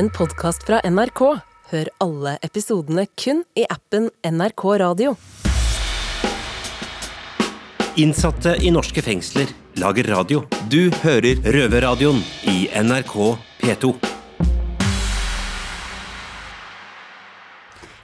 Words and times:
en 0.00 0.08
podkast 0.10 0.62
fra 0.64 0.78
NRK. 0.88 1.20
Hør 1.70 1.88
alle 2.00 2.38
episodene 2.46 3.02
kun 3.20 3.42
i 3.58 3.66
appen 3.68 4.06
NRK 4.24 4.62
Radio. 4.80 5.12
Innsatte 8.00 8.54
i 8.64 8.72
norske 8.72 9.04
fengsler 9.04 9.52
lager 9.82 10.08
radio. 10.14 10.46
Du 10.72 10.88
hører 11.02 11.42
Røverradioen 11.44 12.22
i 12.48 12.70
NRK 12.80 13.14
P2. 13.60 13.92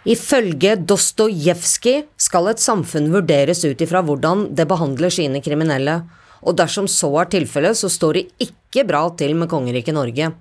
Ifølge 0.05 0.77
Dostojevskij 0.77 2.03
skal 2.21 2.53
et 2.53 2.61
samfunn 2.61 3.09
vurderes 3.15 3.65
ut 3.65 3.81
ifra 3.81 4.05
hvordan 4.05 4.51
det 4.53 4.69
behandler 4.69 5.17
sine 5.23 5.41
kriminelle, 5.41 6.03
og 6.45 6.61
dersom 6.61 6.91
så 6.93 7.15
er 7.23 7.33
tilfellet, 7.41 7.81
så 7.81 7.89
står 7.89 8.21
det 8.21 8.51
ikke 8.51 8.85
bra 8.85 9.07
til 9.17 9.33
med 9.39 9.49
kongeriket 9.49 9.97
Norge. 9.97 10.35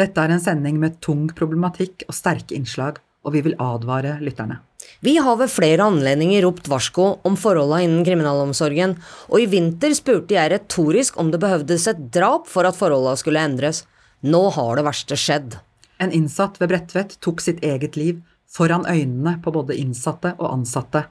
Dette 0.00 0.22
er 0.22 0.32
en 0.32 0.40
sending 0.40 0.80
med 0.80 0.96
tung 1.04 1.26
problematikk 1.36 2.06
og 2.08 2.16
sterke 2.16 2.56
innslag, 2.56 2.98
og 3.26 3.34
vi 3.34 3.42
vil 3.44 3.56
advare 3.60 4.16
lytterne. 4.24 4.62
Vi 5.04 5.18
har 5.20 5.36
ved 5.36 5.52
flere 5.52 5.84
anledninger 5.90 6.40
ropt 6.46 6.68
varsko 6.72 7.06
om 7.28 7.36
forholda 7.36 7.82
innen 7.84 8.04
kriminalomsorgen, 8.06 8.96
og 9.28 9.42
i 9.42 9.48
vinter 9.50 9.92
spurte 9.96 10.36
jeg 10.36 10.52
retorisk 10.54 11.18
om 11.20 11.32
det 11.32 11.40
behøvdes 11.42 11.86
et 11.92 12.06
drap 12.14 12.48
for 12.48 12.68
at 12.68 12.78
forholda 12.78 13.12
skulle 13.20 13.42
endres. 13.44 13.84
Nå 14.24 14.46
har 14.56 14.80
det 14.80 14.86
verste 14.88 15.18
skjedd. 15.20 15.58
En 16.00 16.12
innsatt 16.16 16.56
ved 16.60 16.72
Bredtvet 16.72 17.18
tok 17.20 17.42
sitt 17.44 17.60
eget 17.64 17.98
liv 18.00 18.22
foran 18.50 18.86
øynene 18.88 19.36
på 19.44 19.52
både 19.54 19.76
innsatte 19.78 20.32
og 20.38 20.48
ansatte. 20.48 21.04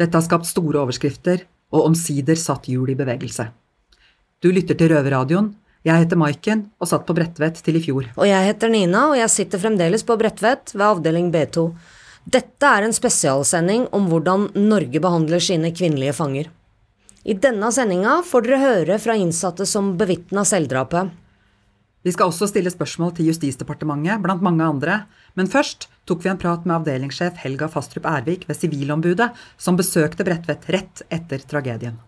Dette 0.00 0.16
har 0.16 0.24
skapt 0.24 0.48
store 0.48 0.80
overskrifter, 0.84 1.44
og 1.74 1.90
omsider 1.90 2.38
satt 2.38 2.68
hjul 2.70 2.92
i 2.92 2.96
bevegelse. 2.98 3.48
Du 4.40 4.50
lytter 4.52 4.76
til 4.78 4.92
Røverradioen. 4.92 5.54
Jeg 5.84 6.00
heter 6.00 6.16
Maiken 6.16 6.62
og 6.80 6.88
satt 6.88 7.04
på 7.04 7.12
Bredtvet 7.16 7.58
til 7.60 7.76
i 7.76 7.82
fjor. 7.84 8.06
Og 8.16 8.24
jeg 8.24 8.46
heter 8.46 8.70
Nina, 8.72 9.10
og 9.10 9.18
jeg 9.18 9.32
sitter 9.32 9.60
fremdeles 9.60 10.04
på 10.08 10.16
Bredtvet 10.16 10.72
ved 10.72 10.84
avdeling 10.86 11.28
B2. 11.34 11.66
Dette 12.24 12.70
er 12.70 12.86
en 12.86 12.96
spesialsending 12.96 13.90
om 13.92 14.06
hvordan 14.08 14.48
Norge 14.56 15.02
behandler 15.04 15.44
sine 15.44 15.74
kvinnelige 15.76 16.16
fanger. 16.16 16.48
I 17.24 17.36
denne 17.36 17.68
sendinga 17.72 18.22
får 18.24 18.46
dere 18.46 18.62
høre 18.62 18.98
fra 19.00 19.16
innsatte 19.20 19.68
som 19.68 19.92
bevitna 20.00 20.44
selvdrapet. 20.48 21.12
Vi 22.04 22.12
skal 22.12 22.32
også 22.32 22.48
stille 22.48 22.72
spørsmål 22.72 23.14
til 23.16 23.30
Justisdepartementet, 23.30 24.20
blant 24.24 24.44
mange 24.44 24.64
andre, 24.64 24.98
men 25.36 25.48
først 25.48 25.88
tok 26.08 26.24
vi 26.24 26.32
en 26.32 26.40
prat 26.40 26.64
med 26.64 26.78
avdelingssjef 26.80 27.40
Helga 27.44 27.68
Fastrup 27.72 28.08
Ervik 28.08 28.44
ved 28.48 28.60
Sivilombudet, 28.60 29.32
som 29.56 29.80
besøkte 29.80 30.24
Bredtvet 30.24 30.68
rett 30.72 31.08
etter 31.12 31.48
tragedien. 31.48 32.00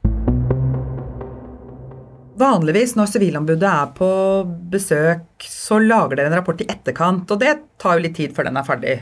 Vanligvis 2.36 2.92
når 2.98 3.08
Sivilombudet 3.08 3.68
er 3.68 3.92
på 3.96 4.08
besøk, 4.72 5.24
så 5.48 5.78
lager 5.80 6.18
dere 6.18 6.28
en 6.28 6.36
rapport 6.36 6.60
i 6.60 6.68
etterkant, 6.68 7.30
og 7.32 7.40
det 7.40 7.54
tar 7.80 7.96
jo 7.96 8.04
litt 8.04 8.16
tid 8.18 8.34
før 8.36 8.50
den 8.50 8.60
er 8.60 8.66
ferdig. 8.66 8.96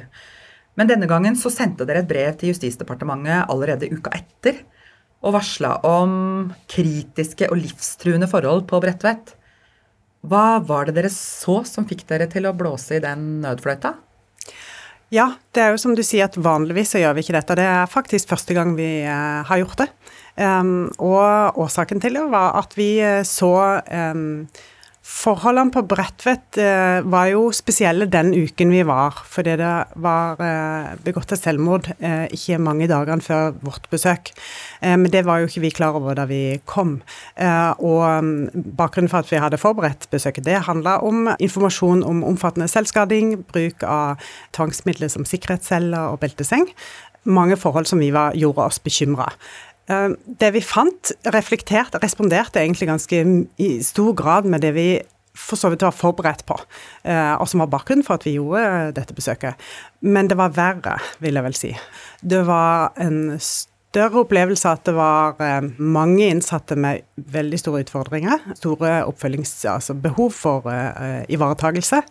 Men 0.78 0.90
denne 0.90 1.08
gangen 1.10 1.34
så 1.38 1.50
sendte 1.50 1.86
dere 1.86 2.04
et 2.04 2.10
brev 2.10 2.36
til 2.38 2.52
Justisdepartementet 2.52 3.50
allerede 3.50 3.90
uka 3.90 4.14
etter 4.14 4.62
og 5.24 5.34
varsla 5.34 5.72
om 5.88 6.14
kritiske 6.70 7.48
og 7.50 7.58
livstruende 7.58 8.28
forhold 8.30 8.68
på 8.70 8.78
Bredtvet. 8.84 9.34
Hva 10.24 10.60
var 10.62 10.86
det 10.86 10.94
dere 11.00 11.10
så 11.12 11.62
som 11.66 11.88
fikk 11.88 12.06
dere 12.10 12.28
til 12.30 12.46
å 12.46 12.54
blåse 12.56 12.98
i 12.98 13.02
den 13.02 13.40
nødfløyta? 13.42 13.96
Ja, 15.14 15.28
det 15.54 15.62
er 15.62 15.74
jo 15.74 15.78
som 15.78 15.94
du 15.94 16.02
sier 16.02 16.26
at 16.26 16.36
vanligvis 16.40 16.94
så 16.94 17.00
gjør 17.02 17.14
vi 17.14 17.22
ikke 17.22 17.36
dette. 17.36 17.56
Det 17.58 17.66
er 17.70 17.90
faktisk 17.90 18.32
første 18.32 18.54
gang 18.56 18.72
vi 18.74 18.88
uh, 19.06 19.44
har 19.46 19.60
gjort 19.60 19.84
det. 19.84 19.88
Um, 20.34 20.88
og 20.98 21.60
årsaken 21.62 22.02
til 22.02 22.18
det 22.18 22.24
var 22.32 22.56
at 22.58 22.74
vi 22.74 22.88
uh, 22.98 23.20
så 23.22 23.52
um, 23.84 24.48
Forholdene 25.04 25.68
på 25.68 25.82
Bredtvet 25.84 26.56
eh, 26.56 27.02
var 27.12 27.26
jo 27.28 27.50
spesielle 27.52 28.06
den 28.08 28.30
uken 28.32 28.70
vi 28.72 28.80
var, 28.88 29.18
fordi 29.28 29.58
det 29.60 29.72
var 30.00 30.40
eh, 30.40 30.94
begått 31.04 31.34
et 31.36 31.42
selvmord 31.42 31.90
eh, 31.98 32.24
ikke 32.32 32.56
mange 32.56 32.88
dagene 32.88 33.20
før 33.24 33.52
vårt 33.60 33.84
besøk. 33.92 34.30
Eh, 34.80 34.94
men 34.96 35.10
det 35.12 35.26
var 35.28 35.42
jo 35.42 35.50
ikke 35.50 35.64
vi 35.66 35.72
klar 35.76 35.98
over 35.98 36.16
da 36.16 36.24
vi 36.30 36.56
kom. 36.64 36.96
Eh, 37.36 37.84
og 37.84 38.24
mm, 38.24 38.72
bakgrunnen 38.80 39.12
for 39.12 39.20
at 39.20 39.28
vi 39.28 39.42
hadde 39.44 39.60
forberedt 39.60 40.08
besøket, 40.12 40.46
det 40.48 40.64
handla 40.70 40.96
om 41.04 41.28
informasjon 41.36 42.00
om 42.08 42.24
omfattende 42.24 42.70
selvskading, 42.72 43.42
bruk 43.52 43.84
av 43.84 44.24
tvangsmidler 44.56 45.12
som 45.12 45.28
sikkerhetsceller 45.28 46.14
og 46.14 46.22
belteseng. 46.24 46.64
Mange 47.28 47.60
forhold 47.60 47.92
som 47.92 48.00
vi 48.00 48.08
var, 48.16 48.32
gjorde 48.40 48.70
oss 48.72 48.80
bekymra. 48.80 49.28
Eh, 49.90 50.14
det 50.40 50.52
vi 50.54 50.62
fant, 50.64 51.12
reflekterte, 51.34 52.00
responderte 52.02 52.62
egentlig 52.62 52.88
ganske 52.88 53.20
i 53.60 53.68
stor 53.84 54.14
grad 54.16 54.48
med 54.48 54.64
det 54.64 54.72
vi 54.76 54.88
for 55.34 55.58
så 55.58 55.66
vidt 55.72 55.82
var 55.82 55.90
forberedt 55.90 56.44
på, 56.46 56.54
eh, 57.10 57.34
og 57.34 57.48
som 57.50 57.64
var 57.64 57.72
bakgrunnen 57.72 58.06
for 58.06 58.14
at 58.14 58.24
vi 58.26 58.36
gjorde 58.36 58.92
dette 58.94 59.16
besøket. 59.16 59.58
Men 60.00 60.28
det 60.30 60.38
var 60.38 60.54
verre, 60.54 61.00
vil 61.18 61.34
jeg 61.34 61.46
vel 61.48 61.56
si. 61.58 61.72
Det 62.22 62.44
var 62.46 62.94
en 63.02 63.34
større 63.42 64.22
opplevelse 64.22 64.70
at 64.70 64.84
det 64.86 64.94
var 64.94 65.42
eh, 65.42 65.66
mange 65.82 66.28
innsatte 66.30 66.78
med 66.78 67.02
veldig 67.16 67.58
store 67.58 67.82
utfordringer. 67.82 68.46
Store 68.54 69.00
oppfølgingsbehov 69.10 70.30
altså 70.30 70.38
for 70.38 70.70
ivaretagelse. 71.28 72.04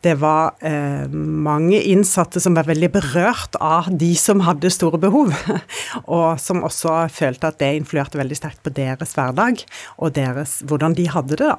Det 0.00 0.14
var 0.16 0.54
eh, 0.64 1.08
mange 1.12 1.76
innsatte 1.84 2.40
som 2.40 2.54
var 2.56 2.68
veldig 2.70 2.88
berørt 2.94 3.58
av 3.60 3.90
de 4.00 4.14
som 4.16 4.40
hadde 4.46 4.72
store 4.72 5.00
behov, 5.00 5.34
og 6.16 6.40
som 6.40 6.64
også 6.64 7.02
følte 7.12 7.50
at 7.50 7.60
det 7.60 7.74
influerte 7.82 8.20
veldig 8.20 8.38
sterkt 8.38 8.62
på 8.64 8.72
deres 8.72 9.12
hverdag 9.18 9.60
og 9.98 10.14
deres, 10.16 10.60
hvordan 10.64 10.96
de 10.96 11.04
hadde 11.12 11.36
det. 11.36 11.50
da. 11.50 11.58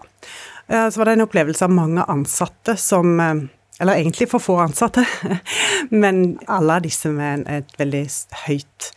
Eh, 0.72 0.88
så 0.90 1.02
var 1.02 1.12
det 1.12 1.20
en 1.20 1.28
opplevelse 1.28 1.68
av 1.68 1.76
mange 1.76 2.06
ansatte 2.10 2.78
som 2.82 3.20
eh, 3.20 3.46
eller 3.82 3.98
egentlig 3.98 4.30
for 4.30 4.42
få 4.42 4.58
ansatte, 4.62 5.06
men 6.04 6.40
alle 6.50 6.82
disse 6.86 7.10
med 7.14 7.48
et 7.50 7.72
veldig 7.80 8.04
høyt 8.46 8.92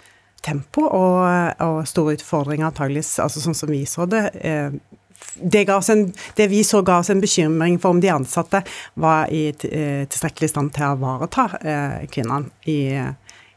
tempo 0.45 0.85
og, 0.89 1.61
og 1.65 1.79
store 1.89 2.19
utfordringer, 2.19 2.69
antageligvis, 2.69 3.17
altså 3.25 3.41
sånn 3.41 3.57
som 3.57 3.73
vi 3.73 3.85
så 3.89 4.05
det, 4.09 4.27
eh, 4.45 4.77
det, 5.35 5.65
en, 5.69 6.13
det, 6.37 6.47
vi 6.47 6.65
så 6.65 6.83
ga 6.83 6.99
oss 6.99 7.11
en 7.11 7.21
bekymring 7.21 7.79
for 7.79 7.95
om 7.95 8.01
de 8.01 8.11
ansatte 8.13 8.63
var 8.95 9.33
i 9.33 9.49
eh, 9.49 10.05
tilstrekkelig 10.09 10.51
stand 10.51 10.75
til 10.75 10.87
å 10.87 10.97
ivareta 10.99 11.49
eh, 11.61 12.05
kvinnene 12.11 12.71
i, 12.71 12.79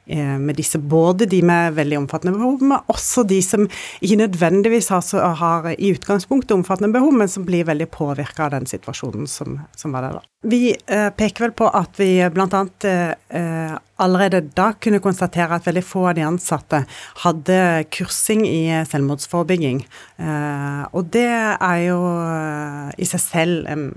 med 0.07 0.55
disse, 0.55 0.79
både 0.79 1.25
de 1.27 1.41
med 1.45 1.75
veldig 1.75 1.97
omfattende 1.99 2.37
behov, 2.37 2.61
men 2.63 2.91
også 2.91 3.25
de 3.27 3.41
som 3.43 3.65
ikke 3.67 4.19
nødvendigvis 4.21 4.87
har, 4.93 5.03
har 5.41 5.67
i 5.73 5.91
utgangspunktet 5.91 6.55
omfattende 6.55 6.93
behov, 6.95 7.11
men 7.13 7.31
som 7.31 7.45
blir 7.47 7.67
veldig 7.67 7.89
påvirka 7.91 8.47
av 8.47 8.55
den 8.55 8.69
situasjonen 8.69 9.27
som, 9.27 9.59
som 9.75 9.95
var 9.95 10.07
der. 10.07 10.19
da. 10.21 10.25
Vi 10.47 10.69
eh, 10.71 11.09
peker 11.17 11.47
vel 11.47 11.53
på 11.57 11.67
at 11.75 11.97
vi 11.99 12.11
bl.a. 12.31 12.63
Eh, 12.85 13.73
allerede 13.97 14.43
da 14.55 14.69
kunne 14.77 15.01
konstatere 15.01 15.57
at 15.57 15.65
veldig 15.67 15.83
få 15.83 16.05
av 16.11 16.15
de 16.17 16.25
ansatte 16.27 16.83
hadde 17.23 17.59
kursing 17.93 18.45
i 18.45 18.61
selvmordsforebygging. 18.87 19.81
Eh, 20.21 20.83
og 20.93 21.09
det 21.15 21.27
er 21.27 21.79
jo 21.87 21.99
eh, 22.21 22.91
i 23.01 23.09
seg 23.09 23.23
selv 23.23 23.71
en, 23.71 23.89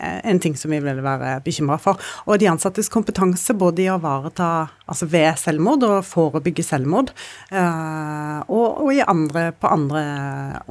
en 0.00 0.40
ting 0.42 0.56
som 0.58 0.72
vi 0.72 0.80
vil 0.82 1.02
være 1.04 1.36
bekymra 1.44 1.78
for. 1.82 2.00
Og 2.26 2.40
de 2.40 2.50
ansattes 2.50 2.90
kompetanse 2.92 3.56
både 3.58 3.84
i 3.84 3.90
å 3.92 3.98
ivareta 4.00 4.50
altså 4.86 5.08
ved 5.10 5.38
selvmord 5.40 5.86
og 5.86 5.98
forebygge 6.04 6.64
selvmord, 6.66 7.12
eh, 7.50 8.38
og, 8.48 8.82
og, 8.84 8.92
andre, 9.08 9.46
på 9.56 9.70
andre 9.70 10.02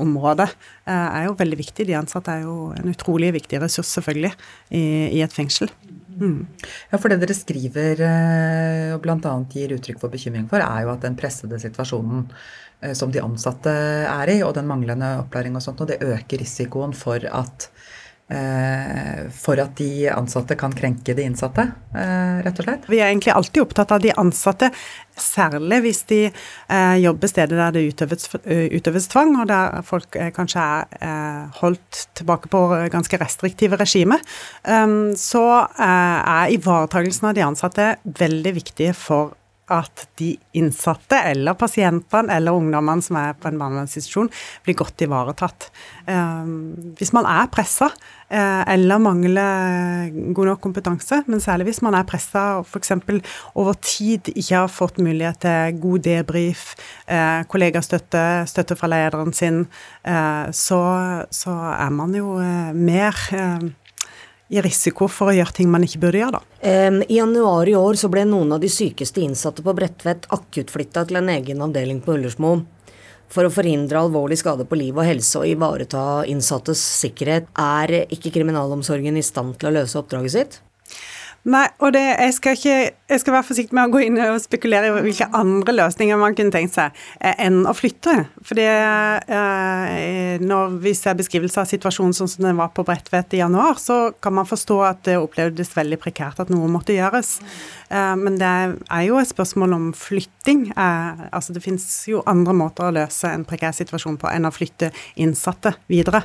områder, 0.02 0.54
er 0.92 1.26
jo 1.26 1.38
veldig 1.40 1.58
viktig. 1.62 1.88
De 1.88 1.98
ansatte 1.98 2.34
er 2.34 2.46
jo 2.46 2.72
en 2.76 2.92
utrolig 2.92 3.32
viktig 3.38 3.62
ressurs, 3.64 3.90
selvfølgelig, 3.96 4.34
i, 4.78 4.84
i 5.18 5.24
et 5.24 5.34
fengsel. 5.34 5.72
Mm. 6.22 6.48
Ja, 6.92 6.98
for 6.98 7.10
det 7.10 7.22
dere 7.22 7.36
skriver 7.36 8.02
eh, 8.06 8.90
og 8.94 9.02
bl.a. 9.04 9.36
gir 9.54 9.76
uttrykk 9.78 10.02
for 10.02 10.14
bekymring 10.14 10.50
for, 10.52 10.62
er 10.62 10.86
jo 10.86 10.92
at 10.94 11.06
den 11.06 11.16
pressede 11.20 11.60
situasjonen 11.62 12.28
eh, 12.82 12.94
som 12.98 13.14
de 13.14 13.24
ansatte 13.24 13.72
er 13.72 14.34
i, 14.34 14.42
og 14.46 14.54
den 14.58 14.70
manglende 14.70 15.16
opplæring 15.24 15.58
og 15.58 15.66
sånt, 15.66 15.82
og 15.82 15.90
det 15.90 16.02
øker 16.06 16.44
risikoen 16.44 16.94
for 16.98 17.26
at 17.26 17.72
Eh, 17.72 17.91
for 19.36 19.60
at 19.60 19.74
de 19.80 20.08
ansatte 20.12 20.56
kan 20.60 20.74
krenke 20.76 21.16
de 21.18 21.26
innsatte, 21.28 21.66
eh, 21.96 22.38
rett 22.46 22.60
og 22.62 22.68
slett? 22.68 22.88
Vi 22.88 23.00
er 23.02 23.10
egentlig 23.10 23.34
alltid 23.34 23.64
opptatt 23.64 23.92
av 23.92 24.04
de 24.04 24.14
ansatte, 24.16 24.70
særlig 25.20 25.82
hvis 25.86 26.02
de 26.10 26.20
eh, 26.30 26.96
jobber 27.04 27.32
steder 27.32 27.60
der 27.60 27.76
det 27.76 27.84
utøves, 27.92 28.30
utøves, 28.78 29.10
tvang, 29.12 29.36
og 29.42 29.50
der 29.52 29.82
folk 29.88 30.16
kanskje 30.38 30.64
er 31.02 31.52
holdt 31.60 32.06
tilbake 32.18 32.52
på 32.52 32.64
ganske 32.94 33.20
restriktive 33.22 33.80
regimer. 33.82 34.24
Ehm, 34.64 35.14
så 35.20 35.44
er 35.76 36.56
ivaretagelsen 36.56 37.30
av 37.30 37.38
de 37.38 37.46
ansatte 37.46 37.94
veldig 38.22 38.56
viktig 38.62 38.94
for 38.98 39.36
at 39.72 40.06
de 40.20 40.34
innsatte, 40.58 41.18
eller 41.32 41.56
pasientene, 41.60 42.34
eller 42.36 42.58
ungdommene 42.58 43.06
som 43.06 43.18
er 43.22 43.38
på 43.40 43.50
en 43.50 43.60
barnevernsinstitusjon, 43.62 44.32
blir 44.66 44.78
godt 44.80 45.06
ivaretatt. 45.06 45.70
Ehm, 46.12 46.94
hvis 47.00 47.14
man 47.16 47.28
er 47.30 47.50
pressa 47.54 47.92
eh, 48.32 48.64
eller 48.74 49.02
mangler 49.02 50.12
god 50.36 50.52
nok 50.52 50.62
kompetanse, 50.64 51.22
men 51.28 51.44
særlig 51.44 51.70
hvis 51.70 51.82
man 51.86 51.98
er 51.98 52.08
pressa 52.10 52.46
og 52.60 52.68
f.eks. 52.68 52.94
over 53.56 53.78
tid 53.82 54.32
ikke 54.36 54.64
har 54.64 54.72
fått 54.72 55.02
mulighet 55.04 55.42
til 55.46 55.82
god 55.82 56.06
debrief, 56.08 56.72
eh, 57.08 57.44
kollegastøtte, 57.52 58.26
støtte 58.52 58.78
fra 58.80 58.92
lederen 58.92 59.34
sin, 59.36 59.66
eh, 60.04 60.48
så, 60.52 60.82
så 61.32 61.58
er 61.76 61.94
man 61.96 62.16
jo 62.18 62.36
mer 62.74 63.16
i 64.52 64.62
risiko 64.62 65.08
for 65.08 65.32
å 65.32 65.36
gjøre 65.36 65.56
ting 65.56 65.72
man 65.72 65.86
ikke 65.88 66.02
burde 66.04 66.20
gjøre, 66.20 66.40
da. 66.40 66.44
I 67.08 67.18
januar 67.18 67.70
i 67.72 67.76
år 67.80 68.00
så 68.00 68.10
ble 68.12 68.26
noen 68.28 68.52
av 68.52 68.60
de 68.64 68.70
sykeste 68.72 69.24
innsatte 69.24 69.64
på 69.64 69.74
Bredtvet 69.78 70.28
akuttflytta 70.36 71.06
til 71.08 71.22
en 71.22 71.32
egen 71.32 71.64
avdeling 71.64 72.02
på 72.04 72.18
Ullersmo. 72.18 72.58
For 73.32 73.48
å 73.48 73.54
forhindre 73.54 74.02
alvorlig 74.02 74.42
skade 74.42 74.66
på 74.68 74.76
liv 74.76 74.98
og 74.98 75.08
helse 75.08 75.40
og 75.40 75.48
ivareta 75.48 76.26
innsattes 76.28 76.82
sikkerhet, 77.00 77.48
er 77.56 78.12
ikke 78.12 78.34
kriminalomsorgen 78.36 79.16
i 79.16 79.24
stand 79.24 79.56
til 79.62 79.72
å 79.72 79.76
løse 79.80 80.00
oppdraget 80.02 80.36
sitt? 80.36 80.60
Nei, 81.42 81.64
og 81.82 81.90
det, 81.96 82.04
jeg, 82.06 82.34
skal 82.36 82.58
ikke, 82.58 82.76
jeg 83.10 83.22
skal 83.24 83.34
være 83.34 83.48
forsiktig 83.48 83.74
med 83.74 83.90
å 83.90 83.94
gå 83.96 84.02
inn 84.06 84.20
og 84.22 84.36
spekulere 84.44 84.92
i 84.92 85.04
hvilke 85.08 85.26
andre 85.34 85.74
løsninger 85.74 86.20
man 86.22 86.36
kunne 86.38 86.54
tenkt 86.54 86.76
seg 86.76 86.94
eh, 87.18 87.34
enn 87.42 87.64
å 87.66 87.74
flytte. 87.74 88.14
Fordi 88.46 88.68
eh, 88.68 90.44
når 90.44 90.76
vi 90.84 90.94
ser 90.98 91.18
beskrivelser 91.18 91.64
av 91.64 91.72
situasjonen 91.72 92.14
sånn 92.14 92.30
som 92.30 92.46
den 92.46 92.60
var 92.60 92.70
på 92.76 92.86
Bredtvet 92.86 93.34
i 93.34 93.42
januar, 93.42 93.82
så 93.82 94.12
kan 94.22 94.38
man 94.38 94.50
forstå 94.50 94.78
at 94.86 95.02
det 95.10 95.18
opplevdes 95.18 95.74
veldig 95.74 95.98
prekært 96.04 96.44
at 96.46 96.54
noe 96.54 96.70
måtte 96.70 96.94
gjøres. 96.94 97.40
Eh, 97.90 98.14
men 98.22 98.38
det 98.42 98.54
er 98.54 99.04
jo 99.08 99.18
et 99.18 99.34
spørsmål 99.34 99.78
om 99.80 99.92
flytting. 99.98 100.68
Eh, 100.76 101.26
altså 101.34 101.58
det 101.58 101.66
finnes 101.66 101.90
jo 102.12 102.22
andre 102.30 102.54
måter 102.62 102.86
å 102.86 102.96
løse 103.02 103.34
en 103.34 103.50
prekær 103.50 103.74
situasjon 103.82 104.22
på 104.22 104.30
enn 104.30 104.46
å 104.46 104.54
flytte 104.54 104.94
innsatte 105.18 105.74
videre. 105.90 106.22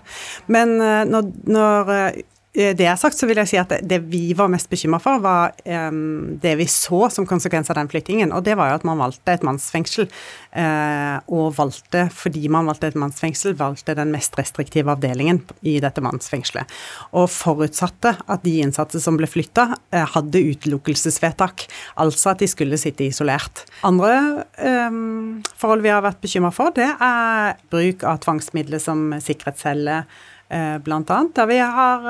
Men 0.53 0.77
eh, 0.77 1.03
når, 1.09 1.33
når 1.49 1.95
Eh, 1.97 2.23
det 2.57 2.87
er 2.89 2.97
sagt, 2.97 3.19
så 3.19 3.27
vil 3.29 3.37
jeg 3.43 3.51
si 3.51 3.59
at 3.61 3.73
det 3.85 3.99
vi 4.09 4.31
var 4.37 4.49
mest 4.49 4.71
bekymra 4.73 4.97
for, 5.03 5.21
var 5.21 5.53
um, 5.69 6.39
det 6.41 6.55
vi 6.57 6.65
så 6.71 7.05
som 7.13 7.27
konsekvens 7.29 7.69
av 7.69 7.77
den 7.77 7.91
flyttingen. 7.93 8.33
Og 8.33 8.47
det 8.47 8.55
var 8.57 8.71
jo 8.71 8.79
at 8.79 8.87
man 8.89 9.01
valgte 9.03 9.35
et 9.35 9.45
mannsfengsel. 9.45 10.09
Uh, 10.57 11.21
og 11.29 11.51
valgte, 11.59 12.07
fordi 12.17 12.49
man 12.53 12.69
valgte 12.71 12.89
et 12.89 12.97
mannsfengsel, 12.97 13.53
valgte 13.59 13.93
den 13.99 14.15
mest 14.15 14.39
restriktive 14.41 14.95
avdelingen 14.95 15.43
i 15.69 15.75
dette 15.85 16.01
mannsfengselet. 16.05 16.73
Og 17.13 17.29
forutsatte 17.33 18.15
at 18.25 18.47
de 18.47 18.55
innsatte 18.65 19.03
som 19.05 19.21
ble 19.21 19.29
flytta, 19.29 19.69
uh, 19.93 20.07
hadde 20.15 20.41
utelukkelsesvedtak. 20.55 21.67
Altså 22.01 22.33
at 22.33 22.41
de 22.41 22.49
skulle 22.49 22.81
sitte 22.81 23.05
isolert. 23.05 23.67
Andre 23.85 24.47
um, 24.57 25.43
forhold 25.61 25.85
vi 25.85 25.93
har 25.93 26.01
vært 26.07 26.25
bekymra 26.25 26.55
for, 26.57 26.73
det 26.73 26.89
er 26.89 27.61
bruk 27.69 28.07
av 28.09 28.23
tvangsmidler 28.25 28.81
som 28.81 29.11
sikkerhetscelle 29.21 30.01
Eh, 30.01 30.36
blant 30.49 31.11
annet, 31.11 31.33
der 31.35 31.49
vi 31.51 31.57
har, 31.59 32.05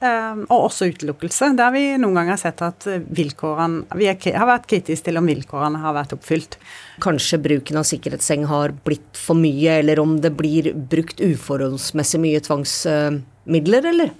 eh, 0.00 0.38
og 0.46 0.68
også 0.70 0.88
utelukkelse, 0.92 1.50
der 1.58 1.74
vi 1.74 1.82
noen 2.00 2.16
ganger 2.16 2.34
har 2.34 2.40
sett 2.40 2.62
at 2.64 2.86
vilkårene 2.88 3.84
Vi 3.98 4.08
har 4.08 4.48
vært 4.48 4.68
kritiske 4.70 5.10
til 5.10 5.20
om 5.20 5.28
vilkårene 5.28 5.82
har 5.82 5.92
vært 5.94 6.14
oppfylt. 6.16 6.56
Kanskje 7.04 7.42
bruken 7.42 7.76
av 7.76 7.84
sikkerhetsseng 7.84 8.46
har 8.48 8.72
blitt 8.86 9.18
for 9.18 9.36
mye, 9.36 9.80
eller 9.82 10.00
om 10.00 10.16
det 10.20 10.32
blir 10.36 10.72
brukt 10.72 11.20
uforholdsmessig 11.20 12.20
mye 12.22 12.40
tvangsmidler, 12.40 13.90
eller? 13.92 14.12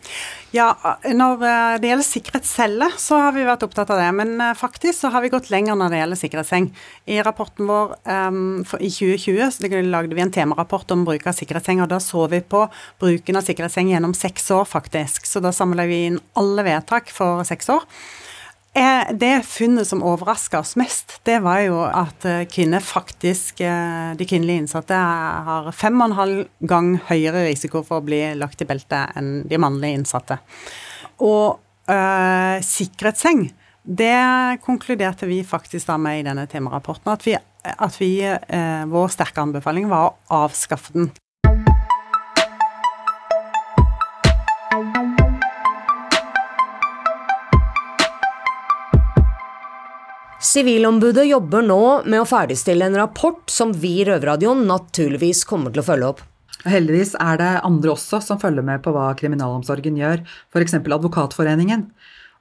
Ja, 0.52 0.74
når 1.08 1.42
eh, 1.48 1.74
det 1.80 1.88
gjelder 1.88 2.04
sikkerhetscelle, 2.04 2.90
så 3.00 3.16
har 3.22 3.32
vi 3.32 3.44
vært 3.46 3.62
opptatt 3.64 3.88
av 3.94 3.96
det. 4.02 4.08
Men 4.18 4.34
eh, 4.36 4.52
faktisk 4.58 4.98
så 4.98 5.08
har 5.14 5.24
vi 5.24 5.30
gått 5.32 5.48
lenger 5.52 5.78
når 5.80 5.94
det 5.94 6.00
gjelder 6.02 6.20
sikkerhetsseng. 6.20 6.66
I 7.08 7.22
rapporten 7.24 7.70
vår 7.70 7.94
um, 8.04 8.42
for, 8.68 8.82
i 8.84 8.90
2020 8.92 9.40
så 9.56 9.70
lagde 9.88 10.18
vi 10.18 10.24
en 10.24 10.34
temarapport 10.34 10.92
om 10.92 11.06
bruk 11.08 11.24
av 11.24 11.38
sikkerhetsseng, 11.38 11.80
og 11.80 11.88
da 11.88 11.96
så 12.04 12.26
vi 12.28 12.42
på 12.44 12.66
bruken 13.00 13.40
av 13.40 13.46
sikkerhetsseng 13.48 13.94
gjennom 13.94 14.12
seks 14.16 14.50
år, 14.52 14.68
faktisk. 14.68 15.24
Så 15.30 15.40
da 15.40 15.54
samla 15.56 15.88
vi 15.88 16.02
inn 16.10 16.20
alle 16.36 16.68
vedtak 16.68 17.08
for 17.16 17.48
seks 17.48 17.72
år. 17.72 17.88
Det 18.72 19.42
funnet 19.44 19.88
som 19.88 20.00
overraska 20.02 20.60
oss 20.62 20.76
mest, 20.80 21.18
det 21.28 21.42
var 21.44 21.60
jo 21.60 21.82
at 21.84 22.24
eh, 22.24 22.46
kvinner 22.48 22.80
faktisk, 22.80 23.60
eh, 23.60 24.14
de 24.16 24.24
kvinnelige 24.24 24.62
innsatte, 24.62 24.96
har 24.96 25.68
fem 25.76 26.00
og 26.00 26.06
en 26.06 26.16
halv 26.16 26.38
gang 26.64 26.94
høyere 27.10 27.44
risiko 27.50 27.82
for 27.84 28.00
å 28.00 28.06
bli 28.06 28.22
lagt 28.40 28.64
i 28.64 28.68
beltet 28.68 29.12
enn 29.20 29.42
de 29.48 29.60
mannlige 29.60 29.98
innsatte. 29.98 30.38
Og 31.20 31.60
øh, 31.92 32.56
sikkerhetsseng, 32.64 33.50
det 33.84 34.62
konkluderte 34.64 35.28
vi 35.28 35.42
faktisk 35.44 35.92
da 35.92 35.98
med 36.00 36.22
i 36.22 36.26
denne 36.30 36.48
temarapporten. 36.48 37.12
At, 37.12 37.26
vi, 37.28 37.36
at 37.36 38.00
vi, 38.00 38.12
øh, 38.24 38.84
vår 38.88 39.12
sterke 39.12 39.44
anbefaling 39.44 39.92
var 39.92 40.08
å 40.08 40.46
avskaffe 40.46 40.96
den. 40.96 41.12
Sivilombudet 50.52 51.24
jobber 51.30 51.62
nå 51.64 51.82
med 52.04 52.20
å 52.20 52.26
ferdigstille 52.28 52.84
en 52.84 52.96
rapport 52.98 53.48
som 53.48 53.70
vi 53.72 54.02
i 54.02 54.04
Røverradioen 54.04 54.66
naturligvis 54.68 55.46
kommer 55.48 55.72
til 55.72 55.80
å 55.80 55.84
følge 55.86 56.10
opp. 56.10 56.20
Heldigvis 56.68 57.14
er 57.16 57.38
det 57.40 57.52
andre 57.64 57.94
også 57.94 58.20
som 58.20 58.40
følger 58.42 58.66
med 58.66 58.82
på 58.84 58.92
hva 58.92 59.06
kriminalomsorgen 59.16 59.96
gjør, 59.96 60.20
f.eks. 60.52 60.76
Advokatforeningen. 60.76 61.86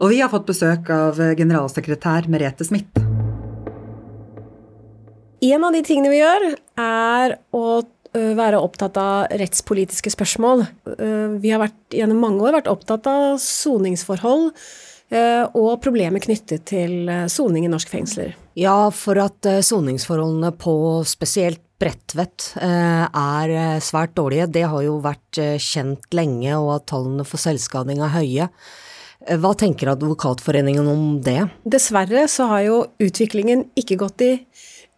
Og 0.03 0.11
vi 0.11 0.19
har 0.19 0.33
fått 0.33 0.49
besøk 0.49 0.91
av 0.91 1.23
generalsekretær 1.39 2.27
Merete 2.33 2.67
Smith. 2.67 2.99
En 5.47 5.63
av 5.63 5.71
de 5.71 5.85
tingene 5.87 6.11
vi 6.11 6.19
gjør, 6.19 6.49
er 6.83 7.39
å 7.55 7.65
være 8.11 8.59
opptatt 8.59 8.99
av 8.99 9.31
rettspolitiske 9.39 10.11
spørsmål. 10.11 10.67
Vi 11.39 11.55
har 11.55 11.63
vært, 11.63 11.79
gjennom 11.95 12.19
mange 12.27 12.43
år 12.43 12.59
vært 12.59 12.73
opptatt 12.75 13.07
av 13.07 13.37
soningsforhold 13.39 14.51
og 15.11 15.81
problemer 15.83 16.23
knyttet 16.23 16.63
til 16.71 17.09
eh, 17.11 17.25
soning 17.31 17.65
i 17.67 17.71
norske 17.71 17.91
fengsler. 17.91 18.35
Ja, 18.59 18.89
for 18.95 19.19
at 19.19 19.47
eh, 19.49 19.63
soningsforholdene 19.65 20.53
på 20.59 20.75
spesielt 21.07 21.63
Bredtvet 21.81 22.51
er 22.61 23.51
svært 23.81 24.11
dårlige, 24.13 24.45
det 24.53 24.67
har 24.69 24.83
jo 24.85 24.99
vært 25.01 25.39
kjent 25.57 26.03
lenge, 26.13 26.51
og 26.53 26.75
at 26.75 26.83
tallene 26.91 27.23
for 27.25 27.41
selvskading 27.41 28.03
er 28.05 28.11
høye. 28.13 28.45
Hva 29.41 29.55
tenker 29.57 29.89
Advokatforeningen 29.95 30.85
om 30.85 31.07
det? 31.25 31.39
Dessverre 31.65 32.27
så 32.29 32.45
har 32.51 32.61
jo 32.67 32.75
utviklingen 33.01 33.63
ikke 33.73 33.97
gått 33.97 34.21
i 34.21 34.29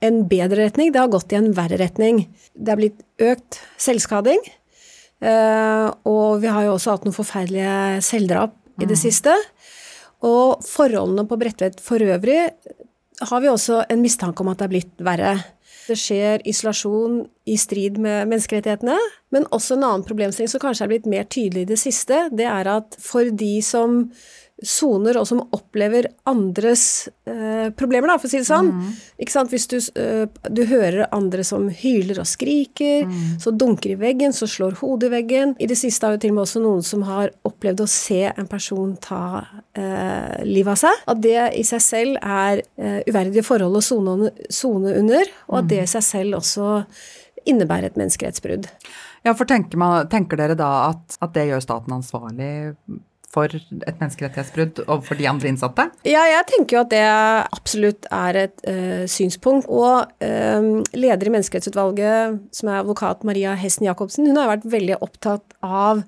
en 0.03 0.25
bedre 0.27 0.65
retning, 0.65 0.91
det 0.91 0.99
har 0.99 1.13
gått 1.13 1.31
i 1.31 1.39
en 1.39 1.53
verre 1.55 1.79
retning. 1.79 2.25
Det 2.51 2.75
er 2.75 2.81
blitt 2.81 2.99
økt 3.31 3.61
selvskading, 3.79 4.43
og 5.23 6.43
vi 6.43 6.51
har 6.51 6.67
jo 6.67 6.75
også 6.75 6.97
hatt 6.97 7.07
noen 7.07 7.15
forferdelige 7.15 8.03
selvdrap 8.03 8.59
i 8.75 8.83
det 8.89 8.97
mm. 8.97 9.03
siste. 9.05 9.39
Og 10.23 10.63
forholdene 10.65 11.25
på 11.27 11.37
Bredtvet 11.39 11.81
for 11.83 12.01
øvrig 12.03 12.45
har 13.23 13.41
vi 13.43 13.49
også 13.51 13.83
en 13.91 14.01
mistanke 14.01 14.43
om 14.43 14.51
at 14.51 14.61
det 14.61 14.65
er 14.65 14.73
blitt 14.73 15.03
verre. 15.03 15.33
Det 15.83 15.97
skjer 15.99 16.43
isolasjon 16.47 17.23
i 17.49 17.57
strid 17.59 17.99
med 18.01 18.29
menneskerettighetene, 18.31 18.95
men 19.35 19.47
også 19.51 19.75
en 19.75 19.83
annen 19.87 20.05
problemstilling 20.07 20.51
som 20.51 20.63
kanskje 20.63 20.85
er 20.85 20.93
blitt 20.93 21.09
mer 21.11 21.27
tydelig 21.27 21.65
i 21.65 21.71
det 21.73 21.79
siste, 21.81 22.27
det 22.31 22.47
er 22.47 22.69
at 22.71 22.95
for 23.03 23.27
de 23.27 23.57
som 23.65 24.05
soner, 24.63 25.17
og 25.19 25.27
som 25.27 25.41
opplever 25.55 26.07
andres 26.29 27.09
eh, 27.29 27.69
problemer, 27.77 28.09
da, 28.09 28.17
for 28.19 28.29
å 28.29 28.31
si 28.31 28.41
det 28.41 28.47
sånn. 28.47 28.71
Mm. 28.73 28.93
Ikke 29.23 29.35
sant? 29.35 29.53
Hvis 29.53 29.67
du, 29.71 29.77
eh, 29.99 30.25
du, 30.49 30.63
hører 30.69 31.07
andre 31.15 31.45
som 31.47 31.67
hyler 31.69 32.21
og 32.23 32.29
skriker, 32.29 33.07
mm. 33.09 33.37
så 33.43 33.53
dunker 33.55 33.95
i 33.95 33.99
veggen, 33.99 34.35
så 34.35 34.47
slår 34.49 34.77
hodet 34.81 35.11
i 35.11 35.13
veggen. 35.17 35.55
I 35.59 35.69
det 35.69 35.77
siste 35.79 36.07
har 36.07 36.17
jo 36.17 36.23
til 36.23 36.33
og 36.33 36.39
med 36.39 36.45
også 36.45 36.63
noen 36.63 36.85
som 36.87 37.05
har 37.07 37.33
opplevd 37.47 37.83
å 37.85 37.89
se 37.91 38.21
en 38.31 38.49
person 38.49 38.95
ta 39.03 39.23
eh, 39.75 40.43
livet 40.47 40.73
av 40.75 40.81
seg. 40.85 41.03
At 41.13 41.23
det 41.23 41.39
i 41.59 41.65
seg 41.67 41.83
selv 41.83 42.21
er 42.21 42.63
eh, 42.77 43.01
uverdige 43.09 43.45
forhold 43.45 43.79
å 43.79 43.83
sone 43.83 44.95
under, 44.95 45.35
og 45.51 45.63
at 45.63 45.71
det 45.71 45.83
i 45.83 45.91
seg 45.97 46.07
selv 46.07 46.39
også 46.39 46.83
innebærer 47.49 47.91
et 47.91 47.97
menneskerettsbrudd. 47.99 48.69
Ja, 49.23 49.33
for 49.35 49.47
tenker, 49.47 49.79
man, 49.79 50.07
tenker 50.11 50.39
dere 50.39 50.55
da 50.59 50.69
at, 50.89 51.17
at 51.23 51.33
det 51.35 51.47
gjør 51.49 51.63
staten 51.63 51.95
ansvarlig 51.95 52.53
for 53.33 53.49
et 53.49 53.99
menneskerettighetsbrudd 53.99 54.83
overfor 54.85 55.17
de 55.19 55.27
andre 55.29 55.49
innsatte? 55.49 55.87
Ja, 56.07 56.23
jeg 56.29 56.45
tenker 56.51 56.77
jo 56.77 56.81
at 56.83 56.91
det 56.93 57.05
absolutt 57.57 58.09
er 58.13 58.41
et 58.45 58.65
uh, 58.67 59.05
synspunkt. 59.09 59.69
Og 59.71 60.11
uh, 60.23 60.69
leder 60.93 61.29
i 61.29 61.33
Menneskerettighetsutvalget, 61.33 62.43
som 62.53 62.69
er 62.69 62.83
advokat 62.83 63.25
Maria 63.27 63.55
Hesten 63.59 63.87
Jacobsen, 63.89 64.29
hun 64.29 64.39
har 64.39 64.51
vært 64.55 64.69
veldig 64.73 64.99
opptatt 65.01 65.57
av 65.65 66.03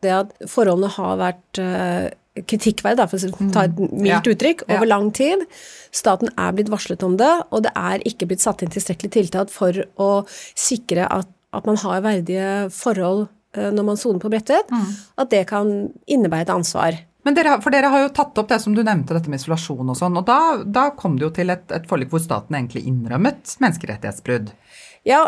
det 0.00 0.14
at 0.16 0.32
forholdene 0.48 0.92
har 0.94 1.18
vært 1.20 1.60
uh, 1.60 2.06
kritikkverdig, 2.48 3.08
for 3.10 3.26
å 3.26 3.50
ta 3.52 3.66
et 3.66 3.74
mm. 3.76 3.90
mildt 4.00 4.30
uttrykk, 4.32 4.64
over 4.70 4.88
lang 4.88 5.10
tid. 5.16 5.42
Staten 5.92 6.30
er 6.38 6.54
blitt 6.56 6.70
varslet 6.72 7.04
om 7.04 7.18
det, 7.20 7.32
og 7.50 7.66
det 7.66 7.74
er 7.76 8.06
ikke 8.08 8.30
blitt 8.30 8.44
satt 8.44 8.64
inn 8.64 8.72
tilstrekkelig 8.72 9.12
tiltak 9.18 9.52
for 9.52 9.82
å 10.00 10.10
sikre 10.54 11.10
at, 11.10 11.28
at 11.52 11.68
man 11.68 11.76
har 11.82 12.06
verdige 12.06 12.70
forhold 12.72 13.28
Eh, 13.28 13.39
når 13.56 13.86
man 13.86 13.98
soner 13.98 14.22
på 14.22 14.30
Bredtvet, 14.30 14.70
mm. 14.70 14.90
at 15.22 15.30
det 15.32 15.44
kan 15.50 15.70
innebære 16.06 16.46
et 16.46 16.52
ansvar. 16.54 17.00
Men 17.26 17.36
dere, 17.36 17.58
for 17.60 17.74
dere 17.74 17.90
har 17.92 18.06
jo 18.06 18.12
tatt 18.16 18.38
opp 18.40 18.48
det 18.48 18.60
som 18.62 18.74
du 18.76 18.80
nevnte, 18.80 19.12
dette 19.12 19.30
med 19.32 19.42
isolasjon 19.42 19.92
og 19.92 19.98
sånn. 19.98 20.16
Og 20.16 20.24
da, 20.28 20.38
da 20.64 20.88
kom 20.96 21.18
det 21.18 21.26
jo 21.26 21.34
til 21.36 21.52
et, 21.52 21.66
et 21.74 21.88
forlik 21.88 22.12
hvor 22.12 22.22
staten 22.22 22.56
egentlig 22.56 22.86
innrømmet 22.88 23.58
menneskerettighetsbrudd. 23.60 24.54
Ja, 25.08 25.20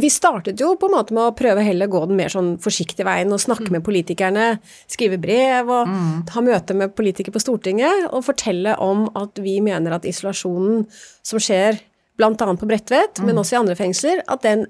vi 0.00 0.08
startet 0.08 0.60
jo 0.62 0.72
på 0.80 0.88
en 0.88 0.94
måte 0.94 1.12
med 1.12 1.26
å 1.26 1.34
prøve 1.36 1.60
heller 1.64 1.90
gå 1.92 2.00
den 2.08 2.16
mer 2.16 2.32
sånn 2.32 2.54
forsiktige 2.62 3.04
veien 3.04 3.32
og 3.36 3.42
snakke 3.42 3.66
mm. 3.68 3.74
med 3.76 3.84
politikerne, 3.84 4.46
skrive 4.88 5.18
brev 5.20 5.68
og 5.68 5.90
mm. 5.90 6.14
ha 6.32 6.44
møte 6.46 6.76
med 6.76 6.94
politikere 6.96 7.36
på 7.36 7.42
Stortinget 7.44 8.08
og 8.08 8.24
fortelle 8.24 8.78
om 8.80 9.10
at 9.20 9.40
vi 9.44 9.58
mener 9.64 9.96
at 9.96 10.08
isolasjonen 10.08 10.86
som 11.20 11.42
skjer 11.42 11.82
bl.a. 12.20 12.32
på 12.36 12.68
Bredtvet, 12.68 13.18
mm. 13.18 13.26
men 13.28 13.40
også 13.40 13.56
i 13.56 13.60
andre 13.62 13.76
fengsler, 13.78 14.22
at 14.28 14.44
den 14.46 14.66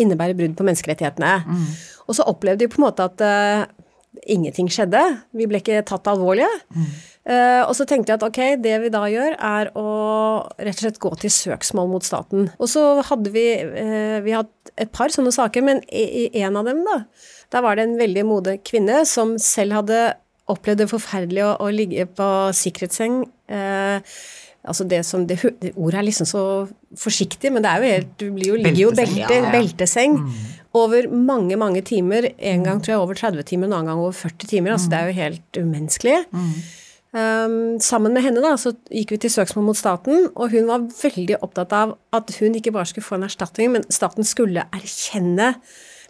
innebærer 0.00 0.38
brudd 0.38 0.56
på 0.58 0.66
menneskerettighetene. 0.68 1.36
Mm. 1.44 1.70
Og 2.06 2.18
så 2.18 2.26
opplevde 2.30 2.64
vi 2.64 2.72
på 2.72 2.80
en 2.80 2.86
måte 2.86 3.06
at 3.10 3.24
uh, 3.26 3.66
ingenting 4.28 4.70
skjedde. 4.72 5.00
Vi 5.36 5.48
ble 5.50 5.62
ikke 5.62 5.82
tatt 5.88 6.08
alvorlige. 6.10 6.50
Eh, 7.22 7.62
og 7.62 7.70
så 7.78 7.84
tenkte 7.86 8.10
jeg 8.10 8.18
at 8.18 8.24
ok, 8.26 8.40
det 8.64 8.74
vi 8.82 8.90
da 8.92 9.02
gjør, 9.10 9.36
er 9.38 9.70
å 9.78 9.86
rett 10.58 10.74
og 10.74 10.82
slett 10.82 10.98
gå 11.02 11.12
til 11.22 11.32
søksmål 11.32 11.90
mot 11.92 12.06
staten. 12.06 12.48
Og 12.58 12.70
så 12.70 12.82
hadde 13.06 13.30
vi 13.34 13.46
uh, 13.62 14.18
Vi 14.24 14.34
hatt 14.34 14.72
et 14.80 14.90
par 14.94 15.12
sånne 15.14 15.32
saker, 15.34 15.64
men 15.64 15.82
i, 15.86 16.28
i 16.32 16.42
en 16.42 16.58
av 16.58 16.66
dem, 16.66 16.82
da, 16.86 17.02
der 17.54 17.64
var 17.64 17.78
det 17.78 17.86
en 17.86 17.98
veldig 18.00 18.26
modig 18.26 18.58
kvinne 18.66 19.04
som 19.08 19.36
selv 19.42 19.78
hadde 19.80 20.02
opplevd 20.50 20.82
det 20.82 20.90
forferdelige 20.90 21.46
å, 21.46 21.56
å 21.62 21.72
ligge 21.72 22.08
på 22.10 22.28
sikkerhetsseng. 22.58 23.22
Eh, 23.52 24.16
Altså 24.64 24.84
det 24.86 25.00
som, 25.06 25.24
det, 25.26 25.40
det 25.62 25.72
Ordet 25.74 25.98
er 25.98 26.04
liksom 26.06 26.26
så 26.28 26.42
forsiktig, 26.98 27.50
men 27.50 27.64
det 27.64 27.70
er 27.70 27.82
jo 27.82 27.88
helt 27.96 28.12
Du 28.20 28.26
blir 28.30 28.52
jo, 28.52 28.58
ligger 28.60 28.82
jo 28.84 28.90
belte, 28.94 29.18
Ja, 29.18 29.40
ja. 29.42 29.50
belteseng 29.50 30.20
over 30.72 31.08
mange, 31.10 31.56
mange 31.58 31.82
timer. 31.82 32.30
En 32.38 32.62
gang 32.64 32.78
tror 32.80 32.94
jeg 32.94 33.00
over 33.02 33.18
30 33.18 33.42
timer, 33.44 33.66
en 33.66 33.74
annen 33.80 33.90
gang 33.90 33.98
over 34.00 34.12
40 34.12 34.46
timer. 34.48 34.72
Altså 34.72 34.88
det 34.92 34.98
er 35.00 35.10
jo 35.10 35.18
helt 35.18 35.58
umenneskelig. 35.58 36.20
Um, 37.12 37.76
sammen 37.84 38.14
med 38.16 38.22
henne 38.24 38.40
da, 38.40 38.54
så 38.56 38.70
gikk 38.88 39.10
vi 39.12 39.18
til 39.20 39.30
søksmål 39.34 39.66
mot 39.66 39.76
staten, 39.76 40.30
og 40.32 40.54
hun 40.54 40.70
var 40.70 40.86
veldig 41.02 41.42
opptatt 41.44 41.74
av 41.76 41.98
at 42.16 42.30
hun 42.38 42.54
ikke 42.56 42.72
bare 42.72 42.88
skulle 42.88 43.04
få 43.04 43.18
en 43.18 43.26
erstatning, 43.26 43.74
men 43.74 43.84
staten 43.92 44.24
skulle 44.24 44.64
erkjenne 44.72 45.50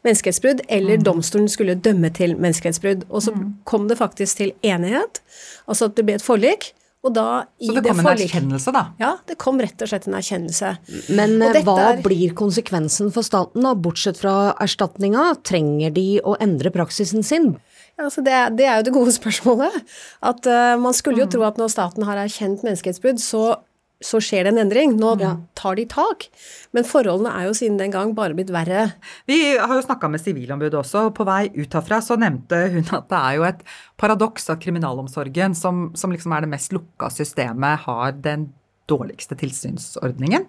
menneskerettsbrudd, 0.06 0.62
eller 0.70 1.02
domstolen 1.02 1.48
skulle 1.50 1.74
dømme 1.74 2.10
til 2.14 2.36
menneskerettsbrudd. 2.38 3.02
Og 3.10 3.24
så 3.26 3.34
kom 3.66 3.88
det 3.90 3.98
faktisk 3.98 4.38
til 4.44 4.54
enighet, 4.62 5.18
altså 5.66 5.90
at 5.90 5.98
det 5.98 6.06
ble 6.06 6.20
et 6.20 6.22
forlik. 6.26 6.70
Og 7.02 7.10
da 7.16 7.44
i 7.58 7.66
Så 7.66 7.74
det 7.74 7.82
kom 7.88 7.98
en 7.98 8.06
forlik- 8.06 8.30
erkjennelse, 8.30 8.72
da. 8.72 8.82
Ja, 9.00 9.16
det 9.26 9.36
kom 9.38 9.58
rett 9.58 9.80
og 9.82 9.88
slett 9.90 10.06
en 10.06 10.14
erkjennelse. 10.14 10.78
Men 11.10 11.34
Og 11.42 11.48
eh, 11.48 11.52
dette 11.56 11.64
hva 11.66 11.88
er- 11.96 12.02
blir 12.04 12.30
konsekvensen 12.38 13.10
for 13.12 13.22
staten, 13.26 13.60
da, 13.66 13.74
bortsett 13.74 14.16
fra 14.20 14.54
erstatninga? 14.62 15.42
Trenger 15.42 15.90
de 15.92 16.20
å 16.22 16.36
endre 16.38 16.70
praksisen 16.70 17.24
sin? 17.24 17.56
Ja, 17.98 18.04
altså 18.06 18.22
det, 18.24 18.56
det 18.56 18.66
er 18.70 18.76
jo 18.78 18.86
det 18.86 18.92
gode 18.94 19.12
spørsmålet. 19.12 19.82
At 20.22 20.46
uh, 20.46 20.76
Man 20.78 20.94
skulle 20.94 21.18
jo 21.18 21.26
tro 21.26 21.42
at 21.42 21.58
når 21.58 21.68
staten 21.74 22.04
har 22.06 22.16
erkjent 22.22 22.62
menneskerettsbrudd, 22.62 23.18
så, 23.18 23.56
så 24.04 24.20
skjer 24.22 24.46
det 24.46 24.52
en 24.52 24.62
endring. 24.64 24.94
Nå 25.00 25.14
tar 25.58 25.78
de 25.78 25.86
tak. 25.90 26.28
Men 26.76 26.86
forholdene 26.88 27.32
er 27.38 27.48
jo 27.48 27.56
siden 27.56 27.78
den 27.80 27.94
gang 27.94 28.14
bare 28.16 28.36
blitt 28.36 28.52
verre. 28.54 28.88
Vi 29.30 29.38
har 29.56 29.74
jo 29.76 29.84
snakka 29.84 30.10
med 30.12 30.22
Sivilombudet 30.22 30.78
også, 30.80 31.08
og 31.08 31.16
på 31.18 31.26
vei 31.28 31.46
ut 31.56 31.76
herfra 31.78 32.00
så 32.04 32.18
nevnte 32.20 32.64
hun 32.74 32.86
at 32.94 33.08
det 33.12 33.20
er 33.20 33.38
jo 33.38 33.46
et 33.48 33.62
paradoks 34.00 34.50
at 34.52 34.62
kriminalomsorgen, 34.62 35.56
som, 35.58 35.88
som 35.98 36.14
liksom 36.14 36.34
er 36.34 36.44
det 36.44 36.52
mest 36.54 36.74
lukka 36.74 37.10
systemet, 37.14 37.86
har 37.86 38.18
den 38.24 38.50
dårligste 38.90 39.38
tilsynsordningen. 39.38 40.48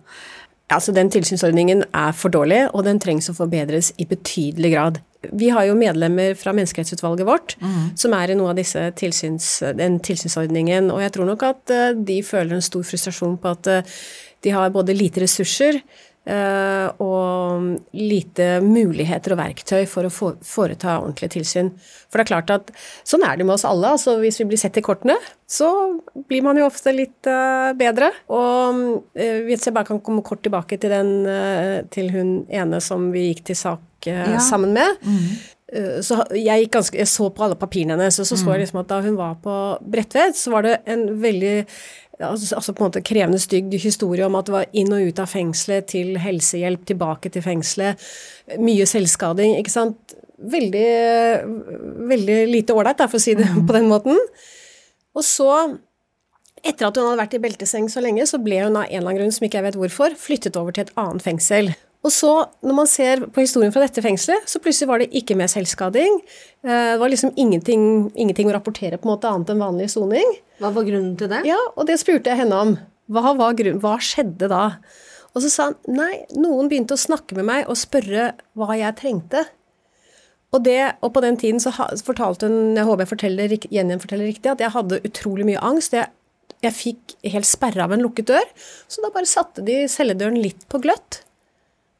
Altså, 0.74 0.92
Den 0.92 1.12
tilsynsordningen 1.12 1.84
er 1.94 2.14
for 2.18 2.34
dårlig, 2.34 2.66
og 2.74 2.86
den 2.88 3.00
trengs 3.00 3.30
å 3.30 3.38
forbedres 3.38 3.92
i 4.02 4.08
betydelig 4.10 4.74
grad. 4.74 5.02
Vi 5.32 5.50
har 5.54 5.68
jo 5.70 5.78
medlemmer 5.80 6.36
fra 6.40 6.54
menneskerettsutvalget 6.56 7.28
vårt 7.28 7.56
som 8.00 8.16
er 8.18 8.34
i 8.34 8.38
noe 8.38 8.52
av 8.54 8.60
disse 8.60 8.86
tilsyns, 9.00 9.50
den 9.78 10.00
tilsynsordningen, 10.04 10.92
og 10.94 11.04
jeg 11.04 11.16
tror 11.16 11.30
nok 11.30 11.46
at 11.48 11.74
eh, 11.74 11.92
de 11.96 12.22
føler 12.26 12.58
en 12.58 12.66
stor 12.66 12.86
frustrasjon 12.88 13.38
på 13.42 13.54
at 13.54 13.70
eh, 13.72 14.00
de 14.44 14.54
har 14.54 14.74
både 14.76 14.96
lite 14.96 15.24
ressurser 15.24 15.78
eh, 15.80 16.88
og 17.04 17.94
lite 17.96 18.48
muligheter 18.66 19.36
og 19.36 19.40
verktøy 19.40 19.86
for 19.90 20.08
å 20.08 20.12
få, 20.12 20.34
foreta 20.44 20.98
ordentlig 21.00 21.32
tilsyn. 21.38 21.72
For 22.10 22.20
det 22.20 22.26
er 22.26 22.32
klart 22.34 22.52
at 22.56 22.74
sånn 23.08 23.24
er 23.28 23.40
det 23.40 23.48
med 23.48 23.56
oss 23.56 23.68
alle. 23.70 23.94
altså 23.96 24.18
Hvis 24.20 24.42
vi 24.42 24.50
blir 24.52 24.60
sett 24.60 24.82
i 24.82 24.84
kortene, 24.84 25.16
så 25.48 25.70
blir 26.28 26.44
man 26.44 26.60
jo 26.60 26.68
ofte 26.68 26.92
litt 26.96 27.24
bedre. 27.80 28.12
Og 28.36 28.84
hvis 29.16 29.70
jeg 29.70 29.76
bare 29.76 29.88
kan 29.94 30.04
komme 30.04 30.26
kort 30.28 30.44
tilbake 30.44 30.80
til 30.82 30.92
den 30.92 31.88
til 31.94 32.12
hun 32.12 32.36
ene 32.52 32.84
som 32.84 33.12
vi 33.16 33.30
gikk 33.30 33.46
til 33.52 33.60
sak 33.64 33.88
eh, 34.08 34.34
Ja. 34.36 34.40
sammen 34.40 34.74
med. 34.74 35.02
Mm. 35.02 35.34
Så 36.06 36.20
jeg, 36.38 36.68
ganske, 36.70 36.98
jeg 37.00 37.08
så 37.10 37.32
på 37.34 37.42
alle 37.48 37.56
papirene 37.58 37.96
hennes, 37.96 38.20
og 38.22 38.28
så 38.30 38.38
så 38.38 38.52
jeg 38.54 38.62
liksom 38.62 38.84
at 38.84 38.92
da 38.92 39.00
hun 39.02 39.16
var 39.18 39.40
på 39.42 39.54
Bredtvet, 39.82 40.36
så 40.38 40.52
var 40.54 40.62
det 40.68 40.76
en 40.86 41.08
veldig 41.24 41.66
altså, 42.22 42.56
altså 42.56 42.74
på 42.74 42.84
en 42.84 42.90
måte 42.92 43.02
krevende 43.02 43.40
stygg 43.42 43.74
historie 43.82 44.26
om 44.26 44.36
at 44.38 44.46
det 44.46 44.54
var 44.54 44.68
inn 44.78 44.94
og 44.94 45.08
ut 45.08 45.22
av 45.24 45.32
fengselet, 45.32 45.88
til 45.90 46.18
helsehjelp, 46.22 46.84
tilbake 46.86 47.32
til 47.34 47.42
fengselet, 47.42 47.98
mye 48.62 48.86
selvskading, 48.86 49.56
ikke 49.62 49.74
sant. 49.74 50.14
Veldig, 50.44 50.88
veldig 52.10 52.38
lite 52.52 52.76
ålreit, 52.76 53.02
for 53.08 53.18
å 53.18 53.24
si 53.24 53.34
det 53.40 53.48
på 53.68 53.74
den 53.76 53.90
måten. 53.90 54.20
Og 55.16 55.26
så, 55.26 55.50
etter 56.64 56.90
at 56.90 56.98
hun 57.00 57.10
hadde 57.10 57.22
vært 57.24 57.38
i 57.38 57.42
belteseng 57.44 57.90
så 57.92 58.04
lenge, 58.04 58.28
så 58.30 58.40
ble 58.44 58.62
hun 58.66 58.78
av 58.78 58.86
en 58.86 58.92
eller 58.92 59.08
annen 59.10 59.22
grunn, 59.24 59.34
som 59.36 59.48
ikke 59.48 59.62
jeg 59.62 59.70
vet 59.72 59.80
hvorfor, 59.80 60.18
flyttet 60.20 60.60
over 60.60 60.76
til 60.76 60.86
et 60.88 60.94
annet 61.00 61.26
fengsel. 61.26 61.74
Og 62.04 62.12
så, 62.12 62.32
når 62.60 62.76
man 62.76 62.90
ser 62.90 63.22
på 63.32 63.40
historien 63.46 63.72
fra 63.72 63.86
dette 63.86 64.02
fengselet, 64.04 64.44
så 64.50 64.60
plutselig 64.60 64.90
var 64.90 65.00
det 65.00 65.12
ikke 65.16 65.38
mer 65.40 65.48
selvskading. 65.52 66.18
Eh, 66.66 66.92
Det 66.94 67.00
var 67.00 67.10
liksom 67.14 67.32
ingenting, 67.40 68.12
ingenting 68.16 68.50
å 68.52 68.56
rapportere 68.58 69.00
på 69.00 69.08
en 69.08 69.14
måte 69.16 69.30
annet 69.32 69.54
enn 69.54 69.64
vanlig 69.64 69.90
soning. 69.94 70.36
Hva 70.60 70.74
var 70.76 70.84
grunnen 70.84 71.16
til 71.18 71.32
det? 71.32 71.46
Ja, 71.48 71.60
og 71.78 71.88
det 71.88 72.00
spurte 72.02 72.34
jeg 72.34 72.44
henne 72.44 72.60
om. 72.60 72.76
Hva, 73.12 73.34
var 73.40 73.56
grunn, 73.56 73.80
hva 73.80 73.96
skjedde 74.04 74.50
da? 74.52 74.66
Og 75.34 75.42
så 75.42 75.50
sa 75.50 75.70
han 75.72 75.78
nei, 75.88 76.26
noen 76.36 76.70
begynte 76.70 76.96
å 76.96 77.00
snakke 77.00 77.36
med 77.40 77.48
meg 77.48 77.72
og 77.72 77.80
spørre 77.80 78.34
hva 78.60 78.76
jeg 78.78 79.00
trengte. 79.00 79.46
Og, 80.54 80.62
det, 80.68 80.94
og 81.02 81.16
på 81.16 81.24
den 81.24 81.40
tiden 81.40 81.60
så 81.64 81.72
fortalte 82.06 82.46
hun, 82.52 82.76
jeg 82.78 82.86
håper 82.86 83.08
jeg 83.08 83.12
forteller, 83.16 83.56
Jenny 83.74 83.98
forteller 83.98 84.30
riktig, 84.30 84.52
at 84.52 84.62
jeg 84.62 84.76
hadde 84.76 85.02
utrolig 85.08 85.48
mye 85.50 85.64
angst. 85.66 85.96
Jeg, 85.98 86.12
jeg 86.62 86.78
fikk 86.78 87.16
helt 87.34 87.50
sperra 87.50 87.88
av 87.88 87.96
en 87.96 88.04
lukket 88.06 88.30
dør, 88.30 88.52
så 88.92 89.02
da 89.02 89.10
bare 89.16 89.30
satte 89.30 89.66
de 89.66 89.86
celledøren 89.90 90.38
litt 90.44 90.68
på 90.70 90.84
gløtt. 90.84 91.24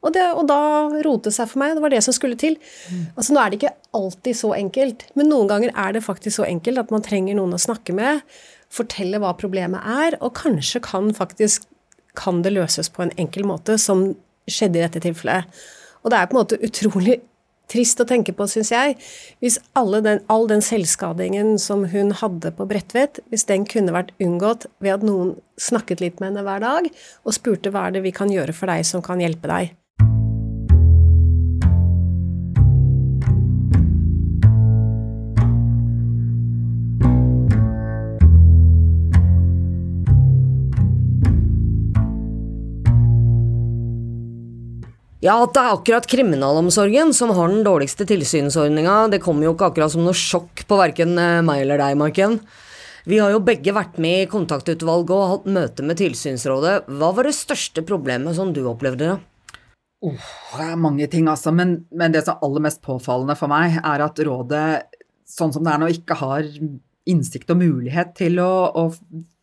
Og, 0.04 0.12
det, 0.12 0.24
og 0.36 0.44
da 0.48 0.60
rotet 1.06 1.30
det 1.30 1.34
seg 1.38 1.48
for 1.50 1.62
meg. 1.62 1.76
Det 1.76 1.84
var 1.84 1.94
det 1.94 2.02
som 2.04 2.16
skulle 2.16 2.38
til. 2.40 2.58
Altså 3.16 3.34
Nå 3.34 3.40
er 3.40 3.50
det 3.50 3.60
ikke 3.60 3.74
alltid 3.96 4.38
så 4.38 4.52
enkelt, 4.56 5.06
men 5.16 5.30
noen 5.32 5.50
ganger 5.50 5.72
er 5.72 5.96
det 5.96 6.04
faktisk 6.04 6.38
så 6.38 6.48
enkelt 6.48 6.82
at 6.82 6.92
man 6.94 7.04
trenger 7.04 7.38
noen 7.38 7.56
å 7.56 7.62
snakke 7.62 7.96
med, 7.96 8.24
fortelle 8.74 9.20
hva 9.22 9.32
problemet 9.38 9.86
er, 9.86 10.18
og 10.20 10.34
kanskje 10.36 10.82
kan 10.84 11.12
faktisk 11.16 11.68
kan 12.18 12.42
det 12.44 12.52
løses 12.54 12.90
på 12.94 13.02
en 13.02 13.14
enkel 13.18 13.46
måte, 13.48 13.78
som 13.80 14.12
skjedde 14.50 14.78
i 14.78 14.84
dette 14.84 15.02
tilfellet. 15.02 15.48
Og 16.04 16.12
det 16.12 16.18
er 16.18 16.28
på 16.28 16.36
en 16.36 16.42
måte 16.42 16.60
utrolig 16.62 17.18
trist 17.70 18.00
å 18.02 18.06
tenke 18.08 18.34
på, 18.36 18.46
syns 18.50 18.70
jeg, 18.74 18.96
hvis 19.42 19.56
den, 20.04 20.20
all 20.28 20.48
den 20.50 20.62
selvskadingen 20.64 21.56
som 21.58 21.86
hun 21.90 22.12
hadde 22.20 22.52
på 22.56 22.66
Bredtvet, 22.68 23.22
hvis 23.32 23.46
den 23.48 23.64
kunne 23.68 23.94
vært 23.94 24.12
unngått 24.22 24.68
ved 24.84 24.98
at 24.98 25.06
noen 25.06 25.34
snakket 25.60 26.04
litt 26.04 26.20
med 26.20 26.32
henne 26.32 26.44
hver 26.44 26.60
dag 26.64 26.90
og 27.24 27.36
spurte 27.36 27.72
hva 27.72 27.88
er 27.88 27.96
det 27.96 28.04
vi 28.04 28.12
kan 28.14 28.32
gjøre 28.32 28.54
for 28.56 28.70
deg 28.70 28.84
som 28.86 29.04
kan 29.04 29.22
hjelpe 29.22 29.48
deg. 29.50 29.72
Ja, 45.24 45.38
at 45.40 45.54
det 45.56 45.62
er 45.62 45.72
akkurat 45.72 46.06
kriminalomsorgen 46.10 47.14
som 47.16 47.30
har 47.32 47.48
den 47.48 47.62
dårligste 47.64 48.04
tilsynsordninga, 48.04 49.06
det 49.08 49.22
kommer 49.24 49.46
jo 49.46 49.54
ikke 49.54 49.70
akkurat 49.70 49.94
som 49.94 50.04
noe 50.04 50.12
sjokk 50.12 50.66
på 50.68 50.76
verken 50.76 51.16
eh, 51.16 51.40
meg 51.46 51.62
eller 51.62 51.80
deg, 51.80 51.96
Maiken. 51.96 52.36
Vi 53.08 53.20
har 53.22 53.32
jo 53.32 53.40
begge 53.44 53.72
vært 53.72 53.96
med 54.00 54.26
i 54.26 54.28
kontaktutvalget 54.28 55.14
og 55.16 55.30
hatt 55.30 55.48
møte 55.56 55.84
med 55.84 55.96
tilsynsrådet. 56.00 56.90
Hva 57.00 57.10
var 57.16 57.28
det 57.28 57.34
største 57.36 57.84
problemet 57.88 58.36
som 58.36 58.52
du 58.52 58.66
opplevde? 58.68 59.14
da? 59.14 59.16
Det 60.04 60.66
er 60.66 60.76
mange 60.80 61.08
ting, 61.08 61.28
altså, 61.32 61.54
men, 61.56 61.78
men 61.88 62.12
det 62.12 62.26
som 62.26 62.36
er 62.36 62.44
aller 62.44 62.66
mest 62.66 62.84
påfallende 62.84 63.36
for 63.40 63.52
meg, 63.52 63.78
er 63.80 64.04
at 64.04 64.20
rådet, 64.28 64.66
sånn 65.24 65.56
som 65.56 65.64
det 65.64 65.72
er 65.72 65.80
nå, 65.80 65.88
ikke 65.96 66.20
har 66.20 66.50
innsikt 67.08 67.52
og 67.52 67.62
mulighet 67.64 68.12
til 68.20 68.44
å, 68.44 68.52
å 68.76 68.90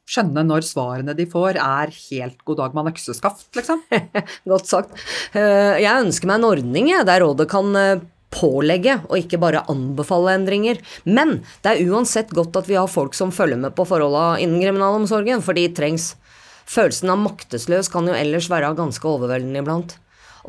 skjønne 0.10 0.44
når 0.48 0.66
svarene 0.68 1.16
de 1.18 1.26
får, 1.30 1.60
er 1.62 1.92
helt 2.10 2.40
god 2.48 2.58
dag 2.62 2.74
med 2.78 2.92
økseskaft, 2.94 3.50
liksom. 3.58 3.84
Godt 4.52 4.72
sagt. 4.72 4.98
Eh, 5.34 5.78
Jeg 5.84 6.08
ønsker 6.08 6.28
meg 6.30 6.42
en 6.42 6.50
ordning 6.50 6.92
der 7.08 7.24
rådet 7.24 7.48
kan 7.52 7.76
eh, 7.80 8.02
pålegge 8.32 8.98
og 9.10 9.18
ikke 9.20 9.40
bare 9.42 9.66
anbefale 9.72 10.36
endringer. 10.38 10.80
Men 11.06 11.42
det 11.64 11.74
er 11.74 11.92
uansett 11.92 12.32
godt 12.36 12.56
at 12.62 12.70
vi 12.70 12.78
har 12.80 12.88
folk 12.92 13.16
som 13.18 13.34
følger 13.36 13.60
med 13.60 13.76
på 13.76 13.86
forholda 13.88 14.38
innen 14.44 14.62
kriminalomsorgen, 14.64 15.44
for 15.44 15.58
de 15.58 15.68
trengs. 15.76 16.14
Følelsen 16.72 17.12
av 17.12 17.20
maktesløs 17.20 17.90
kan 17.92 18.08
jo 18.08 18.16
ellers 18.16 18.48
være 18.52 18.72
ganske 18.78 19.08
overveldende 19.08 19.60
iblant. 19.64 19.98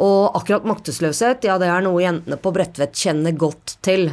Og 0.02 0.36
akkurat 0.38 0.64
maktesløshet, 0.64 1.42
ja 1.44 1.58
det 1.60 1.68
er 1.68 1.82
noe 1.84 2.00
jentene 2.00 2.38
på 2.40 2.52
Bredtvet 2.54 2.94
kjenner 2.96 3.34
godt 3.36 3.74
til. 3.84 4.12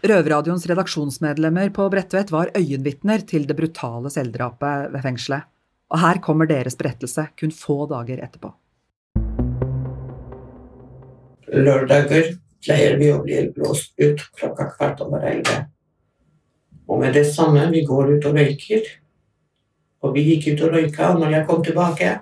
Røverradioens 0.00 0.64
redaksjonsmedlemmer 0.64 1.68
på 1.76 1.84
Bredtvet 1.92 2.30
var 2.32 2.48
øyenvitner 2.56 3.20
til 3.28 3.42
det 3.44 3.56
brutale 3.56 4.08
selvdrapet 4.08 4.94
ved 4.94 5.02
fengselet. 5.04 5.44
Og 5.92 6.00
her 6.00 6.20
kommer 6.24 6.48
deres 6.48 6.76
berettelse 6.78 7.26
kun 7.36 7.52
få 7.52 7.84
dager 7.90 8.22
etterpå. 8.24 8.54
Lørdager 11.52 12.30
pleier 12.64 12.96
vi 12.96 13.10
å 13.12 13.18
bli 13.20 13.42
blåst 13.52 13.92
ut 14.00 14.22
klokka 14.38 14.70
kvart 14.70 15.02
over 15.04 15.26
elleve. 15.26 15.66
Og 16.88 17.02
med 17.02 17.12
det 17.18 17.26
samme, 17.34 17.66
vi 17.68 17.82
går 17.84 18.14
ut 18.14 18.28
og 18.30 18.38
røyker. 18.40 18.86
Og 20.00 20.14
vi 20.16 20.24
gikk 20.30 20.54
ut 20.54 20.64
og 20.64 20.78
røyka, 20.78 21.10
og 21.10 21.20
når 21.20 21.36
jeg 21.36 21.46
kom 21.50 21.64
tilbake 21.64 22.18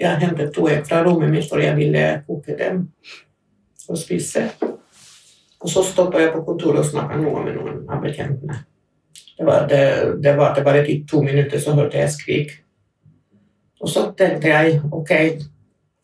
Jeg 0.00 0.20
hentet 0.20 0.52
to 0.54 0.68
egg 0.70 0.84
fra 0.86 1.00
rommet 1.04 1.32
mitt, 1.32 1.48
for 1.48 1.60
jeg 1.60 1.76
ville 1.76 2.04
koke 2.26 2.54
dem 2.56 2.84
og 3.88 3.98
spise. 3.98 4.46
Og 5.60 5.68
så 5.68 5.84
stoppa 5.84 6.22
jeg 6.22 6.32
på 6.32 6.42
kontoret 6.46 6.80
og 6.80 6.88
snakka 6.88 7.18
noe 7.20 7.44
med 7.44 7.58
noen 7.58 7.82
av 7.90 8.00
betjentene. 8.04 8.62
Det 9.36 9.46
var, 9.46 9.66
det, 9.68 9.84
det 10.22 10.34
var 10.36 10.54
det 10.56 10.64
bare 10.64 10.84
i 10.88 10.98
to 11.08 11.22
minutter 11.24 11.60
så 11.60 11.74
hørte 11.76 12.00
jeg 12.00 12.12
skrik. 12.12 12.50
Og 13.80 13.88
så 13.88 14.10
tenkte 14.16 14.48
jeg 14.48 14.80
ok, 14.92 15.12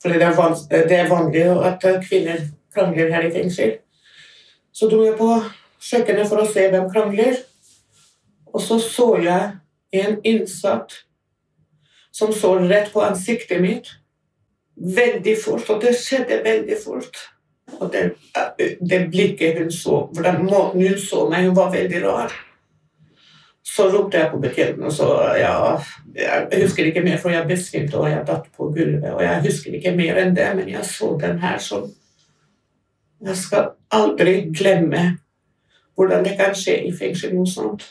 for 0.02 0.12
det 0.12 0.22
er, 0.24 0.36
vans 0.36 0.62
det 0.70 0.96
er 0.96 1.10
vanlig 1.10 1.44
at 1.68 1.84
kvinner 2.04 2.40
krangler 2.72 3.12
her 3.12 3.28
i 3.28 3.32
fengsel. 3.32 3.76
Så 4.72 4.88
dro 4.88 5.02
jeg 5.04 5.16
på 5.20 5.28
kjøkkenet 5.80 6.28
for 6.28 6.40
å 6.40 6.48
se 6.48 6.66
hvem 6.72 6.88
krangler. 6.92 7.38
Og 8.52 8.60
så 8.64 8.80
så 8.80 9.10
jeg 9.20 9.52
en 10.00 10.18
innsatt 10.24 11.02
som 12.12 12.32
så 12.32 12.54
rett 12.58 12.92
på 12.92 13.04
ansiktet 13.04 13.60
mitt. 13.60 13.92
Veldig 14.76 15.36
fort, 15.40 15.68
og 15.72 15.80
det 15.84 15.94
skjedde 15.96 16.42
veldig 16.44 16.76
fort. 16.84 17.20
Og 17.80 17.92
det, 17.92 18.02
det 18.90 19.00
blikket 19.10 19.58
hun 19.58 19.72
så, 19.72 20.06
hvordan 20.14 20.44
måten 20.46 20.86
hun 20.86 20.98
så 20.98 21.26
meg, 21.30 21.48
hun 21.48 21.56
var 21.56 21.72
veldig 21.74 22.02
rar. 22.04 22.34
Så 23.66 23.88
ropte 23.90 24.20
jeg 24.20 24.30
på 24.30 24.38
betjenten 24.40 24.86
og 24.86 24.92
så 24.94 25.08
ja, 25.36 25.54
Jeg 26.14 26.62
husker 26.62 26.86
ikke 26.86 27.02
mer, 27.04 27.18
for 27.18 27.34
jeg 27.34 27.48
besvimte 27.48 27.98
og 27.98 28.08
jeg 28.08 28.22
datt 28.26 28.46
på 28.56 28.70
gulvet. 28.70 29.10
Og 29.10 29.22
jeg 29.24 29.42
husker 29.48 29.74
ikke 29.74 29.92
mer 29.96 30.20
enn 30.22 30.36
det, 30.36 30.46
men 30.56 30.70
jeg 30.70 30.84
så 30.86 31.10
den 31.20 31.38
her 31.42 31.58
som 31.58 31.90
Jeg 33.26 33.36
skal 33.36 33.70
aldri 33.90 34.50
glemme 34.54 35.18
hvordan 35.96 36.24
det 36.24 36.36
kan 36.36 36.54
skje 36.54 36.76
i 36.86 36.92
fengsel 36.92 37.32
noe 37.34 37.48
sånt. 37.48 37.84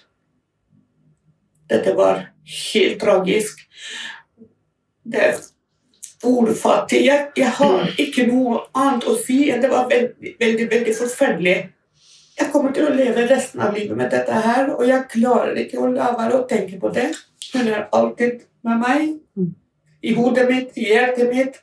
Dette 1.69 1.95
var 1.97 2.27
helt 2.45 2.99
tragisk. 3.01 3.63
Det 5.03 5.31
er. 6.25 7.03
Jeg, 7.03 7.27
jeg 7.37 7.51
har 7.59 8.01
ikke 8.01 8.27
noe 8.29 8.63
annet 8.73 9.07
å 9.07 9.15
si 9.19 9.49
enn 9.51 9.61
det 9.63 9.71
var 9.71 9.87
veldig, 9.91 10.35
veldig, 10.39 10.67
veldig 10.71 10.95
forferdelig. 10.97 11.55
Jeg 12.35 12.51
kommer 12.51 12.73
til 12.75 12.89
å 12.89 12.95
leve 12.95 13.27
resten 13.29 13.61
av 13.63 13.75
livet 13.77 13.95
med 13.97 14.11
dette 14.11 14.41
her, 14.45 14.73
og 14.75 14.83
jeg 14.87 15.07
klarer 15.13 15.55
ikke 15.61 15.79
å 15.79 15.91
la 15.93 16.09
være 16.17 16.41
å 16.41 16.47
tenke 16.49 16.79
på 16.81 16.91
det. 16.95 17.07
Hun 17.53 17.69
er 17.69 17.87
alltid 17.95 18.43
med 18.67 18.81
meg. 18.81 19.13
I 20.05 20.13
hodet 20.17 20.43
mitt, 20.49 20.75
i 20.77 20.89
hjertet 20.91 21.31
mitt. 21.31 21.61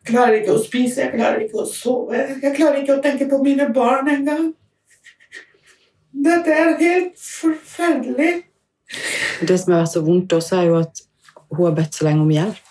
Jeg 0.00 0.12
klarer 0.12 0.38
ikke 0.38 0.54
å 0.54 0.62
spise, 0.62 1.02
jeg 1.02 1.16
klarer 1.16 1.42
ikke 1.44 1.64
å 1.64 1.66
sove. 1.68 2.22
Jeg 2.40 2.54
klarer 2.56 2.80
ikke 2.80 2.96
å 2.96 3.02
tenke 3.04 3.26
på 3.28 3.42
mine 3.42 3.66
barn 3.74 4.08
engang. 4.08 4.52
Dette 6.10 6.54
er 6.54 6.72
helt 6.78 7.18
forferdelig. 7.20 8.32
Det 9.46 9.58
som 9.60 9.74
har 9.74 9.84
vært 9.84 9.92
så 9.94 10.02
vondt 10.06 10.34
også, 10.38 10.62
er 10.62 10.70
jo 10.70 10.80
at 10.80 11.04
hun 11.50 11.64
har 11.66 11.76
bedt 11.76 11.98
så 11.98 12.06
lenge 12.06 12.24
om 12.24 12.32
hjelp. 12.34 12.69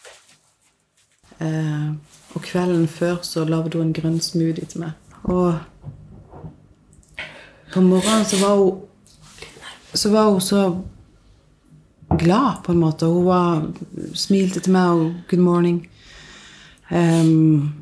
Eh, 1.39 1.89
og 2.36 2.41
kvelden 2.41 2.88
før 2.88 3.22
så 3.24 3.46
lagde 3.48 3.77
hun 3.77 3.88
en 3.88 3.93
grønn 3.93 4.19
smoothie 4.22 4.65
til 4.65 4.84
meg. 4.84 4.91
Og 5.24 5.55
på 7.74 7.81
morgenen 7.81 8.25
så 8.25 8.39
var 8.41 8.55
hun 8.60 8.86
så 9.93 10.10
var 10.10 10.29
hun 10.29 10.41
så 10.41 10.81
glad, 12.19 12.63
på 12.63 12.72
en 12.72 12.77
måte. 12.77 13.05
Hun 13.05 13.25
var, 13.25 13.72
smilte 14.13 14.60
til 14.60 14.72
meg 14.72 14.89
og 14.89 15.13
'good 15.27 15.39
morning'. 15.41 15.88
Um, 16.91 17.74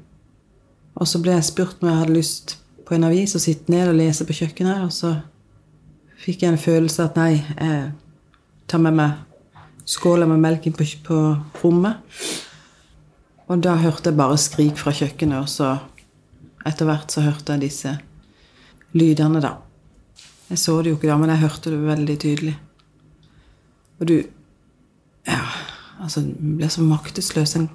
og 0.96 1.08
så 1.08 1.22
ble 1.22 1.32
jeg 1.32 1.44
spurt 1.44 1.78
om 1.82 1.88
jeg 1.88 1.98
hadde 1.98 2.14
lyst 2.14 2.60
på 2.88 2.96
en 2.96 3.04
avis 3.04 3.36
og 3.36 3.42
sitte 3.42 3.72
ned 3.72 3.90
og 3.90 3.96
lese 3.96 4.26
på 4.26 4.34
kjøkkenet. 4.34 4.84
Og 4.84 4.94
så 4.94 5.16
fikk 6.18 6.42
jeg 6.42 6.52
en 6.52 6.58
følelse 6.58 7.04
at 7.04 7.16
nei, 7.16 7.46
jeg 7.60 7.92
tar 8.68 8.78
med 8.78 8.92
meg 8.92 9.12
skåla 9.86 10.26
med 10.26 10.40
melk 10.40 10.66
inn 10.68 10.74
på, 10.74 10.84
på 11.08 11.18
rommet. 11.64 11.96
Og 13.48 13.64
da 13.64 13.78
hørte 13.80 14.12
jeg 14.12 14.20
bare 14.20 14.38
skrik 14.38 14.80
fra 14.80 14.92
kjøkkenet, 14.92 15.40
og 15.40 15.50
så 15.50 15.78
etter 16.68 16.88
hvert 16.90 17.14
så 17.14 17.24
hørte 17.24 17.56
jeg 17.56 17.64
disse 17.64 17.94
lydene, 18.98 19.42
da. 19.44 19.54
Jeg 20.50 20.60
så 20.60 20.78
det 20.82 20.92
jo 20.92 20.98
ikke 20.98 21.10
da, 21.10 21.18
men 21.20 21.32
jeg 21.32 21.44
hørte 21.44 21.72
det 21.72 21.80
veldig 21.84 22.18
tydelig. 22.24 22.58
Og 24.00 24.08
du 24.08 24.18
Ja, 25.28 25.44
altså 26.00 26.22
ble 26.24 26.70
så 26.72 26.82
maktesløs. 26.88 27.56
En, 27.60 27.70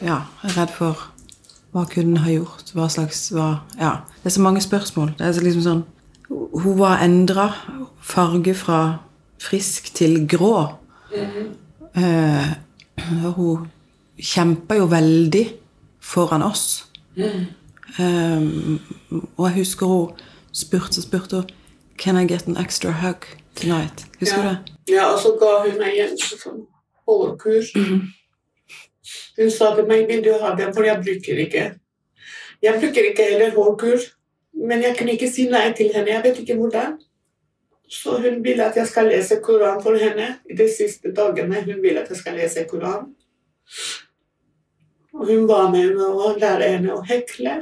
ja, 0.00 0.22
jeg 0.40 0.48
er 0.48 0.56
redd 0.56 0.70
for 0.72 1.02
hva 1.74 1.84
kunne 1.90 2.22
ha 2.24 2.32
gjort? 2.32 2.72
Hva 2.74 2.88
slags 2.88 3.28
hva, 3.34 3.60
Ja. 3.78 4.00
Det 4.22 4.30
er 4.30 4.36
så 4.36 4.40
mange 4.40 4.60
spørsmål. 4.64 5.12
Det 5.18 5.26
er 5.26 5.42
liksom 5.44 5.62
sånn 5.62 5.84
Hun 6.30 6.78
var 6.78 7.02
endra 7.02 7.48
farge 8.00 8.54
fra 8.54 9.00
frisk 9.38 9.92
til 9.94 10.26
grå. 10.28 10.76
Eh, 11.94 12.54
hun 13.36 13.66
kjempa 14.22 14.76
jo 14.78 14.88
veldig 14.90 15.44
foran 16.00 16.42
oss. 16.42 16.86
Eh, 17.16 18.42
og 19.36 19.46
jeg 19.48 19.56
husker 19.56 19.86
hun 19.86 20.20
spurte 20.52 21.00
og 21.00 21.06
spurte 21.06 21.40
hun 21.42 21.56
Can 22.00 22.16
I 22.16 22.24
get 22.24 22.46
an 22.48 22.56
extra 22.56 22.90
hug 22.90 23.26
tonight? 23.54 24.06
Husker 24.20 24.38
ja. 24.38 24.42
du 24.42 24.48
det? 24.48 24.94
Ja, 24.94 25.04
og 25.12 25.18
så 25.20 25.34
ga 25.40 25.50
hun 25.66 25.76
meg 25.78 25.98
en 26.00 26.16
sånn 26.16 26.62
hårkurs. 27.04 27.74
Hun 29.36 29.50
sa 29.52 29.74
til 29.76 29.88
meg 29.88 30.08
vil 30.08 30.24
du 30.24 30.32
ha 30.40 30.54
den, 30.56 30.72
for 30.72 30.86
jeg 30.86 31.02
bruker 31.04 31.44
ikke. 31.44 31.66
Jeg 32.62 32.80
bruker 32.80 33.10
ikke 33.10 33.28
heller 33.32 33.52
hårkur, 33.52 34.02
men 34.68 34.82
jeg 34.84 34.96
kunne 34.96 35.14
ikke 35.16 35.28
si 35.28 35.46
nei 35.52 35.70
til 35.76 35.92
henne. 35.94 36.12
Jeg 36.12 36.24
vet 36.24 36.40
ikke 36.42 36.56
hvordan. 36.56 36.98
Så 37.90 38.16
hun 38.22 38.40
vil 38.44 38.60
at 38.64 38.76
jeg 38.76 38.86
skal 38.86 39.08
lese 39.10 39.40
Koran 39.42 39.80
for 39.82 39.98
henne 39.98 40.36
i 40.50 40.56
de 40.56 40.68
siste 40.72 41.12
dagene. 41.16 41.64
Hun 41.64 41.82
vil 41.82 41.98
at 41.98 42.08
jeg 42.08 42.20
skal 42.20 42.36
lese 42.38 42.64
Koran. 42.70 43.10
Og 45.14 45.26
hun 45.26 45.46
ba 45.50 45.64
meg 45.72 45.94
med 45.96 46.06
å 46.06 46.32
lære 46.38 46.68
henne 46.76 46.94
å 46.94 47.02
hekle. 47.06 47.58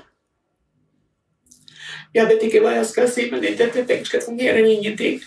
Jeg 2.16 2.28
vet 2.28 2.44
ikke 2.46 2.60
hva 2.64 2.72
jeg 2.78 2.86
skal 2.88 3.08
si, 3.12 3.26
men 3.30 3.44
i 3.44 3.54
dette 3.56 3.84
fengselet 3.88 4.24
fungerer 4.24 4.64
ingenting. 4.64 5.18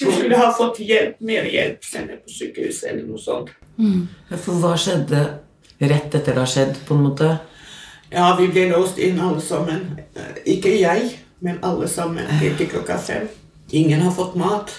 Hun 0.00 0.12
skulle 0.14 0.38
ha 0.38 0.48
fått 0.54 0.80
hjelp, 0.82 1.20
mer 1.24 1.46
hjelp 1.46 1.84
senere 1.86 2.18
på 2.24 2.32
sykehuset 2.34 2.90
eller 2.90 3.06
noe 3.06 3.22
sånt. 3.22 3.52
For 4.34 4.58
hva 4.62 4.74
skjedde 4.78 5.22
rett 5.78 6.14
etter 6.18 6.34
det 6.34 6.42
har 6.42 6.50
skjedd, 6.50 6.80
på 6.88 6.96
en 6.96 7.04
måte? 7.06 7.30
Ja, 8.10 8.32
vi 8.38 8.48
ble 8.50 8.66
låst 8.72 8.98
inn 8.98 9.18
alle 9.22 9.42
sammen. 9.44 9.84
Eh, 10.16 10.38
Ikke 10.56 10.72
jeg, 10.74 11.10
men 11.44 11.58
alle 11.62 11.86
sammen 11.90 12.26
helt 12.40 12.58
til 12.58 12.70
klokka 12.72 12.98
fem. 12.98 13.28
Ingen 13.70 14.00
har 14.02 14.14
fått 14.16 14.34
mat. 14.38 14.72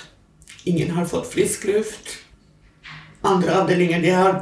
Ingen 0.68 0.92
har 0.96 1.06
fått 1.08 1.30
frisk 1.32 1.68
luft. 1.70 2.18
Andre 3.24 3.62
avdelinger 3.62 4.02
de 4.04 4.12
har, 4.16 4.40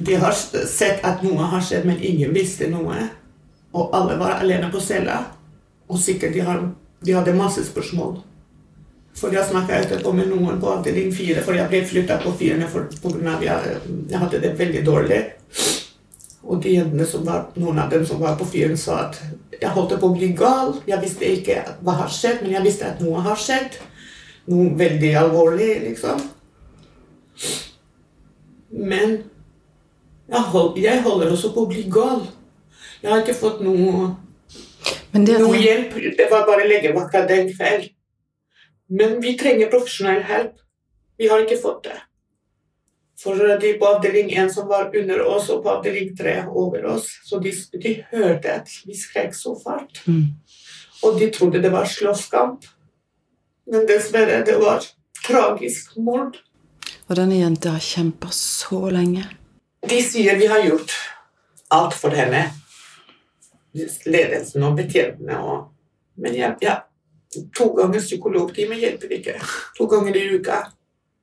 de 0.00 0.16
har 0.16 0.32
sett 0.32 1.04
at 1.04 1.22
noe 1.24 1.48
har 1.52 1.62
skjedd, 1.64 1.84
men 1.88 2.00
ingen 2.00 2.32
visste 2.34 2.70
noe. 2.72 2.96
Og 3.76 3.92
alle 3.94 4.16
var 4.20 4.40
alene 4.40 4.70
på 4.72 4.80
cella. 4.82 5.20
Og 5.90 5.98
sikkert 6.00 6.34
de, 6.34 6.42
har, 6.46 6.62
de 7.04 7.14
hadde 7.16 7.36
masse 7.36 7.62
spørsmål. 7.68 8.20
For 9.20 9.34
jeg 9.34 9.44
snakka 9.50 9.82
etterpå 9.82 10.12
med 10.14 10.30
noen 10.30 10.60
på 10.62 10.70
avdeling 10.70 11.10
fire, 11.12 11.42
for 11.44 11.58
jeg 11.58 11.68
ble 11.68 11.82
flytta 11.86 12.20
på 12.22 12.32
firene 12.38 12.68
pga. 12.70 13.34
av 13.34 13.44
jeg, 13.44 13.76
jeg 14.08 14.22
hadde 14.22 14.40
det 14.40 14.54
veldig 14.58 14.84
dårlig. 14.86 15.20
Og 16.46 16.62
de 16.62 16.76
jentene 16.78 17.06
som 17.06 17.26
var, 17.26 17.50
noen 17.60 17.78
av 17.78 17.90
dem 17.92 18.06
som 18.06 18.20
var 18.22 18.38
på 18.38 18.46
fyren, 18.48 18.78
sa 18.80 19.02
at 19.08 19.20
jeg 19.60 19.74
holdt 19.74 19.98
på 20.00 20.08
å 20.08 20.16
bli 20.16 20.30
gal. 20.38 20.76
Jeg 20.88 21.02
visste 21.02 21.28
ikke 21.28 21.58
hva 21.84 21.98
har 22.00 22.14
skjedd, 22.14 22.40
men 22.44 22.54
jeg 22.56 22.64
visste 22.70 22.88
at 22.88 23.02
noe 23.04 23.20
har 23.26 23.38
skjedd. 23.38 23.76
Noe 24.50 24.70
veldig 24.78 25.10
alvorlig, 25.20 25.72
liksom. 25.84 26.22
Men 28.70 29.18
jeg, 30.30 30.42
hold, 30.52 30.76
jeg 30.78 31.02
holder 31.02 31.32
også 31.34 31.52
på 31.54 31.64
å 31.64 31.70
bli 31.70 31.86
gal. 31.90 32.22
Jeg 33.00 33.10
har 33.10 33.22
ikke 33.24 33.38
fått 33.38 33.62
noe, 33.64 34.10
Men 35.10 35.24
det 35.26 35.40
noe 35.40 35.56
det... 35.56 35.64
hjelp. 35.64 35.96
Det 36.18 36.28
var 36.30 36.46
bare 36.46 36.68
legevakta 36.68 37.24
den 37.26 37.50
kveld. 37.50 37.88
Men 38.90 39.18
vi 39.22 39.36
trenger 39.38 39.70
profesjonell 39.72 40.22
hjelp. 40.26 40.54
Vi 41.20 41.28
har 41.30 41.42
ikke 41.44 41.58
fått 41.60 41.84
det. 41.88 41.98
For 43.20 43.36
de 43.60 43.72
på 43.76 43.88
avdeling 43.88 44.30
1 44.32 44.52
som 44.54 44.68
var 44.68 44.94
under 44.96 45.20
oss, 45.28 45.50
og 45.52 45.64
på 45.64 45.72
avdeling 45.74 46.14
3 46.16 46.36
over 46.56 46.86
oss, 46.94 47.10
så 47.28 47.40
de, 47.42 47.52
de 47.82 47.96
hørte 48.12 48.54
at 48.62 48.70
vi 48.86 48.96
skrek 48.96 49.34
så 49.36 49.52
fælt. 49.60 50.00
Mm. 50.06 50.30
Og 51.04 51.18
de 51.20 51.28
trodde 51.34 51.60
det 51.60 51.72
var 51.72 51.88
slåsskamp. 51.88 52.64
Men 53.70 53.84
dessverre, 53.88 54.40
det 54.46 54.56
var 54.62 54.86
tragisk 55.26 55.98
mord. 56.00 56.40
og 57.10 57.16
denne 57.18 57.36
jenta 57.42 57.74
har 57.74 57.84
kjempa 57.84 58.30
så 58.32 58.88
lenge. 58.94 59.26
De 59.88 60.02
sier 60.02 60.36
vi 60.36 60.46
har 60.46 60.64
gjort 60.64 60.92
alt 61.68 61.94
for 61.94 62.14
henne. 62.16 62.44
Ledelsen 64.06 64.64
og 64.66 64.76
betjentene 64.80 65.38
og 65.38 65.68
Men 66.20 66.34
jeg, 66.36 66.52
jeg, 66.60 67.40
to 67.56 67.70
ganger 67.72 68.02
psykologtime 68.02 68.76
hjelper 68.76 69.12
ikke. 69.16 69.38
To 69.78 69.86
ganger 69.88 70.16
i 70.18 70.24
uka. 70.34 70.58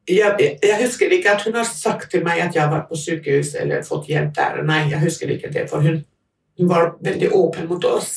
Jeg, 0.10 0.56
jeg 0.64 0.78
husker 0.80 1.12
ikke 1.14 1.36
at 1.36 1.44
hun 1.46 1.54
har 1.60 1.68
sagt 1.68 2.10
til 2.12 2.24
meg 2.26 2.40
at 2.42 2.56
jeg 2.56 2.64
har 2.64 2.72
vært 2.72 2.88
på 2.90 2.98
sykehus 2.98 3.52
eller 3.62 3.84
fått 3.86 4.08
hjelp 4.10 4.32
der. 4.34 4.64
Nei, 4.66 4.88
jeg 4.90 5.04
husker 5.04 5.30
ikke 5.30 5.52
det, 5.54 5.68
for 5.70 5.86
hun, 5.86 6.00
hun 6.58 6.72
var 6.72 6.96
veldig 7.04 7.30
åpen 7.36 7.68
mot 7.70 7.86
oss. 7.86 8.16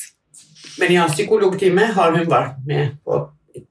Men 0.79 0.95
ja, 0.95 1.05
psykologtime 1.11 1.91
har 1.93 2.15
hun 2.15 2.25
vært 2.31 2.63
med 2.65 2.95
på 3.05 3.19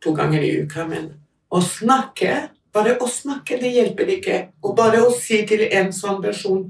to 0.04 0.14
ganger 0.14 0.44
i 0.46 0.52
uka. 0.62 0.87
Men 0.87 1.11
å 1.50 1.62
snakke, 1.64 2.37
bare 2.74 2.96
å 3.00 3.09
snakke, 3.11 3.59
det 3.61 3.72
hjelper 3.74 4.11
ikke. 4.16 4.40
Og 4.64 4.74
bare 4.78 5.02
å 5.04 5.12
si 5.14 5.42
til 5.48 5.66
en 5.68 5.92
sånn 5.94 6.20
person 6.22 6.68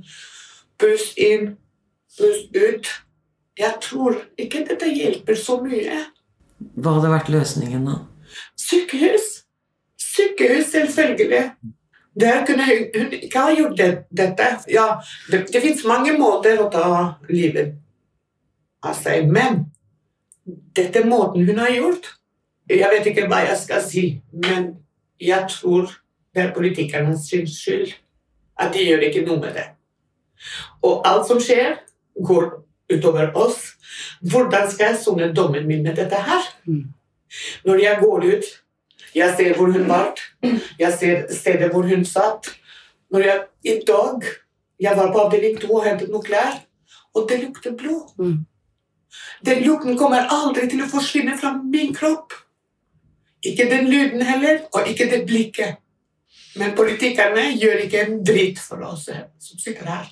Pust 0.81 1.19
inn, 1.21 1.59
pust 2.17 2.55
ut. 2.57 2.87
Jeg 3.61 3.81
tror 3.85 4.15
ikke 4.41 4.63
dette 4.65 4.89
hjelper 4.89 5.37
så 5.37 5.59
mye. 5.61 5.99
Hva 6.81 6.95
hadde 6.97 7.11
vært 7.13 7.29
løsningen 7.35 7.85
da? 7.85 7.99
Sykehus! 8.57 9.27
Sykehus, 10.01 10.71
selvfølgelig. 10.73 11.43
Der 12.21 12.47
kunne 12.47 12.65
hun, 12.65 13.13
ikke 13.13 13.45
ha 13.45 13.53
gjort 13.53 13.77
det, 13.77 13.91
dette. 14.09 14.49
Ja, 14.73 14.87
det, 15.31 15.45
det 15.53 15.63
fins 15.63 15.85
mange 15.85 16.17
måter 16.17 16.65
å 16.65 16.71
ta 16.73 16.89
livet 17.29 17.77
av 18.81 18.97
seg, 18.97 19.29
men 19.29 19.67
dette 20.77 21.05
måten 21.05 21.45
hun 21.45 21.61
har 21.61 21.77
gjort. 21.77 22.15
Jeg 22.71 22.89
vet 22.89 23.13
ikke 23.13 23.29
hva 23.29 23.45
jeg 23.45 23.59
skal 23.61 23.85
si, 23.85 24.05
men 24.33 24.73
jeg 25.21 25.47
tror 25.49 25.91
det 26.35 26.43
er 26.43 26.55
politikernes 26.55 27.29
skyld 27.29 27.93
at 28.61 28.75
de 28.75 28.85
gjør 28.87 29.07
ikke 29.09 29.25
noe 29.27 29.41
med 29.41 29.55
det. 29.57 29.67
Og 30.85 31.03
alt 31.09 31.29
som 31.29 31.41
skjer, 31.41 31.79
går 32.25 32.51
utover 32.93 33.31
oss. 33.39 33.75
Hvordan 34.21 34.71
skal 34.71 34.93
jeg 34.93 35.01
sone 35.03 35.31
dommen 35.37 35.67
min 35.67 35.83
med 35.83 35.97
dette 35.97 36.17
her? 36.17 36.49
Når 37.65 37.83
jeg 37.83 37.99
går 38.01 38.27
ut, 38.35 38.51
jeg 39.15 39.35
ser 39.37 39.57
hvor 39.57 39.73
hun 39.73 39.89
var, 39.89 40.15
jeg 40.79 40.93
ser 40.99 41.27
stedet 41.35 41.71
hvor 41.73 41.89
hun 41.89 42.05
satt. 42.05 42.53
Når 43.11 43.27
jeg, 43.27 43.41
I 43.65 43.81
dag 43.87 44.29
jeg 44.81 44.97
var 44.97 45.13
på 45.13 45.19
avdeling 45.19 45.59
2 45.61 45.75
og 45.75 45.85
hentet 45.85 46.11
noen 46.11 46.25
klær, 46.25 46.61
og 47.15 47.27
det 47.29 47.41
lukter 47.43 47.75
blod. 47.77 48.15
Den 49.47 49.65
lukten 49.67 49.99
kommer 49.99 50.31
aldri 50.31 50.69
til 50.71 50.85
å 50.85 50.89
forsvinne 50.89 51.37
fra 51.39 51.53
min 51.59 51.95
kropp. 51.95 52.33
Ikke 53.45 53.71
den 53.71 53.89
lyden 53.89 54.23
heller, 54.23 54.59
og 54.73 54.89
ikke 54.89 55.09
det 55.11 55.27
blikket. 55.27 55.79
Men 56.57 56.75
politikerne 56.77 57.53
gjør 57.57 57.85
ikke 57.87 58.03
en 58.07 58.19
dritt 58.27 58.59
for 58.59 58.83
oss 58.85 59.07
som 59.39 59.59
sitter 59.59 59.87
her. 59.87 60.11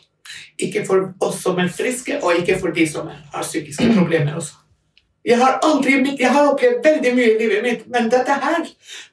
Ikke 0.58 0.84
for 0.86 1.10
oss 1.24 1.42
som 1.42 1.58
er 1.58 1.68
friske, 1.72 2.20
og 2.22 2.40
ikke 2.40 2.58
for 2.60 2.74
de 2.74 2.86
som 2.88 3.08
har 3.08 3.42
psykiske 3.42 3.90
problemer 3.96 4.38
også. 4.38 4.54
Jeg 5.24 5.38
har 5.38 5.58
aldri 5.62 6.16
jeg 6.18 6.30
har 6.32 6.46
opplevd 6.52 6.84
veldig 6.84 7.14
mye 7.16 7.32
i 7.34 7.38
livet 7.40 7.62
mitt, 7.62 7.88
men 7.92 8.08
dette 8.10 8.32
her 8.32 8.62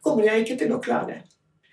kommer 0.03 0.23
jeg 0.23 0.43
ikke 0.43 0.57
til 0.61 0.75
å 0.75 0.79
klare. 0.83 1.23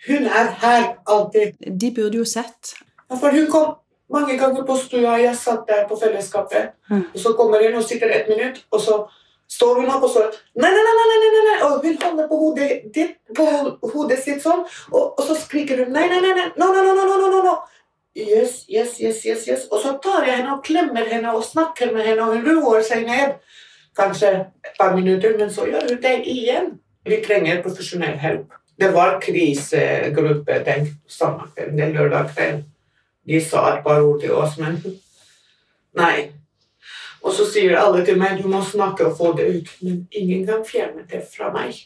Hun 0.09 0.27
er 0.27 0.51
her 0.65 0.89
alltid. 1.07 1.61
De 1.81 1.93
burde 1.95 2.19
jo 2.19 2.25
sett. 2.27 2.75
Ja, 3.11 3.17
for 3.21 3.31
hun 3.31 3.47
kom 3.51 3.75
mange 4.13 4.39
ganger 4.39 4.65
på 4.67 4.77
stua, 4.77 5.19
jeg 5.21 5.37
satt 5.37 5.69
der 5.69 5.85
på 5.89 5.97
fellesskapet, 6.01 6.73
og 6.91 7.19
så 7.21 7.33
kommer 7.39 7.63
hun 7.63 7.79
og 7.79 7.85
sitter 7.87 8.11
et 8.11 8.29
minutt, 8.29 8.65
og 8.71 8.81
så 8.81 8.99
står 9.53 9.83
hun 9.83 9.91
opp 9.93 10.07
og 10.09 10.15
så 10.15 10.23
nei, 10.29 10.71
nei, 10.71 10.83
nei, 10.87 11.07
nei, 11.11 11.19
nei, 11.23 11.43
nei, 11.49 11.59
og 11.67 11.85
hun 11.85 11.99
holder 12.03 12.29
på 12.31 12.39
hodet, 12.41 12.71
ditt, 12.95 13.19
på 13.37 13.47
hodet 13.93 14.19
sitt 14.23 14.43
sånn, 14.45 14.65
og, 14.93 15.13
og 15.13 15.23
så 15.29 15.37
skriker 15.39 15.85
hun 15.85 15.93
nei, 15.95 16.07
nei, 16.13 16.21
nei, 16.25 16.33
nei, 16.39 16.49
no, 16.61 16.71
no, 16.73 16.85
no, 16.89 17.05
no, 17.05 17.29
no, 17.29 17.43
no. 17.47 17.55
Yes, 18.15 18.67
yes, 18.69 19.01
yes, 19.01 19.25
yes, 19.25 19.47
yes. 19.49 19.63
Og 19.73 19.81
så 19.81 19.95
tar 20.05 20.27
jeg 20.27 20.43
henne 20.43 20.59
og 20.59 20.65
klemmer 20.65 21.07
henne 21.09 21.33
og 21.33 21.45
snakker 21.49 21.95
med 21.95 22.05
henne, 22.05 22.27
og 22.27 22.37
hun 22.37 22.45
roer 22.61 22.83
seg 22.85 23.07
ned. 23.09 23.39
Kanskje 23.97 24.33
et 24.65 24.75
par 24.79 24.93
minutter, 24.97 25.33
men 25.39 25.53
så 25.53 25.65
gjør 25.69 25.89
hun 25.89 26.03
det 26.03 26.19
igjen. 26.29 26.69
Vi 27.09 27.23
trenger 27.25 27.63
profesjonell 27.65 28.19
hjelp. 28.21 28.53
Det 28.81 28.91
var 28.93 29.17
krisegruppe 29.21 30.61
den 30.67 30.91
sommeren, 31.09 31.73
den 31.79 31.97
lørdag 31.97 32.29
kveld. 32.35 32.63
De 33.29 33.41
sa 33.41 33.65
et 33.71 33.83
par 33.85 34.05
ord 34.05 34.21
til 34.21 34.37
oss, 34.37 34.59
men 34.61 34.81
nei. 35.97 36.33
Og 37.23 37.35
så 37.37 37.47
sier 37.47 37.77
alle 37.79 38.03
til 38.07 38.19
meg 38.19 38.41
du 38.41 38.49
må 38.51 38.63
snakke 38.67 39.07
og 39.07 39.17
få 39.19 39.33
det 39.39 39.47
ut. 39.55 39.69
Men 39.87 40.01
ingen 40.11 40.47
kan 40.49 40.65
fjerne 40.67 41.05
det 41.11 41.23
fra 41.31 41.53
meg. 41.55 41.77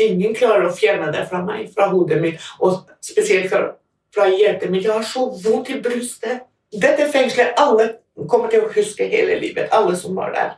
Ingen 0.00 0.34
klarer 0.36 0.68
å 0.68 0.74
fjerne 0.74 1.10
det 1.12 1.26
fra 1.28 1.42
meg, 1.44 1.68
fra 1.74 1.90
hodet 1.92 2.20
mitt, 2.22 2.40
og 2.60 2.86
spesielt 3.04 3.50
fra, 3.52 3.74
fra 4.14 4.28
hjertet 4.32 4.72
mitt. 4.72 4.86
Jeg 4.88 4.96
har 4.96 5.06
så 5.06 5.26
vondt 5.44 5.72
i 5.74 5.80
brystet. 5.84 6.46
Dette 6.70 7.10
fengselet 7.12 7.58
alle 7.60 7.90
kommer 8.30 8.50
til 8.52 8.64
å 8.64 8.72
huske 8.72 9.08
hele 9.10 9.36
livet, 9.42 9.68
alle 9.74 9.96
som 9.98 10.16
var 10.16 10.32
der. 10.36 10.56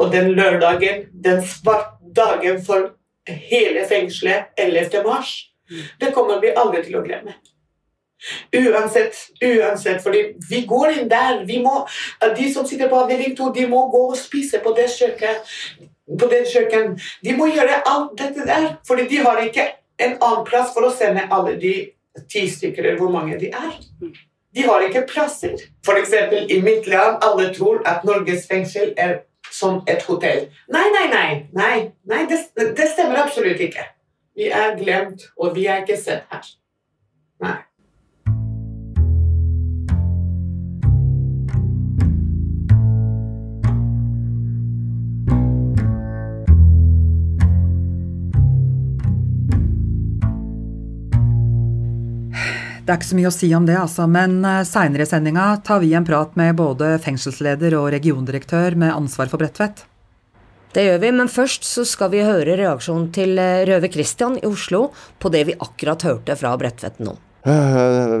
Og 0.00 0.12
den 0.14 0.32
lørdagen, 0.32 1.06
den 1.12 1.42
svarte 1.44 1.98
dagen 2.16 2.62
for 2.64 2.94
hele 3.28 3.84
fengselet, 3.88 4.54
11. 4.56 5.02
mars, 5.04 5.34
det 6.00 6.14
kommer 6.14 6.40
vi 6.42 6.54
aldri 6.56 6.82
til 6.86 6.98
å 6.98 7.04
glemme. 7.04 7.36
Uansett, 8.52 9.16
uansett, 9.40 10.02
fordi 10.02 10.22
vi 10.50 10.64
går 10.68 10.96
inn 10.98 11.08
der. 11.10 11.44
Må, 11.64 11.86
de 12.36 12.52
som 12.52 12.66
sitter 12.66 12.88
på 12.88 13.00
avdeling 13.04 13.36
2, 13.36 13.52
de 13.56 13.66
må 13.70 13.86
gå 13.92 14.02
og 14.10 14.18
spise 14.18 14.60
på 14.64 14.74
det 14.76 14.88
kjøkkenet. 14.92 15.54
På 16.20 16.26
det 16.26 16.42
kjøkken. 16.50 16.96
De 17.24 17.36
må 17.38 17.46
gjøre 17.52 17.82
alt 17.86 18.16
dette 18.18 18.46
der, 18.46 18.72
fordi 18.86 19.06
de 19.12 19.22
har 19.22 19.38
ikke 19.44 19.68
en 20.00 20.16
annen 20.16 20.44
plass 20.48 20.72
for 20.74 20.88
å 20.88 20.92
sende 20.94 21.28
alle 21.30 21.54
de 21.60 21.74
ti 22.30 22.48
stykker, 22.50 22.82
eller 22.82 22.98
hvor 22.98 23.12
mange 23.14 23.38
de 23.38 23.52
er. 23.54 23.78
De 24.54 24.66
har 24.66 24.82
ikke 24.82 25.04
plasser. 25.06 25.54
Eksempel 25.86 26.50
i 26.50 26.58
mitt 26.62 26.88
land, 26.90 27.22
alle 27.22 27.52
tror 27.54 27.84
at 27.86 28.04
Norges 28.04 28.48
fengsel 28.50 28.94
er 28.98 29.20
som 29.50 29.82
et 29.86 30.02
hotell. 30.08 30.48
Nei, 30.68 30.86
nei, 30.94 31.06
nei. 31.10 31.30
nei, 31.52 31.74
nei 32.10 32.26
det, 32.30 32.42
det 32.58 32.90
stemmer 32.90 33.22
absolutt 33.24 33.62
ikke. 33.62 33.86
Vi 34.38 34.50
er 34.50 34.76
glemt, 34.78 35.28
og 35.36 35.54
vi 35.54 35.66
er 35.66 35.82
ikke 35.84 35.98
sett 36.00 36.26
her. 36.30 36.46
Nei. 37.42 37.58
Det 52.90 52.96
er 52.96 52.98
ikke 52.98 53.06
så 53.06 53.16
mye 53.20 53.30
å 53.30 53.34
si 53.36 53.48
om 53.54 53.66
det, 53.68 53.74
altså, 53.78 54.04
men 54.10 54.32
seinere 54.66 55.04
i 55.06 55.06
sendinga 55.06 55.44
tar 55.62 55.78
vi 55.78 55.92
en 55.94 56.02
prat 56.02 56.32
med 56.34 56.56
både 56.58 56.88
fengselsleder 56.98 57.76
og 57.78 57.92
regiondirektør 57.94 58.74
med 58.82 58.90
ansvar 58.90 59.30
for 59.30 59.38
Bredtvet. 59.38 59.84
Det 60.74 60.82
gjør 60.88 60.98
vi, 61.04 61.12
men 61.14 61.30
først 61.30 61.68
så 61.68 61.84
skal 61.86 62.10
vi 62.10 62.24
høre 62.26 62.56
reaksjonen 62.58 63.04
til 63.14 63.38
eh, 63.38 63.60
Røve 63.70 63.92
Christian 63.94 64.40
i 64.40 64.42
Oslo 64.48 64.88
på 65.22 65.30
det 65.30 65.44
vi 65.46 65.54
akkurat 65.54 66.02
hørte 66.08 66.34
fra 66.40 66.56
Bredtvet 66.58 66.98
nå. 67.06 67.14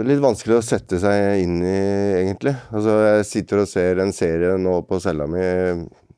Litt 0.06 0.22
vanskelig 0.22 0.60
å 0.60 0.62
sette 0.62 1.02
seg 1.02 1.42
inn 1.42 1.58
i, 1.66 1.82
egentlig. 2.20 2.54
Altså, 2.70 2.94
jeg 3.08 3.26
sitter 3.26 3.64
og 3.64 3.68
ser 3.74 4.04
en 4.06 4.14
serie 4.14 4.54
nå 4.54 4.76
på 4.86 5.02
cella 5.02 5.26
mi, 5.26 5.50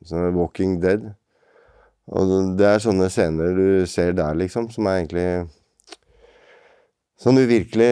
som 0.05 0.29
er 0.29 0.37
Walking 0.37 0.77
Dead. 0.85 1.09
Og 2.13 2.37
det 2.61 2.69
er 2.69 2.85
sånne 2.85 3.09
scener 3.17 3.57
du 3.57 3.67
ser 3.89 4.13
der, 4.21 4.37
liksom, 4.45 4.69
som 4.77 4.93
er 4.93 5.01
egentlig 5.01 5.27
Sånn 7.23 7.39
virkelig 7.47 7.89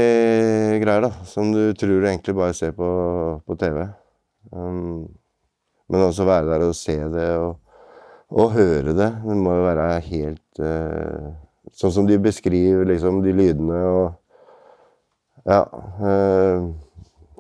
greier, 0.83 1.05
da. 1.05 1.11
Som 1.29 1.53
du 1.55 1.71
tror 1.79 2.01
du 2.03 2.07
egentlig 2.09 2.35
bare 2.35 2.55
ser 2.57 2.73
på, 2.75 2.87
på 3.47 3.57
TV. 3.61 3.85
Um, 4.51 5.05
men 5.91 6.03
også 6.03 6.27
være 6.27 6.49
der 6.49 6.65
og 6.67 6.75
se 6.75 6.97
det 7.13 7.29
og, 7.39 7.61
og 8.35 8.51
høre 8.57 8.95
det. 8.99 9.11
Det 9.23 9.37
må 9.39 9.55
jo 9.55 9.69
være 9.69 9.87
helt 10.09 10.63
uh, 10.65 11.31
Sånn 11.71 11.93
som 11.95 12.07
de 12.09 12.17
beskriver 12.19 12.89
liksom 12.89 13.21
de 13.23 13.37
lydene 13.37 13.85
og 13.87 14.09
Ja. 15.47 15.63
Uh, 16.03 16.75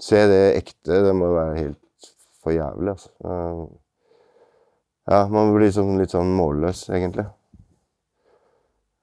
se 0.01 0.23
det 0.31 0.45
ekte. 0.61 1.03
Det 1.09 1.17
må 1.17 1.33
være 1.35 1.59
helt 1.59 2.13
for 2.41 2.55
jævlig, 2.55 2.95
altså. 2.95 3.11
Uh, 3.27 3.67
ja, 5.11 5.25
man 5.27 5.51
blir 5.51 5.67
liksom 5.67 5.97
litt 5.99 6.15
sånn 6.15 6.31
målløs, 6.39 6.87
egentlig. 6.95 7.27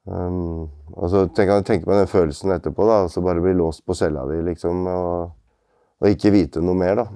Um, 0.07 0.69
og 0.95 1.09
så 1.11 1.25
tenker 1.27 1.57
jeg 1.57 1.65
tenke 1.67 1.89
på 1.89 1.95
den 1.97 2.07
følelsen 2.07 2.53
etterpå, 2.55 2.85
da. 2.87 3.01
Altså 3.03 3.23
bare 3.25 3.43
bli 3.43 3.53
låst 3.57 3.83
på 3.85 3.95
cella 3.97 4.23
di, 4.29 4.39
liksom. 4.45 4.85
Og, 4.87 5.33
og, 5.99 6.07
ikke 6.07 6.31
vite 6.31 6.63
noe 6.63 6.77
mer, 6.79 7.01
da. 7.01 7.07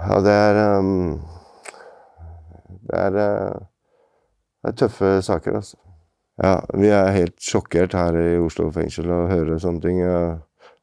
Ja, 0.00 0.20
det 0.24 0.32
er 0.32 0.60
um, 0.78 1.18
Det 2.86 3.00
er, 3.02 3.18
uh, 3.18 3.58
det 4.62 4.70
er 4.70 4.78
tøffe 4.78 5.16
saker, 5.26 5.58
altså. 5.58 5.76
Ja, 6.40 6.54
vi 6.72 6.88
er 6.94 7.10
helt 7.12 7.36
sjokkert 7.42 7.92
her 7.98 8.16
i 8.16 8.38
Oslo 8.40 8.70
fengsel 8.72 9.10
og 9.12 9.28
hører 9.28 9.58
sånne 9.60 9.82
ting. 9.82 9.98
Jeg 10.00 10.38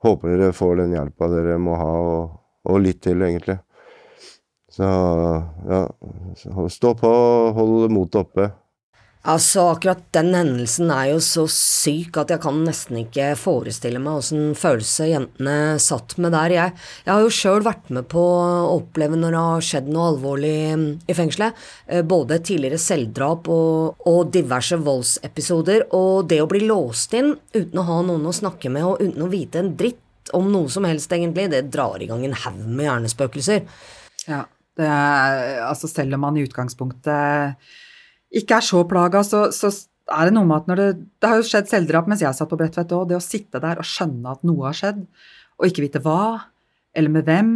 håper 0.06 0.36
dere 0.36 0.54
får 0.54 0.76
den 0.84 0.94
hjelpa 0.94 1.32
dere 1.32 1.58
må 1.58 1.80
ha, 1.80 1.90
og, 2.12 2.36
og 2.70 2.84
litt 2.84 3.02
til, 3.08 3.24
egentlig. 3.26 3.58
Så 4.70 4.86
ja, 5.66 5.82
stå 6.70 6.94
på, 7.00 7.12
hold 7.58 7.90
motet 7.96 8.22
oppe. 8.22 8.52
Altså, 9.28 9.66
akkurat 9.74 10.06
den 10.16 10.30
hendelsen 10.32 10.88
er 10.94 11.10
jo 11.10 11.18
så 11.24 11.44
syk 11.52 12.16
at 12.22 12.30
jeg 12.32 12.40
kan 12.46 12.62
nesten 12.64 13.02
ikke 13.02 13.34
forestille 13.36 14.00
meg 14.00 14.22
åssen 14.22 14.54
følelse 14.56 15.10
jentene 15.10 15.56
satt 15.84 16.16
med 16.24 16.32
der. 16.32 16.54
Jeg, 16.56 16.76
jeg 17.04 17.12
har 17.12 17.26
jo 17.26 17.34
sjøl 17.36 17.66
vært 17.66 17.90
med 17.92 18.08
på 18.08 18.22
å 18.24 18.78
oppleve 18.78 19.20
når 19.20 19.36
det 19.36 19.42
har 19.50 19.66
skjedd 19.68 19.90
noe 19.92 20.06
alvorlig 20.14 20.54
i 21.12 21.16
fengselet. 21.18 21.60
Både 22.08 22.40
tidligere 22.40 22.80
selvdrap 22.80 23.50
og, 23.52 24.06
og 24.08 24.32
diverse 24.32 24.80
voldsepisoder. 24.86 25.90
Og 25.98 26.30
det 26.32 26.40
å 26.44 26.48
bli 26.48 26.64
låst 26.70 27.18
inn 27.20 27.34
uten 27.52 27.82
å 27.82 27.88
ha 27.90 27.98
noen 28.08 28.30
å 28.32 28.36
snakke 28.36 28.72
med 28.72 28.88
og 28.88 29.04
uten 29.04 29.26
å 29.26 29.32
vite 29.34 29.60
en 29.60 29.74
dritt 29.76 30.32
om 30.36 30.48
noe 30.52 30.72
som 30.72 30.88
helst, 30.88 31.12
egentlig, 31.16 31.50
det 31.52 31.66
drar 31.72 32.00
i 32.04 32.08
gang 32.08 32.24
en 32.28 32.36
haug 32.46 32.64
med 32.64 32.88
hjernespøkelser. 32.88 33.68
Ja, 34.28 34.46
det 34.80 34.88
er, 34.88 35.44
altså 35.68 35.92
selv 35.92 36.16
om 36.16 36.24
man 36.28 36.40
i 36.40 36.44
utgangspunktet 36.48 37.70
ikke 38.36 38.60
er 38.60 38.66
så 38.66 38.84
plaga, 38.88 39.24
så, 39.24 39.48
så, 39.56 39.72
er 40.08 40.30
det 40.30 40.36
noe 40.38 40.48
med 40.48 40.62
at 40.62 40.70
når 40.70 40.80
det 40.80 40.92
Det 41.20 41.30
har 41.30 41.40
jo 41.40 41.48
skjedd 41.48 41.68
selvdrap 41.68 42.06
mens 42.08 42.22
jeg 42.24 42.36
satt 42.36 42.48
på 42.48 42.60
Bredtvet 42.60 42.94
òg. 42.96 43.10
Det 43.10 43.18
å 43.18 43.24
sitte 43.24 43.60
der 43.64 43.80
og 43.82 43.88
skjønne 43.88 44.36
at 44.36 44.46
noe 44.48 44.70
har 44.70 44.78
skjedd, 44.78 45.02
og 45.58 45.68
ikke 45.68 45.84
vite 45.84 46.04
hva, 46.06 46.48
eller 46.96 47.12
med 47.14 47.28
hvem, 47.28 47.52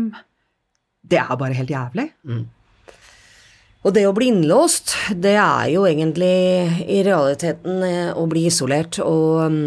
det 1.01 1.19
er 1.21 1.37
bare 1.39 1.57
helt 1.57 1.71
jævlig. 1.71 2.09
Mm. 2.27 2.43
Og 3.81 3.95
det 3.95 4.03
å 4.05 4.13
bli 4.13 4.27
innlåst, 4.29 4.93
det 5.17 5.37
er 5.41 5.71
jo 5.73 5.87
egentlig 5.89 6.35
i 6.85 6.99
realiteten 7.05 7.81
eh, 7.87 8.11
å 8.13 8.27
bli 8.29 8.45
isolert. 8.51 8.99
Og 9.01 9.41
um, 9.47 9.63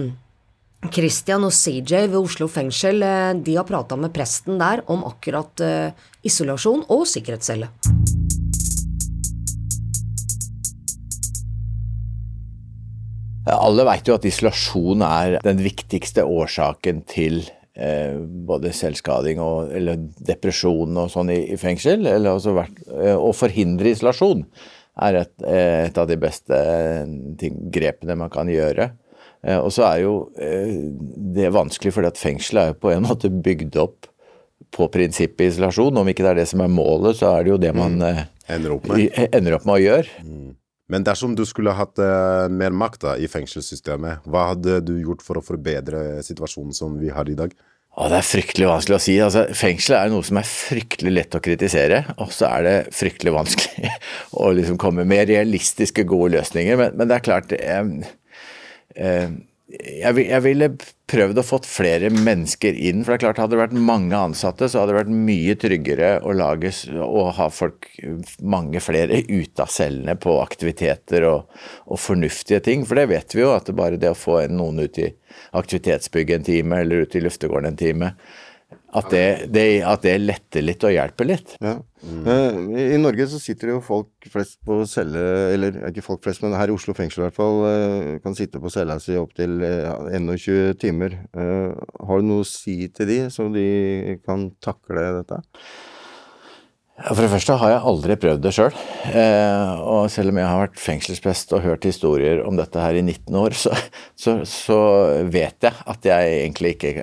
Christian 0.94 1.46
og 1.48 1.54
CJ 1.56 2.06
ved 2.12 2.20
Oslo 2.20 2.46
fengsel 2.50 3.02
eh, 3.02 3.32
de 3.34 3.58
har 3.58 3.66
prata 3.66 3.98
med 3.98 4.14
presten 4.14 4.60
der 4.62 4.84
om 4.92 5.02
akkurat 5.08 5.66
uh, 5.66 6.06
isolasjon 6.22 6.86
og 6.94 7.08
sikkerhetscelle. 7.10 7.72
Alle 13.50 13.84
vet 13.88 14.08
jo 14.08 14.16
at 14.16 14.24
isolasjon 14.28 15.04
er 15.04 15.38
den 15.44 15.60
viktigste 15.64 16.24
årsaken 16.24 17.02
til 17.10 17.42
eh, 17.76 18.16
både 18.48 18.72
selvskading 18.72 19.42
og 19.42 19.74
eller 19.74 20.00
depresjon 20.24 20.96
og 21.02 21.10
sånn 21.12 21.32
i, 21.34 21.40
i 21.52 21.58
fengsel. 21.60 22.06
Eller 22.08 22.40
vært, 22.40 22.80
eh, 22.88 23.12
å 23.12 23.34
forhindre 23.36 23.92
isolasjon 23.92 24.46
er 25.04 25.20
et, 25.24 25.34
eh, 25.42 25.84
et 25.88 25.98
av 25.98 26.08
de 26.08 26.18
beste 26.20 26.58
ting, 27.40 27.58
grepene 27.74 28.16
man 28.18 28.32
kan 28.32 28.48
gjøre. 28.48 28.92
Eh, 29.44 29.58
og 29.58 29.70
så 29.74 29.86
er 29.90 30.02
jo 30.06 30.16
eh, 30.40 30.74
det 31.36 31.52
vanskelig 31.54 31.92
fordi 31.94 32.12
at 32.12 32.20
fengselet 32.20 32.62
er 32.62 32.72
jo 32.72 32.80
på 32.86 32.92
en 32.94 33.06
måte 33.06 33.28
bygd 33.28 33.78
opp 33.82 34.08
på 34.74 34.88
prinsippet 34.92 35.52
isolasjon. 35.52 36.00
Om 36.00 36.10
ikke 36.10 36.24
det 36.24 36.32
er 36.32 36.42
det 36.42 36.50
som 36.50 36.64
er 36.64 36.72
målet, 36.72 37.20
så 37.20 37.34
er 37.34 37.44
det 37.44 37.52
jo 37.54 37.62
det 37.62 37.74
man 37.76 37.98
mm. 38.00 38.06
eh, 38.08 38.26
ender, 38.56 38.76
opp 38.78 38.88
med. 38.90 39.18
ender 39.36 39.58
opp 39.58 39.66
med 39.68 39.76
å 39.76 39.82
gjøre. 39.84 40.22
Mm. 40.24 40.52
Men 40.92 41.04
dersom 41.06 41.32
du 41.36 41.46
skulle 41.48 41.72
hatt 41.72 42.00
uh, 42.00 42.50
mer 42.52 42.74
makt 42.76 43.04
da, 43.06 43.14
i 43.16 43.28
fengselssystemet, 43.30 44.26
hva 44.28 44.50
hadde 44.52 44.82
du 44.84 44.98
gjort 45.00 45.22
for 45.24 45.40
å 45.40 45.44
forbedre 45.44 46.20
situasjonen 46.26 46.76
som 46.76 46.98
vi 47.00 47.12
har 47.14 47.30
i 47.30 47.36
dag? 47.38 47.54
Å, 47.94 48.08
det 48.10 48.18
er 48.18 48.26
fryktelig 48.26 48.66
vanskelig 48.66 48.96
å 48.96 49.02
si. 49.04 49.14
Altså, 49.22 49.44
fengsel 49.54 49.96
er 50.00 50.10
noe 50.10 50.26
som 50.26 50.40
er 50.40 50.48
fryktelig 50.50 51.12
lett 51.14 51.36
å 51.38 51.40
kritisere, 51.42 52.02
og 52.18 52.32
så 52.34 52.48
er 52.50 52.66
det 52.66 52.76
fryktelig 52.96 53.36
vanskelig 53.36 53.92
å 54.42 54.50
liksom 54.56 54.78
komme 54.82 55.06
med 55.08 55.28
realistiske, 55.30 56.06
gode 56.10 56.34
løsninger. 56.34 56.78
Men, 56.80 56.98
men 56.98 57.10
det 57.10 57.20
er 57.20 57.26
klart 57.28 57.54
eh, 57.54 58.10
eh, 58.98 59.36
jeg, 59.80 60.24
jeg, 60.28 60.40
ville 60.44 60.68
prøvd 61.10 61.40
å 61.40 61.44
fått 61.46 61.66
flere 61.68 62.10
mennesker 62.12 62.76
inn. 62.76 63.02
For 63.04 63.12
det 63.12 63.16
er 63.16 63.22
klart, 63.24 63.40
hadde 63.42 63.56
det 63.56 63.60
vært 63.62 63.76
mange 63.90 64.18
ansatte, 64.18 64.68
så 64.68 64.80
hadde 64.80 64.94
det 64.94 65.00
vært 65.00 65.26
mye 65.28 65.56
tryggere 65.60 66.12
å 66.24 66.34
lage 66.36 66.72
å 67.04 67.26
ha 67.36 67.48
folk, 67.52 67.88
mange 68.40 68.82
flere, 68.84 69.22
ute 69.28 69.64
av 69.64 69.72
cellene 69.72 70.16
på 70.20 70.38
aktiviteter 70.42 71.26
og, 71.28 71.52
og, 71.86 72.00
fornuftige 72.00 72.62
ting. 72.64 72.86
For 72.88 73.00
det 73.00 73.08
vet 73.12 73.36
vi 73.36 73.44
jo, 73.44 73.52
at 73.56 73.68
det 73.68 73.76
bare 73.78 74.00
det 74.00 74.14
å 74.14 74.18
få 74.18 74.40
noen 74.52 74.84
ut 74.84 75.02
i 75.02 75.10
aktivitetsbygget 75.58 76.40
en 76.40 76.48
time, 76.50 76.82
eller 76.82 77.04
ut 77.04 77.16
i 77.16 77.24
luftegården 77.24 77.72
en 77.72 77.80
time, 77.80 78.14
at 78.94 79.10
det, 79.10 79.26
det, 79.50 79.64
at 79.82 80.04
det, 80.06 80.14
letter 80.22 80.62
litt 80.62 80.84
og 80.86 80.92
hjelper 80.94 81.26
litt. 81.26 81.54
Ja. 81.64 81.74
Mm. 82.04 82.74
I 82.78 82.98
Norge 83.00 83.26
så 83.32 83.40
sitter 83.42 83.72
jo 83.72 83.80
folk 83.82 84.28
flest 84.30 84.60
på 84.66 84.82
celle, 84.86 85.22
eller 85.54 85.80
ikke 85.88 86.04
folk 86.04 86.22
flest, 86.22 86.44
men 86.44 86.54
her 86.54 86.70
i 86.70 86.76
Oslo 86.76 86.94
fengsel 86.94 87.24
i 87.24 87.26
hvert 87.26 87.38
fall, 87.38 87.64
eh, 87.70 88.12
kan 88.22 88.36
sitte 88.38 88.60
på 88.62 88.70
cella 88.70 89.00
si 89.02 89.16
opptil 89.18 89.56
ja, 89.64 89.96
21 90.12 90.76
timer. 90.78 91.16
Eh, 91.34 91.72
har 92.06 92.22
du 92.22 92.28
noe 92.28 92.44
å 92.44 92.48
si 92.48 92.84
til 92.94 93.10
de, 93.10 93.18
så 93.34 93.48
de 93.54 94.20
kan 94.22 94.46
takle 94.62 95.08
dette? 95.18 95.40
For 96.94 97.18
det 97.18 97.32
første 97.32 97.56
har 97.58 97.72
jeg 97.72 97.86
aldri 97.90 98.16
prøvd 98.22 98.44
det 98.44 98.54
sjøl. 98.54 98.78
Eh, 99.10 99.72
og 99.82 100.06
selv 100.14 100.30
om 100.30 100.38
jeg 100.38 100.46
har 100.46 100.62
vært 100.62 100.78
fengselsprest 100.78 101.56
og 101.56 101.64
hørt 101.66 101.88
historier 101.88 102.44
om 102.46 102.54
dette 102.60 102.78
her 102.78 102.94
i 102.94 103.02
19 103.02 103.34
år, 103.42 103.58
så, 103.58 103.74
så, 104.14 104.38
så 104.46 104.78
vet 105.26 105.66
jeg 105.66 105.74
at 105.74 106.10
jeg 106.12 106.38
egentlig 106.44 106.76
ikke 106.76 106.94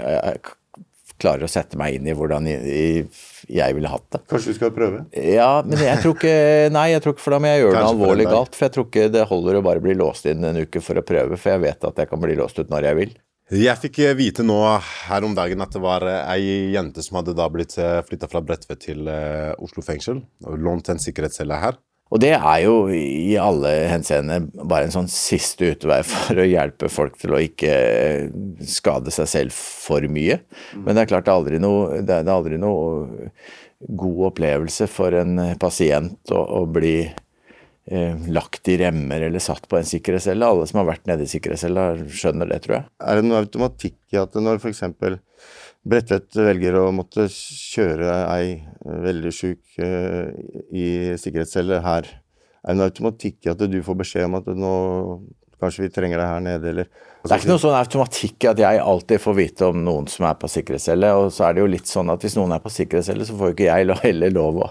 klarer 1.22 1.46
å 1.46 1.52
sette 1.52 1.80
meg 1.80 1.98
inn 1.98 2.10
i 2.10 2.16
hvordan 2.18 2.50
jeg, 2.50 3.08
ville 3.48 3.92
hatt 3.92 4.08
det. 4.16 4.24
Kanskje 4.32 4.54
du 4.54 4.60
skal 4.60 4.74
prøve? 4.76 5.04
Ja, 5.16 5.62
men 5.66 5.82
jeg 5.82 6.02
tror 6.04 6.18
ikke 6.18 6.36
Nei, 6.74 6.88
jeg 6.94 7.04
tror 7.04 7.16
ikke 7.16 7.26
for 7.26 7.36
da 7.36 7.42
må 7.44 7.52
jeg 7.52 7.64
gjøre 7.64 7.80
noe 7.80 7.96
alvorlig 7.96 8.30
galt. 8.30 8.56
For 8.58 8.68
jeg 8.68 8.76
tror 8.78 8.88
ikke 8.90 9.10
det 9.14 9.28
holder 9.30 9.60
å 9.60 9.66
bare 9.66 9.84
bli 9.84 9.98
låst 9.98 10.30
inn 10.32 10.46
en 10.48 10.62
uke 10.62 10.84
for 10.84 11.00
å 11.00 11.06
prøve, 11.06 11.38
for 11.38 11.54
jeg 11.54 11.64
vet 11.66 11.92
at 11.92 12.02
jeg 12.02 12.12
kan 12.12 12.24
bli 12.24 12.38
låst 12.40 12.62
ut 12.62 12.72
når 12.72 12.90
jeg 12.90 13.00
vil. 13.02 13.14
Jeg 13.52 13.76
fikk 13.82 13.98
vite 14.16 14.46
nå 14.48 14.58
her 15.10 15.26
om 15.28 15.34
dagen 15.36 15.60
at 15.60 15.74
det 15.76 15.82
var 15.84 16.06
ei 16.08 16.72
jente 16.72 17.04
som 17.04 17.18
hadde 17.20 17.36
da 17.36 17.50
blitt 17.52 17.74
eh, 17.84 17.98
flytta 18.08 18.30
fra 18.32 18.40
Bredtvet 18.48 18.80
til 18.86 19.10
eh, 19.12 19.52
Oslo 19.60 19.84
fengsel 19.84 20.22
og 20.48 20.62
lånt 20.64 20.88
en 20.94 21.02
sikkerhetscelle 21.04 21.58
her. 21.60 21.76
Og 22.12 22.20
det 22.20 22.34
er 22.36 22.58
jo 22.66 22.76
i 22.92 23.38
alle 23.40 23.72
henseender 23.88 24.44
bare 24.60 24.88
en 24.88 24.94
sånn 24.94 25.10
siste 25.12 25.72
utvei 25.76 26.02
for 26.12 26.42
å 26.42 26.48
hjelpe 26.48 26.92
folk 26.92 27.18
til 27.22 27.36
å 27.36 27.42
ikke 27.42 27.74
skade 28.68 29.14
seg 29.16 29.32
selv 29.32 29.56
for 29.56 30.04
mye. 30.12 30.42
Men 30.76 30.96
det 30.96 31.06
er 31.06 31.12
klart 31.14 31.28
det 31.28 31.34
er 31.34 31.40
aldri 31.40 31.62
noe, 31.64 32.02
det 32.04 32.20
er 32.20 32.34
aldri 32.36 32.60
noe 32.62 33.32
god 33.82 34.26
opplevelse 34.30 34.86
for 34.92 35.16
en 35.18 35.40
pasient 35.62 36.34
å, 36.36 36.42
å 36.62 36.66
bli 36.70 36.98
eh, 37.08 37.16
lagt 38.32 38.70
i 38.72 38.78
remmer 38.80 39.26
eller 39.28 39.44
satt 39.44 39.66
på 39.68 39.76
en 39.80 39.88
sikkerhetscelle. 39.88 40.48
Alle 40.48 40.68
som 40.70 40.80
har 40.80 40.88
vært 40.94 41.10
nede 41.10 41.26
i 41.26 41.32
sikkerhetscella 41.32 41.90
skjønner 42.08 42.48
det, 42.48 42.62
tror 42.64 42.78
jeg. 42.78 42.86
Er 43.04 43.20
det 43.20 43.26
noe 43.28 43.42
automatikk 43.44 43.98
i 44.16 44.20
at 44.22 44.38
når 44.40 44.62
f.eks. 44.62 44.84
Bredtvet 45.82 46.38
velger 46.38 46.78
å 46.78 46.92
måtte 46.94 47.26
kjøre 47.34 48.14
ei 48.36 48.52
veldig 48.86 49.32
sjuk 49.34 49.80
uh, 49.82 50.30
i 50.70 51.18
sikkerhetscelle 51.18 51.82
her. 51.82 52.10
Er 52.62 52.70
det 52.70 52.78
noe 52.78 52.92
automatikk 52.92 53.48
i 53.48 53.52
at 53.54 53.64
du 53.66 53.80
får 53.86 53.98
beskjed 54.04 54.28
om 54.30 54.38
at 54.38 54.52
nå 54.54 54.74
kanskje 55.62 55.86
vi 55.86 55.94
trenger 55.94 56.20
deg 56.20 56.30
her 56.30 56.44
nede, 56.44 56.74
eller 56.74 56.88
Det 57.22 57.30
er 57.36 57.38
ikke 57.38 57.52
noe 57.52 57.62
sånn 57.62 57.76
automatikk 57.78 58.46
at 58.50 58.60
jeg 58.64 58.80
alltid 58.82 59.22
får 59.22 59.36
vite 59.38 59.68
om 59.70 59.84
noen 59.86 60.08
som 60.10 60.26
er 60.26 60.40
på 60.42 60.50
sikkerhetscelle. 60.50 61.12
Og 61.22 61.28
så 61.36 61.46
er 61.46 61.54
det 61.54 61.62
jo 61.62 61.68
litt 61.70 61.90
sånn 61.90 62.10
at 62.10 62.26
hvis 62.26 62.34
noen 62.40 62.56
er 62.56 62.64
på 62.64 62.72
sikkerhetscelle, 62.74 63.28
så 63.28 63.36
får 63.38 63.52
jo 63.52 63.56
ikke 63.56 63.68
jeg 63.68 63.98
heller 64.02 64.34
lov 64.34 64.58
å, 64.66 64.70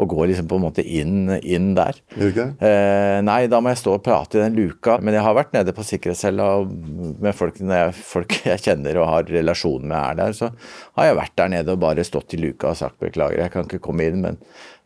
å 0.00 0.06
gå 0.08 0.30
liksom 0.30 0.48
på 0.48 0.56
en 0.56 0.64
måte 0.64 0.86
inn, 0.86 1.28
inn 1.44 1.74
der. 1.76 2.00
Okay. 2.16 2.54
Eh, 2.56 3.18
nei, 3.26 3.42
da 3.52 3.60
må 3.60 3.74
jeg 3.74 3.82
stå 3.82 3.98
og 3.98 4.04
prate 4.06 4.40
i 4.40 4.44
den 4.46 4.56
luka. 4.56 4.96
Men 5.04 5.18
jeg 5.18 5.26
har 5.28 5.36
vært 5.36 5.52
nede 5.58 5.76
på 5.76 5.84
sikkerhetscella 5.90 6.48
med 6.64 7.36
folk 7.36 7.60
jeg, 7.60 7.94
folk 8.00 8.40
jeg 8.54 8.64
kjenner 8.64 9.02
og 9.02 9.10
har 9.12 9.32
relasjon 9.36 9.84
med 9.84 9.98
er 10.00 10.20
der. 10.24 10.36
Så 10.40 10.48
har 10.96 11.10
jeg 11.10 11.20
vært 11.20 11.36
der 11.42 11.54
nede 11.58 11.76
og 11.76 11.84
bare 11.84 12.08
stått 12.08 12.32
i 12.38 12.40
luka 12.40 12.72
og 12.72 12.80
sagt 12.80 12.96
beklager, 13.04 13.44
jeg 13.44 13.52
kan 13.52 13.68
ikke 13.68 13.84
komme 13.90 14.08
inn. 14.08 14.24
men 14.24 14.40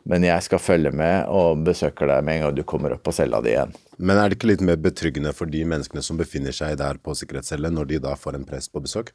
men 0.05 0.25
jeg 0.27 0.45
skal 0.45 0.61
følge 0.61 0.91
med 0.93 1.29
og 1.33 1.63
besøker 1.65 2.09
deg 2.11 2.25
med 2.25 2.37
en 2.37 2.43
gang 2.45 2.57
du 2.57 2.63
kommer 2.67 2.93
opp 2.93 3.03
på 3.07 3.13
cella 3.15 3.41
di 3.41 3.55
igjen. 3.55 3.73
Men 3.97 4.19
er 4.19 4.29
det 4.29 4.37
ikke 4.37 4.51
litt 4.51 4.65
mer 4.65 4.77
betryggende 4.81 5.33
for 5.33 5.49
de 5.49 5.63
menneskene 5.65 6.03
som 6.05 6.19
befinner 6.19 6.53
seg 6.53 6.77
der 6.81 6.99
på 7.01 7.15
sikkerhetscelle, 7.17 7.71
når 7.73 7.89
de 7.89 8.01
da 8.03 8.13
får 8.19 8.37
en 8.37 8.45
prest 8.47 8.73
på 8.73 8.83
besøk? 8.85 9.11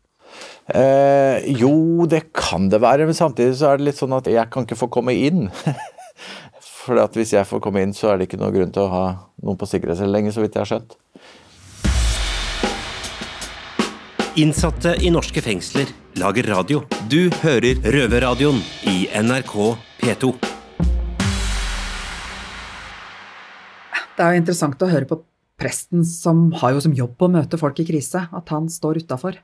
Eh, 0.75 1.47
jo, 1.61 2.07
det 2.11 2.33
kan 2.35 2.69
det 2.73 2.83
være, 2.83 3.07
men 3.07 3.15
samtidig 3.15 3.59
så 3.61 3.71
er 3.71 3.79
det 3.79 3.91
litt 3.91 4.03
sånn 4.03 4.19
at 4.19 4.31
jeg 4.31 4.51
kan 4.51 4.67
ikke 4.67 4.79
få 4.83 4.91
komme 4.91 5.15
inn. 5.15 5.49
For 6.81 6.99
at 6.99 7.15
hvis 7.15 7.35
jeg 7.37 7.47
får 7.47 7.61
komme 7.63 7.83
inn, 7.85 7.95
så 7.95 8.11
er 8.11 8.19
det 8.19 8.27
ikke 8.27 8.41
noen 8.41 8.55
grunn 8.55 8.75
til 8.75 8.87
å 8.87 8.93
ha 8.93 9.07
noen 9.45 9.59
på 9.61 9.69
sikkerhetscelle 9.69 10.15
lenger, 10.15 10.35
så 10.35 10.43
vidt 10.43 10.57
jeg 10.57 10.65
har 10.65 10.71
skjønt. 10.75 10.97
Innsatte 14.41 14.95
i 15.05 15.11
norske 15.13 15.43
fengsler 15.45 15.91
lager 16.19 16.49
radio. 16.55 16.85
Du 17.11 17.29
hører 17.43 17.83
Røverradioen 17.85 18.63
i 18.89 19.05
NRK 19.21 19.55
P2. 20.01 20.60
Det 24.21 24.27
er 24.27 24.35
jo 24.37 24.41
interessant 24.43 24.83
å 24.85 24.87
høre 24.91 25.07
på 25.09 25.17
presten 25.61 26.03
som 26.05 26.51
har 26.61 26.75
jo 26.75 26.81
som 26.85 26.93
jobb 26.93 27.23
å 27.25 27.29
møte 27.33 27.57
folk 27.57 27.79
i 27.81 27.87
krise, 27.89 28.27
at 28.29 28.51
han 28.53 28.67
står 28.69 29.01
utafor. 29.01 29.39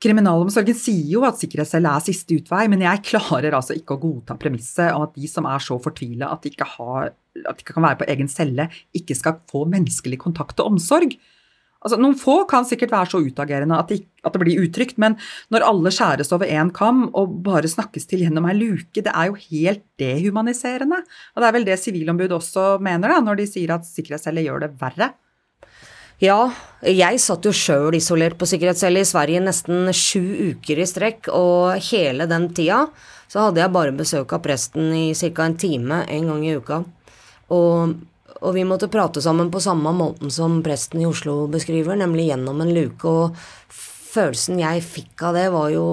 Kriminalomsorgen 0.00 0.76
sier 0.78 1.08
jo 1.16 1.24
at 1.26 1.40
sikkerhetscelle 1.42 1.90
er 1.90 2.04
siste 2.04 2.38
utvei, 2.38 2.68
men 2.70 2.84
jeg 2.86 3.02
klarer 3.10 3.56
altså 3.58 3.74
ikke 3.74 3.96
å 3.96 4.00
godta 4.04 4.36
premisset 4.38 4.94
om 4.94 5.02
at 5.08 5.18
de 5.18 5.26
som 5.28 5.48
er 5.50 5.64
så 5.66 5.80
fortvila 5.82 6.30
at, 6.30 6.46
at 6.46 6.46
de 6.46 6.54
ikke 6.54 7.74
kan 7.74 7.88
være 7.88 7.98
på 8.04 8.08
egen 8.14 8.30
celle, 8.30 8.68
ikke 8.94 9.18
skal 9.18 9.42
få 9.50 9.64
menneskelig 9.74 10.20
kontakt 10.22 10.62
og 10.62 10.76
omsorg. 10.76 11.18
Altså, 11.80 11.96
noen 11.96 12.16
få 12.20 12.42
kan 12.48 12.66
sikkert 12.68 12.92
være 12.92 13.08
så 13.14 13.22
utagerende 13.24 13.78
at, 13.80 13.88
de, 13.88 14.02
at, 14.20 14.34
det 14.34 14.42
blir 14.42 14.60
utrygt, 14.60 14.98
men 15.00 15.16
når 15.52 15.64
alle 15.64 15.92
skjæres 15.96 16.32
over 16.36 16.50
én 16.52 16.68
kam 16.76 17.06
og 17.16 17.38
bare 17.46 17.70
snakkes 17.72 18.04
til 18.10 18.26
gjennom 18.26 18.48
ei 18.50 18.58
luke, 18.58 19.00
det 19.00 19.08
er 19.08 19.30
jo 19.30 19.38
helt 19.46 19.86
dehumaniserende. 20.00 21.00
Og 21.32 21.40
det 21.40 21.48
er 21.48 21.56
vel 21.56 21.64
det 21.70 21.78
Sivilombudet 21.80 22.36
også 22.36 22.74
mener, 22.84 23.08
da, 23.08 23.22
når 23.24 23.40
de 23.40 23.48
sier 23.48 23.72
at 23.72 23.88
sikkerhetscelle 23.88 24.44
gjør 24.44 24.66
det 24.66 24.74
verre. 24.82 25.14
Ja, 26.20 26.50
jeg 26.84 27.16
satt 27.24 27.46
jo 27.48 27.52
sjøl 27.56 27.96
isolert 27.96 28.36
på 28.36 28.44
sikkerhetscelle 28.48 29.00
i 29.00 29.08
Sverige 29.08 29.40
nesten 29.40 29.88
sju 29.96 30.52
uker 30.52 30.82
i 30.82 30.88
strekk, 30.88 31.30
og 31.32 31.80
hele 31.88 32.28
den 32.28 32.50
tida 32.52 32.82
så 33.30 33.46
hadde 33.46 33.62
jeg 33.62 33.72
bare 33.72 33.96
besøk 33.96 34.34
av 34.36 34.42
presten 34.44 34.92
i 34.92 35.06
ca. 35.16 35.46
en 35.46 35.56
time 35.56 36.02
en 36.04 36.28
gang 36.28 36.44
i 36.44 36.56
uka. 36.60 36.82
Og 37.56 37.96
og 38.40 38.54
vi 38.56 38.64
måtte 38.64 38.88
prate 38.92 39.22
sammen 39.24 39.50
på 39.52 39.60
samme 39.62 39.92
måten 39.96 40.32
som 40.32 40.60
presten 40.64 41.02
i 41.02 41.08
Oslo 41.08 41.44
beskriver, 41.52 41.98
nemlig 42.00 42.30
gjennom 42.30 42.62
en 42.64 42.72
luke. 42.74 43.08
Og 43.08 43.36
følelsen 44.14 44.60
jeg 44.62 44.84
fikk 44.86 45.28
av 45.28 45.36
det, 45.38 45.48
var 45.54 45.72
jo 45.74 45.86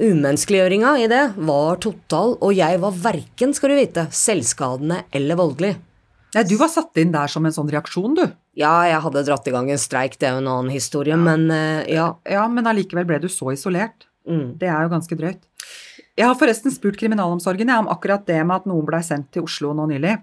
Umenneskeliggjøringa 0.00 0.94
i 1.02 1.08
det 1.12 1.24
var 1.44 1.80
total, 1.82 2.38
og 2.40 2.54
jeg 2.56 2.78
var 2.80 2.94
verken, 3.02 3.50
skal 3.52 3.72
du 3.72 3.76
vite, 3.76 4.06
selvskadende 4.16 5.02
eller 5.12 5.36
voldelig. 5.36 5.74
Nei, 6.32 6.44
Du 6.46 6.54
var 6.56 6.70
satt 6.72 6.96
inn 7.02 7.12
der 7.12 7.28
som 7.28 7.44
en 7.44 7.52
sånn 7.52 7.68
reaksjon, 7.68 8.14
du? 8.16 8.24
Ja, 8.56 8.72
jeg 8.88 9.02
hadde 9.04 9.24
dratt 9.26 9.48
i 9.50 9.52
gang 9.52 9.68
en 9.70 9.82
streik, 9.82 10.16
det 10.16 10.30
er 10.30 10.38
jo 10.38 10.44
en 10.44 10.48
annen 10.54 10.72
historie, 10.72 11.12
ja. 11.12 11.20
men 11.20 11.50
uh, 11.52 11.82
ja. 11.90 12.14
Ja, 12.24 12.46
Men 12.48 12.70
allikevel 12.70 13.04
ble 13.08 13.20
du 13.20 13.28
så 13.28 13.52
isolert. 13.52 14.06
Mm. 14.28 14.56
Det 14.60 14.70
er 14.70 14.86
jo 14.86 14.94
ganske 14.94 15.18
drøyt. 15.18 15.44
Jeg 16.16 16.26
har 16.26 16.36
forresten 16.38 16.72
spurt 16.72 16.98
kriminalomsorgen 17.00 17.68
jeg, 17.68 17.84
om 17.84 17.90
akkurat 17.92 18.24
det 18.28 18.40
med 18.44 18.62
at 18.62 18.70
noen 18.70 18.86
blei 18.88 19.02
sendt 19.04 19.30
til 19.34 19.44
Oslo 19.44 19.74
nå 19.76 19.88
nylig. 19.90 20.16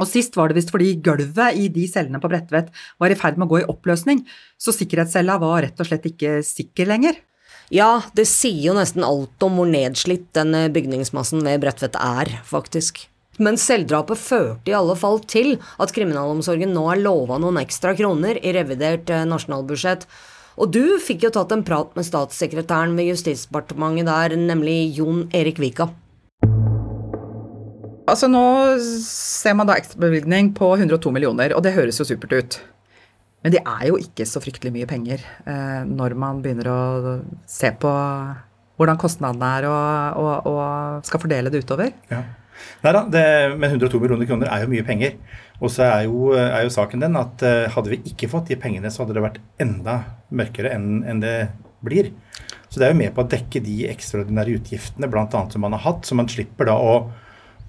Og 0.00 0.08
sist 0.08 0.36
var 0.38 0.48
det 0.48 0.56
visst 0.58 0.72
fordi 0.72 0.94
gulvet 1.04 1.58
i 1.60 1.68
de 1.72 1.86
cellene 1.90 2.20
på 2.22 2.30
Bredtvet 2.32 2.72
var 3.00 3.12
i 3.12 3.18
ferd 3.18 3.36
med 3.36 3.48
å 3.48 3.52
gå 3.52 3.60
i 3.60 3.68
oppløsning, 3.68 4.24
så 4.56 4.72
sikkerhetscella 4.74 5.36
var 5.42 5.60
rett 5.66 5.80
og 5.80 5.90
slett 5.90 6.08
ikke 6.08 6.40
sikker 6.46 6.88
lenger. 6.88 7.20
Ja, 7.70 8.00
det 8.18 8.26
sier 8.26 8.72
jo 8.72 8.74
nesten 8.74 9.06
alt 9.06 9.44
om 9.46 9.60
hvor 9.60 9.68
nedslitt 9.70 10.26
den 10.34 10.56
bygningsmassen 10.74 11.44
ved 11.46 11.62
Bredtvet 11.62 12.00
er, 12.00 12.32
faktisk. 12.48 13.04
Men 13.40 13.56
selvdrapet 13.60 14.20
førte 14.20 14.72
i 14.72 14.76
alle 14.76 14.96
fall 15.00 15.20
til 15.30 15.54
at 15.80 15.94
kriminalomsorgen 15.96 16.74
nå 16.76 16.82
er 16.92 17.00
lova 17.00 17.38
noen 17.40 17.60
ekstra 17.62 17.94
kroner 17.96 18.40
i 18.42 18.52
revidert 18.56 19.08
eh, 19.12 19.24
nasjonalbudsjett. 19.28 20.04
Og 20.60 20.74
du 20.74 20.98
fikk 21.00 21.24
jo 21.24 21.32
tatt 21.32 21.54
en 21.54 21.64
prat 21.64 21.94
med 21.96 22.04
statssekretæren 22.04 22.92
ved 22.98 23.14
Justisdepartementet 23.14 24.10
der, 24.10 24.36
nemlig 24.36 24.98
Jon 24.98 25.24
Erik 25.32 25.62
Vika. 25.62 25.88
Altså 28.10 28.28
Nå 28.30 28.42
ser 28.82 29.56
man 29.58 29.68
da 29.70 29.78
ekstrabevilgning 29.78 30.52
på 30.58 30.72
102 30.74 31.12
millioner, 31.14 31.54
og 31.56 31.64
det 31.64 31.76
høres 31.76 32.00
jo 32.00 32.06
supert 32.08 32.34
ut. 32.34 32.58
Men 33.44 33.54
det 33.54 33.62
er 33.62 33.86
jo 33.88 33.96
ikke 34.00 34.26
så 34.28 34.42
fryktelig 34.42 34.72
mye 34.74 34.88
penger 34.88 35.22
eh, 35.48 35.80
når 35.88 36.16
man 36.18 36.42
begynner 36.44 36.68
å 36.68 36.80
se 37.48 37.70
på 37.80 37.92
hvordan 38.80 38.98
kostnadene 39.00 39.48
er 39.60 39.66
og, 39.68 40.20
og, 40.20 40.50
og 40.50 41.06
skal 41.08 41.22
fordele 41.22 41.52
det 41.52 41.62
utover. 41.64 41.94
Ja. 42.12 42.20
Nei 42.84 42.92
da, 42.92 43.02
men 43.56 43.70
102 43.70 44.00
millioner 44.00 44.28
kroner 44.28 44.50
er 44.52 44.64
jo 44.64 44.70
mye 44.72 44.84
penger. 44.84 45.16
Og 45.60 45.72
så 45.72 45.86
er 45.86 46.08
er 46.08 46.62
jo 46.64 46.72
saken 46.72 47.02
den 47.04 47.16
at 47.20 47.44
uh, 47.44 47.68
hadde 47.72 47.92
vi 47.92 48.00
ikke 48.12 48.28
fått 48.32 48.52
de 48.52 48.56
pengene, 48.60 48.92
så 48.92 49.04
hadde 49.04 49.16
det 49.16 49.24
vært 49.24 49.40
enda 49.60 49.96
mørkere 50.32 50.72
enn, 50.76 51.02
enn 51.08 51.20
det 51.24 51.34
blir. 51.84 52.12
Så 52.68 52.80
det 52.80 52.86
er 52.86 52.94
jo 52.94 53.00
med 53.00 53.12
på 53.16 53.24
å 53.24 53.28
dekke 53.28 53.62
de 53.64 53.76
ekstraordinære 53.90 54.56
utgiftene 54.60 55.08
bl.a. 55.10 55.26
som 55.28 55.64
man 55.64 55.76
har 55.76 55.84
hatt, 55.84 56.06
så 56.08 56.16
man 56.16 56.28
slipper 56.30 56.70
da 56.70 56.76
å 56.76 56.94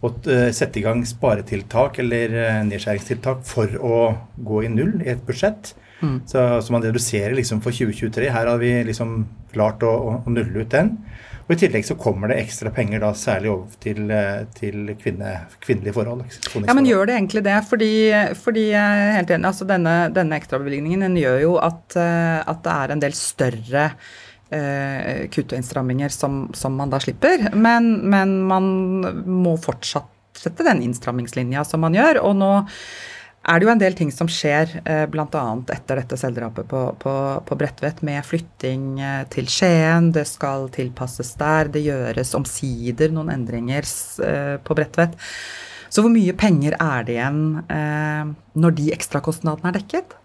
å 0.01 0.11
eh, 0.29 0.49
sette 0.55 0.81
i 0.81 0.85
gang 0.85 1.03
sparetiltak 1.05 1.99
eller 2.01 2.33
eh, 2.33 2.59
nedskjæringstiltak 2.67 3.43
for 3.47 3.77
å 3.77 4.01
gå 4.41 4.63
i 4.65 4.71
null 4.73 4.97
i 5.03 5.11
et 5.13 5.25
budsjett. 5.27 5.75
Mm. 6.01 6.23
Så, 6.25 6.41
så, 6.65 6.73
man 6.73 6.81
reduserer 6.81 7.35
liksom 7.37 7.61
for 7.61 7.75
2023. 7.75 8.31
Her 8.33 8.49
har 8.49 8.61
vi 8.61 8.73
liksom 8.87 9.19
klart 9.53 9.85
å, 9.85 9.91
å, 9.91 10.15
nulle 10.33 10.63
ut 10.63 10.71
den. 10.73 10.95
Og 11.45 11.53
I 11.53 11.59
tillegg 11.61 11.85
så 11.85 11.97
kommer 11.99 12.31
det 12.31 12.39
ekstra 12.41 12.71
penger 12.73 13.03
da 13.03 13.11
særlig 13.17 13.51
over 13.51 13.77
til, 13.83 14.09
eh, 14.15 14.47
til 14.57 14.95
kvinne, 14.97 15.35
kvinnelige 15.61 15.93
forhold. 15.99 16.25
Ja, 16.63 16.73
Men 16.73 16.89
gjør 16.89 17.11
det 17.11 17.19
egentlig 17.19 17.45
det? 17.45 17.59
Fordi, 17.69 17.93
fordi 18.41 18.65
helt 18.73 19.35
enig, 19.35 19.51
altså 19.51 19.69
denne, 19.69 19.95
denne 20.15 20.41
ekstrabevilgningen 20.41 21.21
gjør 21.21 21.39
jo 21.45 21.55
at, 21.61 21.93
at 21.93 22.65
det 22.65 22.75
er 22.79 22.95
en 22.95 23.05
del 23.05 23.17
større 23.17 23.89
eh, 24.55 25.27
kutt 25.31 25.53
og 25.53 25.59
innstramminger 25.59 26.13
som, 26.13 26.43
som, 26.57 26.75
man 26.77 26.91
da 26.91 26.99
slipper. 27.03 27.49
Men, 27.55 27.93
men 28.11 28.41
man 28.47 28.67
må 29.25 29.55
fortsette 29.61 30.67
den 30.67 30.83
innstrammingslinja 30.85 31.65
som 31.67 31.83
man 31.85 31.97
gjør. 31.97 32.21
Og 32.25 32.37
nå 32.39 32.51
er 33.41 33.57
det 33.57 33.65
jo 33.65 33.71
en 33.73 33.81
del 33.81 33.95
ting 33.97 34.11
som 34.13 34.29
skjer, 34.29 34.75
eh, 34.85 35.07
bl.a. 35.09 35.45
etter 35.73 36.01
dette 36.03 36.19
selvdrapet 36.19 36.67
på, 36.69 36.83
på, 37.01 37.15
på 37.47 37.57
Bredtvet, 37.57 38.03
med 38.05 38.21
flytting 38.27 39.01
eh, 39.01 39.23
til 39.33 39.49
Skien. 39.49 40.11
Det 40.13 40.27
skal 40.29 40.69
tilpasses 40.73 41.33
der. 41.41 41.71
Det 41.73 41.81
gjøres 41.87 42.35
omsider 42.37 43.13
noen 43.13 43.33
endringer 43.33 43.87
eh, 44.27 44.55
på 44.61 44.77
Bredtvet. 44.77 45.17
Så 45.91 46.05
hvor 46.05 46.13
mye 46.13 46.35
penger 46.37 46.77
er 46.79 47.07
det 47.07 47.17
igjen 47.17 47.41
eh, 47.65 48.29
når 48.61 48.77
de 48.77 48.91
ekstrakostnadene 48.95 49.73
er 49.73 49.79
dekket? 49.81 50.15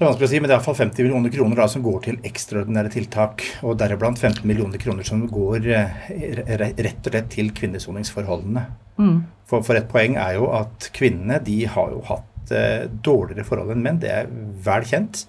Det 0.00 0.06
er 0.06 0.14
vanskelig 0.14 0.28
å 0.30 0.32
si, 0.32 0.38
men 0.40 0.48
det 0.48 0.54
er 0.54 0.56
iallfall 0.56 0.76
50 0.78 1.04
millioner 1.04 1.32
kroner 1.34 1.58
da, 1.60 1.64
som 1.68 1.82
går 1.84 1.98
til 2.06 2.14
ekstraordinære 2.24 2.90
tiltak. 2.94 3.42
Og 3.68 3.74
deriblant 3.82 4.16
15 4.16 4.46
millioner 4.48 4.80
kroner 4.80 5.04
som 5.04 5.26
går 5.28 5.66
eh, 5.76 5.98
rett 6.56 6.78
og 7.04 7.10
slett 7.10 7.28
til 7.34 7.50
kvinnesoningsforholdene. 7.58 8.62
Mm. 8.96 9.18
For, 9.44 9.60
for, 9.60 9.76
et 9.76 9.90
poeng 9.92 10.16
er 10.16 10.38
jo 10.38 10.48
at 10.56 10.88
kvinnene 10.96 11.36
de 11.44 11.58
har 11.68 11.92
jo 11.92 12.00
hatt 12.08 12.54
eh, 12.56 12.86
dårligere 12.88 13.44
forhold 13.44 13.74
enn 13.76 13.84
menn. 13.84 14.00
Det 14.00 14.14
er 14.22 14.32
vel 14.64 14.88
kjent. 14.88 15.26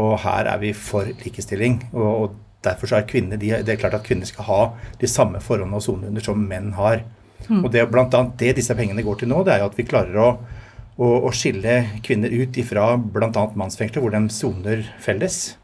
Og 0.00 0.14
her 0.24 0.48
er 0.48 0.64
vi 0.64 0.72
for 0.72 1.12
likestilling. 1.20 1.82
Og, 1.92 2.08
og 2.08 2.40
derfor 2.64 2.88
så 2.88 3.02
er 3.02 3.10
kvinner 3.12 3.36
de, 3.36 3.52
Det 3.68 3.76
er 3.76 3.84
klart 3.84 4.00
at 4.00 4.08
kvinner 4.08 4.32
skal 4.32 4.48
ha 4.48 4.62
de 4.96 5.12
samme 5.12 5.44
forholdene 5.44 5.76
og 5.76 5.84
soner 5.84 6.08
under 6.08 6.24
som 6.24 6.40
menn 6.40 6.72
har. 6.80 7.04
Mm. 7.50 7.66
Og 7.66 7.68
det 7.68 7.84
er 7.84 8.00
annet 8.00 8.38
det 8.40 8.56
disse 8.62 8.80
pengene 8.80 9.04
går 9.04 9.20
til 9.20 9.28
nå, 9.28 9.44
det 9.44 9.58
er 9.58 9.60
jo 9.60 9.68
at 9.74 9.76
vi 9.76 9.84
klarer 9.92 10.22
å 10.24 10.30
å, 10.96 11.30
skille 11.34 11.76
kvinner 12.04 12.32
ut 12.32 12.56
ifra 12.56 12.94
bl.a. 12.96 13.30
mannsfengsler, 13.58 14.02
hvor 14.02 14.14
de 14.14 14.22
soner 14.32 14.86
felles. 15.02 15.56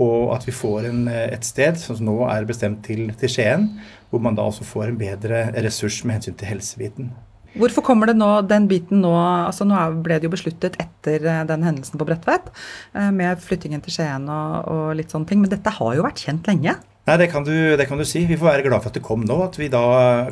Og 0.00 0.32
at 0.34 0.46
vi 0.48 0.54
får 0.56 0.88
en, 0.88 1.02
et 1.08 1.44
sted 1.44 1.76
som 1.78 1.98
nå 2.00 2.22
er 2.32 2.48
bestemt 2.48 2.80
til, 2.86 3.10
til 3.20 3.30
Skien, 3.30 3.68
hvor 4.10 4.22
man 4.24 4.38
da 4.38 4.46
også 4.48 4.64
får 4.66 4.88
en 4.88 4.98
bedre 5.00 5.44
ressurs 5.64 6.00
med 6.04 6.18
hensyn 6.18 6.38
til 6.40 6.54
helsebiten. 6.54 7.12
Hvorfor 7.52 7.84
kommer 7.84 8.08
det 8.08 8.16
nå, 8.16 8.28
den 8.48 8.64
biten 8.68 9.02
nå 9.04 9.10
altså 9.12 9.66
Nå 9.68 9.76
ble 10.04 10.16
det 10.16 10.24
jo 10.24 10.32
besluttet 10.32 10.78
etter 10.80 11.26
eh, 11.28 11.42
den 11.48 11.66
hendelsen 11.66 12.00
på 12.00 12.06
Bredtvet, 12.08 12.48
eh, 12.96 13.10
med 13.12 13.42
flyttingen 13.44 13.82
til 13.84 13.92
Skien 13.98 14.24
og, 14.24 14.70
og, 14.72 14.86
litt 14.96 15.12
sånne 15.12 15.28
ting. 15.28 15.42
Men 15.42 15.52
dette 15.52 15.74
har 15.76 15.98
jo 15.98 16.06
vært 16.06 16.24
kjent 16.24 16.48
lenge? 16.48 16.78
Nei, 17.02 17.16
det 17.18 17.32
kan, 17.32 17.42
du, 17.42 17.50
det 17.74 17.88
kan, 17.90 17.98
du, 17.98 18.06
si. 18.06 18.20
Vi 18.28 18.36
får 18.38 18.46
være 18.46 18.66
glad 18.68 18.82
for 18.84 18.92
at 18.92 18.98
det 18.98 19.02
kom 19.02 19.24
nå. 19.26 19.40
At 19.48 19.56
vi 19.58 19.66
da 19.72 19.82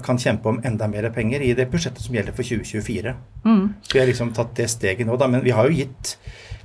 kan 0.06 0.20
kjempe 0.22 0.52
om 0.52 0.60
enda 0.66 0.86
mer 0.90 1.08
penger 1.14 1.42
i 1.42 1.50
det 1.58 1.66
budsjettet 1.72 2.04
som 2.04 2.14
gjelder 2.14 2.36
for 2.36 2.46
2024. 2.46 3.14
Mm. 3.42 3.64
Vi 3.90 3.98
har 3.98 4.06
liksom 4.06 4.30
tatt 4.36 4.54
det 4.58 4.68
steget 4.70 5.08
nå, 5.08 5.18
da. 5.18 5.26
Men 5.32 5.42
vi 5.42 5.54
har 5.56 5.66
jo 5.66 5.74
gitt 5.80 6.14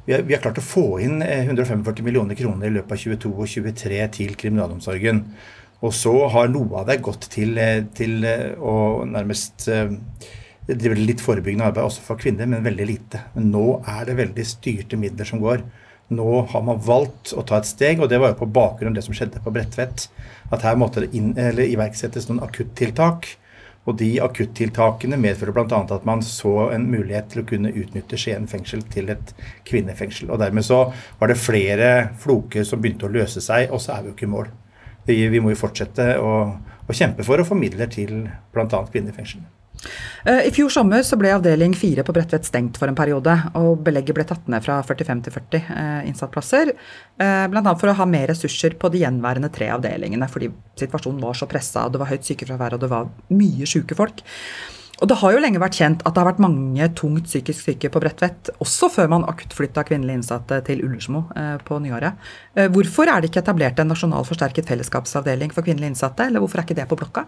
vi 0.06 0.14
har, 0.14 0.22
vi 0.22 0.36
har, 0.36 0.42
klart 0.44 0.62
å 0.62 0.66
få 0.66 1.00
inn 1.02 1.18
145 1.26 1.82
eh, 1.82 2.06
millioner 2.06 2.38
kroner 2.38 2.70
i 2.70 2.76
løpet 2.76 2.94
av 2.94 3.00
2022 3.02 3.32
og 3.32 3.48
2023 3.50 4.02
til 4.20 4.36
kriminalomsorgen. 4.38 5.24
Og 5.82 5.94
så 5.98 6.14
har 6.36 6.52
noe 6.54 6.84
av 6.84 6.92
det 6.92 7.00
gått 7.06 7.26
til, 7.34 7.58
eh, 7.58 7.88
til 7.98 8.22
eh, 8.30 8.52
å 8.62 9.02
nærmest 9.10 9.66
drive 10.66 11.00
litt 11.00 11.22
forebyggende 11.22 11.72
arbeid 11.72 11.88
også 11.88 12.06
for 12.06 12.22
kvinner, 12.22 12.46
men 12.50 12.66
veldig 12.66 12.88
lite. 12.90 13.24
Men 13.34 13.50
nå 13.54 13.66
er 13.82 14.06
det 14.06 14.20
veldig 14.22 14.46
styrte 14.46 15.02
midler 15.02 15.26
som 15.26 15.42
går. 15.42 15.66
Nå 16.14 16.42
har 16.52 16.62
man 16.62 16.82
valgt 16.86 17.34
å 17.34 17.42
ta 17.42 17.58
et 17.58 17.70
steg, 17.70 18.02
og 18.02 18.12
det 18.12 18.20
var 18.22 18.34
jo 18.34 18.44
på 18.44 18.52
bakgrunn 18.54 18.94
av 18.94 19.00
det 19.00 19.06
som 19.08 19.16
skjedde 19.18 19.42
på 19.42 19.54
Bredtvet. 19.54 20.06
At 20.54 20.66
her 20.66 20.78
måtte 20.78 21.02
det 21.02 21.18
inn, 21.18 21.34
iverksettes 21.34 22.30
noen 22.30 22.44
akuttiltak. 22.46 23.32
Og 23.86 23.98
de 24.00 24.16
akuttiltakene 24.22 25.18
medfører 25.22 25.54
bl.a. 25.54 25.82
at 25.94 26.06
man 26.10 26.22
så 26.26 26.72
en 26.74 26.88
mulighet 26.90 27.30
til 27.32 27.44
å 27.44 27.48
kunne 27.50 27.74
utnytte 27.74 28.18
Skien 28.18 28.48
fengsel 28.50 28.82
til 28.94 29.12
et 29.14 29.34
kvinnefengsel. 29.70 30.32
Og 30.34 30.42
dermed 30.42 30.66
så 30.66 30.88
var 31.20 31.30
det 31.30 31.42
flere 31.42 31.92
floker 32.22 32.66
som 32.66 32.82
begynte 32.82 33.06
å 33.10 33.14
løse 33.14 33.42
seg, 33.46 33.70
og 33.70 33.82
så 33.82 33.96
er 33.96 34.06
vi 34.06 34.12
jo 34.12 34.18
ikke 34.18 34.30
i 34.30 34.34
mål. 34.34 34.50
Vi, 35.06 35.20
vi 35.30 35.42
må 35.42 35.54
jo 35.54 35.62
fortsette 35.62 36.16
å, 36.18 36.32
å 36.86 36.98
kjempe 36.98 37.26
for 37.26 37.42
å 37.42 37.46
få 37.46 37.58
midler 37.58 37.90
til 37.94 38.26
bl.a. 38.54 38.66
kvinnefengsel. 38.90 39.46
Eh, 40.26 40.48
I 40.50 40.52
fjor 40.54 40.72
sommer 40.74 41.04
så 41.06 41.18
ble 41.20 41.34
avdeling 41.36 41.76
4 41.78 42.06
på 42.06 42.14
Bredtvet 42.16 42.48
stengt 42.48 42.80
for 42.82 42.90
en 42.90 42.98
periode, 42.98 43.34
og 43.60 43.82
belegget 43.86 44.18
ble 44.18 44.26
tatt 44.28 44.48
ned 44.52 44.64
fra 44.66 44.80
45 44.86 45.26
til 45.28 45.36
40 45.36 45.60
eh, 45.62 46.00
innsattplasser. 46.10 46.74
Eh, 47.22 47.48
Bl.a. 47.52 47.76
for 47.78 47.92
å 47.92 47.98
ha 48.00 48.08
mer 48.10 48.30
ressurser 48.32 48.78
på 48.82 48.92
de 48.94 49.04
gjenværende 49.04 49.52
tre 49.54 49.70
avdelingene, 49.76 50.30
fordi 50.32 50.52
situasjonen 50.80 51.22
var 51.24 51.38
så 51.38 51.50
pressa, 51.50 51.88
det 51.92 52.02
var 52.02 52.12
høyt 52.12 52.26
sykefravær, 52.26 52.78
og 52.78 52.86
det 52.86 52.92
var 52.92 53.12
mye 53.36 53.70
syke 53.70 53.98
folk. 53.98 54.26
Og 55.04 55.10
det 55.12 55.18
har 55.20 55.34
jo 55.36 55.40
lenge 55.44 55.60
vært 55.60 55.76
kjent 55.76 56.04
at 56.08 56.14
det 56.16 56.22
har 56.22 56.30
vært 56.30 56.40
mange 56.40 56.86
tungt 56.96 57.28
psykisk 57.28 57.66
syke 57.68 57.90
på 57.92 58.00
Bredtvet, 58.00 58.54
også 58.64 58.88
før 58.94 59.10
man 59.12 59.26
akuttflytta 59.28 59.84
kvinnelige 59.86 60.22
innsatte 60.22 60.62
til 60.70 60.86
Ullersmo 60.88 61.26
eh, 61.36 61.58
på 61.68 61.82
nyåret. 61.84 62.16
Hvorfor 62.72 63.12
er 63.12 63.20
det 63.20 63.30
ikke 63.30 63.44
etablert 63.44 63.82
en 63.84 63.92
nasjonal 63.92 64.24
forsterket 64.26 64.72
fellesskapsavdeling 64.72 65.52
for 65.52 65.68
kvinnelige 65.68 65.94
innsatte, 65.98 66.30
eller 66.30 66.40
hvorfor 66.40 66.64
er 66.64 66.70
ikke 66.70 66.80
det 66.80 66.88
på 66.88 67.04
blokka? 67.04 67.28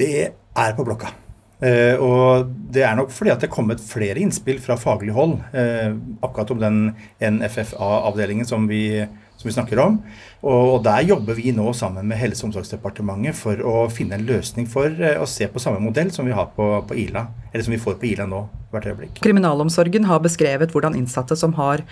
Det 0.00 0.30
er 0.30 0.76
på 0.76 0.86
blokka. 0.86 1.12
Uh, 1.60 2.00
og 2.00 2.52
det 2.72 2.86
er 2.88 2.94
nok 2.96 3.10
fordi 3.12 3.34
at 3.34 3.42
det 3.42 3.50
er 3.50 3.52
kommet 3.52 3.82
flere 3.84 4.16
innspill 4.22 4.56
fra 4.64 4.78
faglig 4.80 5.12
hold 5.12 5.34
uh, 5.52 5.90
akkurat 6.24 6.52
om 6.54 6.62
den 6.62 6.78
NFFA-avdelingen 7.20 8.48
som, 8.48 8.64
som, 8.64 9.44
vi 9.44 9.52
snakker 9.52 9.82
om. 9.82 9.98
Og, 10.40 10.62
og, 10.70 10.78
der 10.86 11.04
jobber 11.04 11.36
vi 11.36 11.52
nå 11.52 11.74
sammen 11.76 12.08
med 12.08 12.16
Helse- 12.16 12.46
og 12.46 12.48
omsorgsdepartementet 12.48 13.36
for 13.36 13.60
å 13.60 13.74
finne 13.92 14.16
en 14.16 14.24
løsning 14.24 14.70
for 14.72 14.88
uh, 14.88 15.20
å 15.20 15.28
se 15.28 15.50
på 15.52 15.60
samme 15.60 15.82
modell 15.84 16.08
som 16.16 16.24
vi 16.24 16.32
har 16.32 16.48
på, 16.56 16.70
på, 16.88 16.96
Ila, 17.04 17.26
eller 17.50 17.66
som 17.66 17.76
vi 17.76 17.82
får 17.82 18.00
på 18.00 18.08
Ila 18.14 18.24
nå 18.30 18.46
hvert 18.72 18.88
øyeblikk. 18.88 19.20
Kriminalomsorgen 19.20 20.08
har 20.08 20.24
beskrevet 20.24 20.72
hvordan 20.72 20.96
innsatte 20.96 21.36
som 21.36 21.52
har 21.60 21.84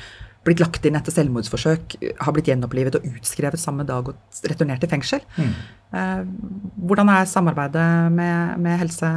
blitt 0.48 0.62
lagt 0.62 0.84
inn 0.88 0.98
etter 0.98 1.14
selvmordsforsøk, 1.14 1.98
har 2.24 2.34
blitt 2.36 2.50
gjenopplivet 2.50 2.98
og 2.98 3.08
utskrevet 3.12 3.60
samme 3.60 3.86
dag 3.88 4.08
og 4.10 4.44
returnert 4.48 4.82
til 4.84 4.90
fengsel. 4.92 5.24
Mm. 5.38 5.54
Hvordan 6.88 7.12
er 7.14 7.28
samarbeidet 7.30 7.88
med, 8.12 8.58
med 8.64 8.80
helse? 8.82 9.12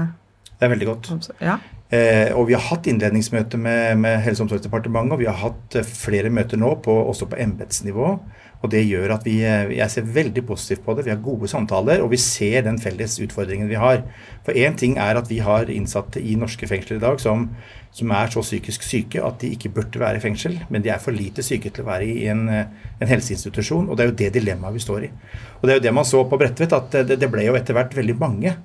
Det 0.51 0.67
er 0.67 0.73
veldig 0.75 0.89
godt. 0.91 1.31
Ja. 1.41 1.57
Eh, 1.91 2.29
og 2.39 2.45
vi 2.47 2.55
har 2.55 2.63
hatt 2.69 2.87
innledningsmøte 2.87 3.57
med, 3.59 3.97
med 3.99 4.21
Helse- 4.23 4.39
og 4.39 4.47
omsorgsdepartementet, 4.47 5.11
og 5.11 5.19
vi 5.19 5.27
har 5.27 5.35
hatt 5.41 5.75
eh, 5.75 5.83
flere 5.83 6.31
møter 6.31 6.59
nå, 6.59 6.77
på, 6.85 6.93
også 7.11 7.27
på 7.27 7.39
embetsnivå. 7.43 8.13
Og 8.61 8.71
det 8.71 8.85
gjør 8.85 9.11
at 9.17 9.27
vi, 9.27 9.41
eh, 9.43 9.73
jeg 9.75 9.91
ser 9.91 10.07
veldig 10.15 10.45
positivt 10.47 10.85
på 10.85 10.95
det. 10.95 11.03
Vi 11.09 11.11
har 11.11 11.19
gode 11.25 11.49
samtaler, 11.51 11.99
og 11.99 12.13
vi 12.13 12.21
ser 12.21 12.63
den 12.63 12.79
felles 12.79 13.17
utfordringen 13.19 13.67
vi 13.67 13.81
har. 13.81 14.05
For 14.47 14.55
én 14.55 14.79
ting 14.79 14.95
er 15.03 15.19
at 15.19 15.27
vi 15.27 15.41
har 15.43 15.67
innsatte 15.73 16.23
i 16.23 16.37
norske 16.39 16.69
fengsler 16.71 17.01
i 17.01 17.03
dag 17.03 17.19
som, 17.19 17.49
som, 17.91 18.15
er 18.15 18.31
så 18.31 18.45
psykisk 18.45 18.87
syke 18.87 19.19
at 19.27 19.43
de 19.43 19.51
ikke 19.51 19.75
burde 19.75 19.99
være 19.99 20.21
i 20.21 20.23
fengsel, 20.23 20.61
men 20.71 20.85
de 20.85 20.95
er 20.95 21.03
for 21.03 21.11
lite 21.11 21.43
syke 21.43 21.75
til 21.75 21.83
å 21.83 21.91
være 21.91 22.07
i 22.07 22.29
en, 22.31 22.47
en 22.47 23.15
helseinstitusjon. 23.17 23.91
Og 23.91 23.99
det 23.99 24.05
er 24.05 24.13
jo 24.13 24.19
det 24.23 24.33
dilemmaet 24.39 24.79
vi 24.79 24.87
står 24.87 25.09
i. 25.09 25.15
Og 25.59 25.67
det 25.67 25.75
er 25.75 25.81
jo 25.81 25.87
det 25.89 25.97
man 25.99 26.07
så 26.07 26.23
på 26.23 26.39
Bredtvet, 26.39 26.71
at 26.71 27.01
det, 27.03 27.19
det 27.19 27.33
ble 27.33 27.49
jo 27.49 27.59
etter 27.59 27.75
hvert 27.75 27.99
veldig 27.99 28.21
mange 28.21 28.61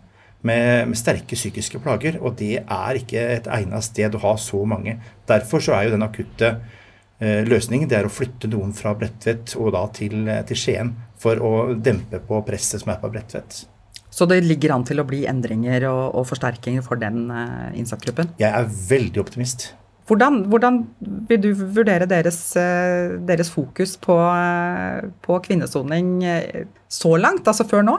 med, 0.46 0.88
med 0.92 0.98
sterke 0.98 1.38
psykiske 1.38 1.80
plager. 1.84 2.20
Og 2.22 2.38
det 2.40 2.62
er 2.62 3.00
ikke 3.00 3.22
et 3.36 3.50
egnet 3.58 3.86
sted 3.86 4.16
å 4.16 4.24
ha 4.24 4.34
så 4.40 4.62
mange. 4.68 4.98
Derfor 5.28 5.64
så 5.64 5.76
er 5.76 5.86
jo 5.86 5.96
den 5.96 6.06
akutte 6.06 6.54
eh, 7.18 7.42
løsningen 7.46 7.90
det 7.90 8.00
er 8.00 8.08
å 8.08 8.12
flytte 8.12 8.50
noen 8.52 8.74
fra 8.76 8.94
Bredtvet 8.98 9.56
og 9.60 9.74
da 9.76 9.86
til, 9.96 10.26
til 10.48 10.62
Skien 10.62 10.94
for 11.20 11.40
å 11.40 11.54
dempe 11.74 12.20
på 12.24 12.42
presset 12.46 12.82
som 12.82 12.92
er 12.94 13.00
på 13.02 13.10
Bredtvet. 13.12 13.64
Så 14.16 14.24
det 14.28 14.40
ligger 14.46 14.72
an 14.72 14.84
til 14.86 15.02
å 15.02 15.04
bli 15.08 15.24
endringer 15.28 15.88
og, 15.90 16.04
og 16.16 16.28
forsterkinger 16.30 16.84
for 16.84 17.00
den 17.00 17.26
uh, 17.28 17.68
innsatsgruppen? 17.76 18.30
Jeg 18.40 18.48
er 18.48 18.70
veldig 18.88 19.20
optimist. 19.20 19.74
Hvordan, 20.08 20.44
hvordan 20.48 20.78
vil 21.28 21.42
du 21.42 21.50
vurdere 21.76 22.06
deres, 22.08 22.38
uh, 22.56 23.18
deres 23.28 23.50
fokus 23.52 23.96
på, 24.00 24.16
uh, 24.16 25.04
på 25.20 25.36
kvinnesoning 25.44 26.14
så 26.88 27.12
langt, 27.20 27.44
altså 27.44 27.68
før 27.68 27.84
nå? 27.84 27.98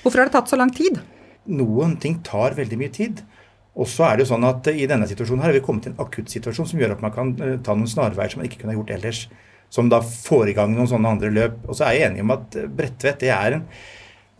Hvorfor 0.00 0.22
har 0.22 0.30
det 0.30 0.36
tatt 0.38 0.48
så 0.52 0.60
lang 0.60 0.72
tid? 0.72 1.02
Noen 1.50 1.96
ting 2.00 2.20
tar 2.24 2.56
veldig 2.56 2.78
mye 2.80 2.92
tid. 2.94 3.24
Og 3.74 3.88
så 3.90 4.06
er 4.06 4.16
det 4.16 4.24
jo 4.24 4.32
sånn 4.34 4.46
at 4.46 4.68
I 4.70 4.86
denne 4.90 5.08
situasjonen 5.10 5.42
her 5.42 5.50
har 5.50 5.58
vi 5.58 5.64
kommet 5.64 5.86
til 5.86 5.94
en 5.94 6.04
akutt 6.04 6.30
situasjon 6.30 6.68
som 6.70 6.80
gjør 6.80 6.94
at 6.94 7.02
man 7.02 7.14
kan 7.14 7.34
ta 7.36 7.74
noen 7.74 7.90
snarveier 7.90 8.30
som 8.30 8.40
man 8.40 8.48
ikke 8.48 8.62
kunne 8.62 8.76
gjort 8.76 8.94
ellers. 8.94 9.24
Som 9.74 9.90
da 9.90 9.98
får 10.04 10.52
i 10.52 10.56
gang 10.56 10.76
noen 10.76 10.88
sånne 10.90 11.16
andre 11.16 11.32
løp. 11.34 11.58
Og 11.66 11.74
så 11.74 11.88
er 11.88 11.98
jeg 11.98 12.10
enig 12.12 12.22
om 12.22 12.34
at 12.36 12.56
Bredtvet 12.78 13.24
det 13.24 13.34
er 13.34 13.58
en 13.58 13.68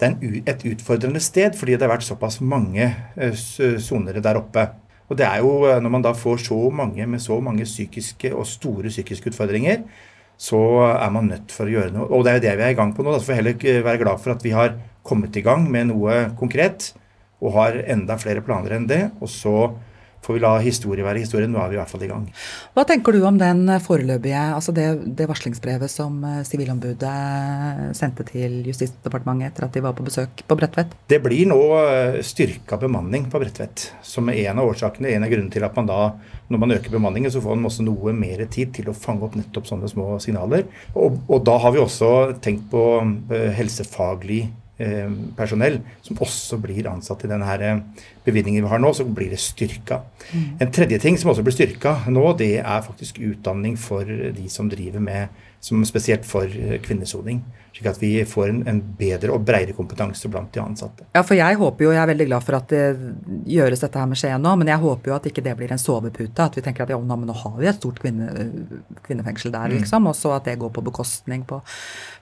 det 0.02 0.08
er 0.10 0.48
et 0.50 0.64
utfordrende 0.72 1.20
sted 1.22 1.54
fordi 1.54 1.76
det 1.76 1.86
har 1.86 1.92
vært 1.92 2.06
såpass 2.06 2.40
mange 2.42 2.88
sonere 3.78 4.22
der 4.24 4.40
oppe. 4.40 4.66
Og 5.10 5.18
det 5.18 5.26
er 5.28 5.42
jo 5.44 5.52
eh, 5.68 5.80
når 5.82 5.92
man 5.92 6.04
da 6.04 6.14
får 6.16 6.46
så 6.46 6.58
mange 6.72 7.06
med 7.06 7.22
så 7.22 7.36
mange 7.44 7.66
psykiske 7.68 8.32
og 8.34 8.46
store 8.48 8.90
psykiske 8.92 9.30
utfordringer, 9.30 9.84
så 10.40 10.60
er 10.90 11.12
man 11.14 11.30
nødt 11.30 11.54
for 11.54 11.68
å 11.68 11.74
gjøre 11.74 11.94
noe. 11.94 12.08
Og 12.10 12.24
det 12.24 12.32
er 12.32 12.38
jo 12.38 12.44
det 12.46 12.56
vi 12.58 12.66
er 12.66 12.74
i 12.74 12.78
gang 12.78 12.92
på 12.94 13.04
nå. 13.04 13.14
Da 13.14 13.22
får 13.22 13.32
vi 13.32 13.38
heller 13.40 13.86
være 13.86 14.02
glad 14.02 14.22
for 14.22 14.34
at 14.34 14.44
vi 14.44 14.54
har 14.54 14.76
kommet 15.06 15.36
i 15.36 15.44
gang 15.44 15.66
med 15.70 15.90
noe 15.92 16.20
konkret 16.38 16.92
og 17.44 17.54
har 17.58 17.78
enda 17.92 18.16
flere 18.20 18.42
planer 18.44 18.76
enn 18.76 18.88
det. 18.90 19.02
Og 19.20 19.30
så 19.30 19.56
får 20.24 20.38
vi 20.38 20.42
la 20.42 20.52
historie 20.64 21.04
være 21.04 21.22
historie. 21.22 21.48
Nå 21.50 21.60
er 21.60 21.72
vi 21.72 21.76
i 21.76 21.80
hvert 21.80 21.92
fall 21.92 22.04
i 22.06 22.10
gang. 22.10 22.24
Hva 22.74 22.84
tenker 22.88 23.14
du 23.14 23.20
om 23.28 23.38
den 23.40 23.68
foreløpige, 23.84 24.42
altså 24.56 24.74
det, 24.76 24.86
det 25.18 25.28
varslingsbrevet 25.30 25.92
som 25.92 26.16
eh, 26.24 26.40
Sivilombudet 26.48 27.14
sendte 27.98 28.26
til 28.28 28.62
Justisdepartementet 28.68 29.52
etter 29.52 29.68
at 29.68 29.76
de 29.76 29.84
var 29.84 29.96
på 29.96 30.06
besøk 30.06 30.44
på 30.48 30.58
Bredtvet? 30.58 30.96
Det 31.10 31.20
blir 31.24 31.50
nå 31.50 31.60
eh, 31.82 32.20
styrka 32.24 32.78
bemanning 32.80 33.28
på 33.32 33.42
Bredtvet, 33.42 33.90
som 34.04 34.32
er 34.32 34.48
en 34.48 34.62
av 34.62 34.72
årsakene. 34.72 35.12
En 35.12 35.26
av 35.26 35.32
grunnene 35.32 35.54
til 35.54 35.66
at 35.66 35.76
man 35.78 35.90
da, 35.90 36.00
når 36.48 36.64
man 36.64 36.76
øker 36.78 36.96
bemanningen, 36.96 37.32
så 37.32 37.44
får 37.44 37.60
man 37.60 37.70
også 37.70 37.86
noe 37.86 38.16
mer 38.16 38.44
tid 38.48 38.74
til 38.76 38.90
å 38.90 38.96
fange 38.96 39.26
opp 39.26 39.38
nettopp 39.38 39.68
sånne 39.70 39.90
små 39.90 40.14
signaler. 40.24 40.66
Og, 40.94 41.20
og 41.28 41.44
da 41.46 41.58
har 41.62 41.74
vi 41.74 41.82
også 41.84 42.12
tenkt 42.44 42.70
på 42.72 42.84
eh, 43.04 43.50
helsefaglig 43.56 44.44
Eh, 44.44 44.63
personell 45.38 45.78
som 46.02 46.18
også 46.18 46.58
blir 46.58 46.88
ansatt 46.90 47.24
i 47.24 47.30
denne 47.30 47.56
eh, 47.62 47.82
bevilgningen 48.26 48.64
vi 48.64 48.70
har 48.72 48.82
nå, 48.82 48.90
så 48.96 49.06
blir 49.06 49.30
det 49.30 49.38
styrka. 49.38 50.00
Mm. 50.32 50.46
En 50.64 50.72
tredje 50.74 50.98
ting 50.98 51.18
som 51.20 51.30
også 51.30 51.44
blir 51.46 51.54
styrka 51.54 52.00
nå, 52.10 52.24
det 52.40 52.56
er 52.58 52.86
faktisk 52.86 53.20
utdanning 53.22 53.76
for 53.78 54.04
de 54.04 54.48
som 54.50 54.70
driver 54.70 55.04
med 55.04 55.44
som 55.64 55.84
spesielt 55.86 56.26
for 56.28 56.44
eh, 56.44 56.80
kvinnesoning. 56.82 57.38
Slik 57.74 57.86
at 57.90 58.00
vi 58.02 58.10
får 58.28 58.50
en, 58.50 58.58
en 58.68 58.80
bedre 58.98 59.32
og 59.34 59.46
bredere 59.46 59.74
kompetanse 59.74 60.28
blant 60.30 60.50
de 60.54 60.60
ansatte. 60.62 61.06
Ja, 61.14 61.22
for 61.26 61.38
jeg 61.38 61.56
håper 61.58 61.86
jo, 61.86 61.92
jeg 61.94 62.02
er 62.02 62.10
veldig 62.10 62.26
glad 62.28 62.44
for 62.44 62.58
at 62.58 62.74
det 62.74 62.82
gjøres 63.50 63.82
dette 63.82 64.02
her 64.02 64.10
med 64.10 64.20
Skien 64.20 64.44
nå, 64.44 64.52
men 64.60 64.70
jeg 64.70 64.82
håper 64.82 65.10
jo 65.10 65.16
at 65.16 65.30
ikke 65.30 65.42
det 65.46 65.54
blir 65.58 65.72
en 65.74 65.80
sovepute. 65.80 66.34
At 66.44 66.58
vi 66.58 66.66
tenker 66.66 66.84
at 66.84 66.92
ja, 66.92 66.98
nå 66.98 67.38
har 67.40 67.56
vi 67.56 67.70
et 67.70 67.80
stort 67.80 68.02
kvinne, 68.02 68.28
kvinnefengsel 69.06 69.54
der, 69.54 69.70
mm. 69.70 69.78
liksom. 69.78 70.10
Og 70.10 70.18
så 70.18 70.34
at 70.36 70.50
det 70.50 70.58
går 70.60 70.74
på 70.74 70.84
bekostning 70.90 71.46
på, 71.48 71.62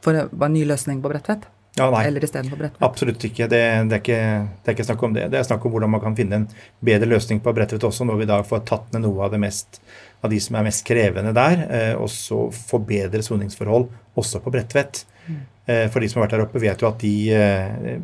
for 0.05 0.23
en 0.23 0.55
ny 0.55 0.63
løsning 0.69 1.03
på 1.03 1.11
Bredtvet. 1.11 1.51
Ja, 1.77 1.87
nei. 1.89 2.03
Eller 2.07 2.25
istedenfor 2.25 2.59
Bredtvet? 2.61 2.83
Absolutt 2.85 3.23
ikke. 3.25 3.47
Det, 3.49 3.61
det, 3.89 4.01
ikke. 4.03 4.17
det, 4.45 4.67
er 4.69 4.75
ikke. 4.75 4.85
snakk 4.91 5.05
om 5.07 5.15
det. 5.17 5.29
Det 5.33 5.39
er 5.41 5.47
snakk 5.47 5.65
om 5.65 5.73
hvordan 5.73 5.93
man 5.95 6.03
kan 6.05 6.17
finne 6.19 6.43
en 6.43 6.49
bedre 6.85 7.09
løsning 7.09 7.41
på 7.45 7.55
Bredtvet 7.57 7.87
også, 7.89 8.05
når 8.09 8.21
vi 8.21 8.29
da 8.29 8.43
får 8.45 8.67
tatt 8.69 8.93
ned 8.93 9.07
noe 9.07 9.25
av 9.25 9.33
det 9.33 9.41
mest 9.41 9.81
av 10.23 10.31
de 10.31 10.41
som 10.43 10.59
er 10.59 10.67
mest 10.69 10.85
krevende 10.87 11.33
der, 11.35 11.65
eh, 11.67 11.95
og 11.97 12.11
så 12.13 12.45
få 12.55 12.83
bedre 12.87 13.25
soningsforhold 13.25 13.89
også 14.21 14.43
på 14.45 14.53
Bredtvet. 14.55 15.03
Mm. 15.27 15.41
Eh, 15.67 15.87
for 15.89 16.05
de 16.05 16.11
som 16.11 16.21
har 16.21 16.29
vært 16.29 16.37
der 16.37 16.45
oppe, 16.45 16.63
vet 16.63 16.85
jo 16.85 16.91
at 16.91 17.01
de, 17.01 17.15
eh, 17.33 17.97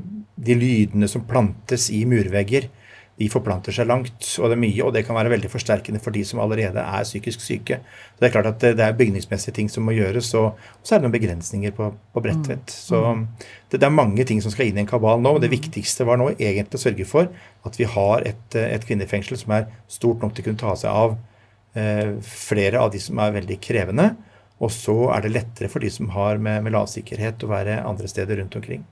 de 0.49 0.57
lydene 0.57 1.11
som 1.11 1.27
plantes 1.29 1.91
i 1.95 2.05
murvegger, 2.09 2.71
de 3.19 3.27
forplanter 3.31 3.75
seg 3.75 3.89
langt, 3.91 4.27
og 4.39 4.47
det 4.47 4.55
er 4.55 4.61
mye, 4.62 4.83
og 4.87 4.93
det 4.95 5.03
kan 5.07 5.16
være 5.19 5.33
veldig 5.33 5.51
forsterkende 5.51 6.01
for 6.03 6.14
de 6.14 6.23
som 6.27 6.39
allerede 6.43 6.83
er 6.83 7.07
psykisk 7.07 7.43
syke. 7.43 7.81
Så 8.14 8.23
Det 8.23 8.29
er 8.29 8.35
klart 8.35 8.51
at 8.53 8.61
det 8.79 8.85
er 8.85 8.99
bygningsmessige 8.99 9.55
ting 9.57 9.71
som 9.71 9.83
må 9.89 9.97
gjøres, 9.97 10.31
og, 10.39 10.61
så 10.83 10.95
er 10.95 11.01
det 11.01 11.09
noen 11.09 11.16
begrensninger 11.16 11.75
på, 11.75 11.91
på 12.14 12.23
Bredtvet. 12.23 12.71
Mm. 12.71 12.77
Så 12.77 13.01
det, 13.71 13.81
det, 13.81 13.83
er 13.83 13.95
mange 13.95 14.25
ting 14.25 14.43
som 14.45 14.55
skal 14.55 14.71
inn 14.71 14.79
i 14.79 14.85
en 14.85 14.91
kabal 14.91 15.19
nå, 15.23 15.35
og 15.35 15.43
det 15.43 15.51
mm. 15.51 15.57
viktigste 15.57 16.07
var 16.07 16.21
nå 16.21 16.31
egentlig 16.37 16.79
å 16.79 16.85
sørge 16.85 17.09
for 17.11 17.33
at 17.66 17.81
vi 17.81 17.89
har 17.91 18.23
et, 18.29 18.59
et 18.61 18.87
kvinnefengsel 18.87 19.41
som 19.41 19.57
er 19.59 19.66
stort 19.91 20.23
nok 20.23 20.37
til 20.37 20.47
å 20.47 20.51
kunne 20.51 20.62
ta 20.62 20.77
seg 20.79 20.95
av 20.95 21.19
eh, 21.75 22.14
flere 22.23 22.85
av 22.85 22.95
de 22.95 23.03
som 23.03 23.19
er 23.19 23.35
veldig 23.35 23.59
krevende. 23.66 24.12
Og 24.62 24.71
så 24.75 24.95
er 25.14 25.27
det 25.27 25.35
lettere 25.35 25.71
for 25.71 25.83
de 25.83 25.91
som 25.91 26.11
har 26.14 26.39
med, 26.43 26.62
med 26.66 26.75
lavsikkerhet 26.75 27.43
å 27.43 27.51
være 27.51 27.83
andre 27.83 28.11
steder 28.11 28.43
rundt 28.43 28.59
omkring. 28.59 28.87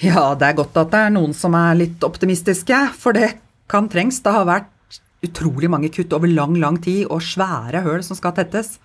Ja, 0.00 0.30
det 0.38 0.46
er 0.48 0.58
godt 0.62 0.78
at 0.80 0.92
det 0.94 1.00
er 1.06 1.10
noen 1.12 1.34
som 1.36 1.54
er 1.58 1.76
litt 1.76 2.04
optimistiske, 2.06 2.76
for 2.96 3.16
det 3.16 3.34
kan 3.68 3.88
trengs. 3.92 4.22
Det 4.24 4.32
har 4.32 4.46
vært 4.48 4.70
utrolig 5.24 5.68
mange 5.68 5.90
kutt 5.92 6.14
over 6.16 6.30
lang, 6.30 6.54
lang 6.60 6.78
tid, 6.80 7.04
og 7.12 7.20
svære 7.20 7.82
høl 7.84 8.00
som 8.06 8.16
skal 8.16 8.32
tettes. 8.38 8.78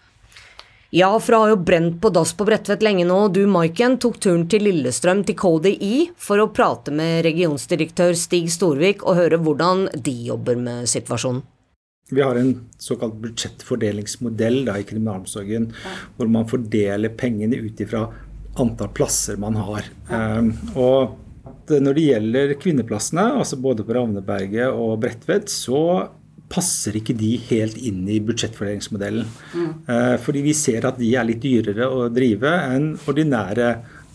Ja, 0.95 1.09
for 1.19 1.33
det 1.33 1.39
har 1.41 1.49
jo 1.51 1.63
brent 1.67 1.95
på 2.03 2.11
dass 2.13 2.31
på 2.37 2.45
Bredtvet 2.47 2.83
lenge 2.85 3.07
nå. 3.07 3.17
Du, 3.33 3.41
Maiken, 3.51 3.97
tok 3.99 4.19
turen 4.23 4.45
til 4.51 4.63
Lillestrøm, 4.67 5.25
til 5.27 5.35
KDI, 5.39 5.95
for 6.15 6.39
å 6.39 6.51
prate 6.55 6.93
med 6.95 7.23
regionsdirektør 7.25 8.15
Stig 8.19 8.51
Storvik 8.53 9.03
og 9.03 9.17
høre 9.19 9.39
hvordan 9.41 9.89
de 9.95 10.15
jobber 10.29 10.59
med 10.59 10.87
situasjonen. 10.91 11.43
Vi 12.13 12.21
har 12.21 12.37
en 12.37 12.51
såkalt 12.77 13.15
budsjettfordelingsmodell 13.23 14.59
da, 14.67 14.75
i 14.77 14.85
kriminalomsorgen, 14.85 15.71
hvor 16.15 16.29
man 16.29 16.45
fordeler 16.45 17.15
pengene 17.17 17.57
ut 17.65 17.81
ifra 17.81 18.03
antall 18.61 18.91
plasser 18.95 19.39
man 19.41 19.57
har. 19.59 19.87
Um, 20.09 20.51
og 20.75 21.71
når 21.71 21.97
det 21.97 22.05
gjelder 22.09 22.53
kvinneplassene, 22.61 23.25
altså 23.39 23.57
både 23.61 23.85
på 23.85 23.95
Ravneberget 23.97 24.69
og 24.69 24.99
Bredtvet, 25.01 25.49
så 25.51 25.81
passer 26.51 26.99
ikke 26.99 27.15
de 27.17 27.31
helt 27.47 27.77
inn 27.81 28.03
i 28.11 28.19
budsjettfordelingsmodellen. 28.23 29.27
Mm. 29.55 29.69
Uh, 29.89 30.15
fordi 30.21 30.43
vi 30.45 30.53
ser 30.57 30.85
at 30.87 30.99
de 31.01 31.09
er 31.17 31.25
litt 31.27 31.41
dyrere 31.43 31.89
å 31.89 32.05
drive 32.13 32.51
enn 32.69 32.91
ordinære 33.09 33.69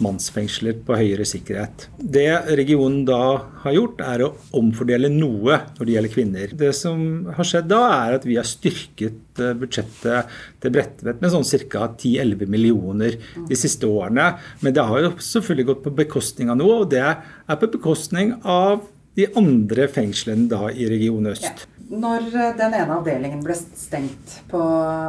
mannsfengsler 0.04 0.78
på 0.86 0.96
høyere 0.98 1.26
sikkerhet. 1.28 1.86
Det 2.00 2.28
regionen 2.58 3.02
da 3.08 3.20
har 3.64 3.76
gjort, 3.76 4.02
er 4.04 4.24
å 4.24 4.30
omfordele 4.56 5.10
noe 5.12 5.58
når 5.76 5.82
det 5.86 5.96
gjelder 5.96 6.14
kvinner. 6.14 6.54
Det 6.62 6.72
som 6.76 7.02
har 7.36 7.48
skjedd 7.48 7.70
da, 7.70 7.80
er 8.06 8.18
at 8.18 8.28
vi 8.28 8.38
har 8.40 8.48
styrket 8.48 9.42
eh, 9.42 9.56
budsjettet 9.60 10.38
til 10.62 10.74
Bredtvet 10.74 11.20
med 11.22 11.34
sånn 11.34 11.48
ca. 11.70 11.88
10-11 11.94 12.50
millioner 12.50 13.18
de 13.48 13.58
siste 13.58 13.88
årene. 13.88 14.32
Men 14.64 14.76
det 14.76 14.86
har 14.86 15.04
jo 15.04 15.12
selvfølgelig 15.30 15.68
gått 15.72 15.84
på 15.86 15.96
bekostning 16.04 16.52
av 16.52 16.60
noe, 16.60 16.82
og 16.84 16.90
det 16.94 17.04
er 17.04 17.60
på 17.60 17.70
bekostning 17.76 18.38
av 18.40 18.86
de 19.18 19.26
andre 19.36 19.88
fengslene 19.90 20.48
da 20.50 20.70
i 20.70 20.88
Region 20.90 21.28
Øst. 21.30 21.66
Når 21.90 22.28
eh, 22.30 22.50
den 22.58 22.74
ene 22.78 22.96
avdelingen 23.00 23.40
ble 23.42 23.54
stengt 23.58 24.36
på, 24.50 24.60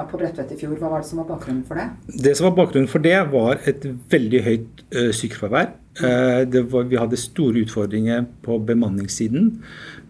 på 0.10 0.18
Bredtvet 0.18 0.56
i 0.56 0.58
fjor, 0.58 0.74
hva 0.80 0.90
var 0.90 1.04
det 1.04 1.10
som 1.12 1.22
var 1.22 1.28
bakgrunnen 1.30 1.62
for 1.68 1.78
det? 1.78 2.16
Det 2.26 2.34
som 2.38 2.48
var 2.48 2.56
bakgrunnen 2.58 2.90
for 2.90 3.06
det, 3.06 3.18
var 3.30 3.62
et 3.70 3.86
veldig 4.10 4.42
høyt 4.48 4.82
uh, 4.96 5.12
sykefravær. 5.14 5.76
Uh, 6.02 6.42
var, 6.72 6.88
vi 6.90 6.98
hadde 6.98 7.20
store 7.22 7.62
utfordringer 7.66 8.26
på 8.46 8.58
bemanningssiden. 8.66 9.54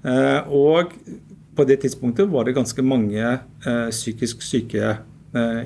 Og 0.01 0.93
på 1.57 1.65
det 1.69 1.81
tidspunktet 1.83 2.29
var 2.31 2.47
det 2.47 2.55
ganske 2.55 2.81
mange 2.81 3.35
psykisk 3.93 4.41
syke 4.41 4.95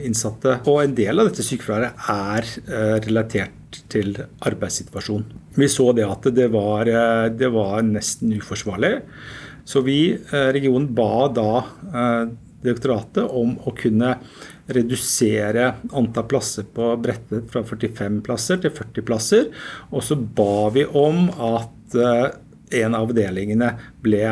innsatte. 0.03 0.58
Og 0.68 0.82
en 0.82 0.95
del 0.97 1.22
av 1.22 1.30
dette 1.30 1.45
sykefraværet 1.45 2.10
er 2.12 2.99
relatert 3.06 3.80
til 3.91 4.12
arbeidssituasjonen. 4.43 5.30
Vi 5.56 5.70
så 5.72 5.88
det 5.95 6.03
at 6.10 6.28
det 6.36 6.49
var, 6.51 6.91
det 7.32 7.51
var 7.56 7.80
nesten 7.88 8.36
uforsvarlig. 8.36 8.97
Så 9.66 9.82
vi, 9.82 10.13
eh, 10.13 10.49
regionen, 10.53 10.91
ba 10.95 11.28
da 11.34 11.51
eh, 11.89 12.34
direktoratet 12.66 13.26
om 13.30 13.55
å 13.66 13.74
kunne 13.78 14.16
redusere 14.66 15.68
antall 15.93 16.28
plasser 16.30 16.66
på 16.74 16.91
Bredtvet 17.01 17.49
fra 17.53 17.63
45 17.66 18.20
plasser 18.26 18.61
til 18.61 18.74
40 18.74 19.05
plasser. 19.05 19.47
Og 19.91 20.05
så 20.05 20.18
ba 20.18 20.70
vi 20.74 20.86
om 20.86 21.28
at 21.30 21.97
eh, 21.97 22.28
en 22.82 22.97
av 22.97 23.09
avdelingene 23.09 23.72
ble 24.05 24.24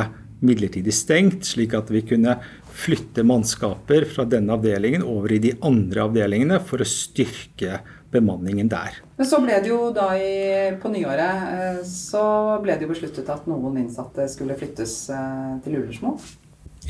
midlertidig 0.43 0.93
stengt, 0.93 1.47
slik 1.47 1.73
at 1.77 1.89
vi 1.93 2.03
kunne 2.05 2.37
flytte 2.73 3.23
mannskaper 3.25 4.07
fra 4.09 4.25
denne 4.27 4.55
avdelingen 4.57 5.05
over 5.05 5.33
i 5.35 5.41
de 5.41 5.53
andre 5.65 6.07
avdelingene 6.07 6.59
for 6.67 6.81
å 6.83 6.89
styrke 6.89 7.79
bemanningen 8.13 8.69
der. 8.71 9.01
Men 9.17 9.29
så 9.29 9.41
ble 9.43 9.57
det 9.63 9.71
jo 9.71 9.89
da 9.95 10.11
i, 10.17 10.71
på 10.81 10.91
nyåret 10.93 11.49
eh, 11.57 11.81
så 11.87 12.23
ble 12.63 12.77
det 12.77 12.87
jo 12.87 12.93
besluttet 12.93 13.29
at 13.33 13.49
noen 13.49 13.81
innsatte 13.81 14.29
skulle 14.31 14.57
flyttes 14.59 14.95
eh, 15.13 15.51
til 15.65 15.81
Ullersmo. 15.81 16.17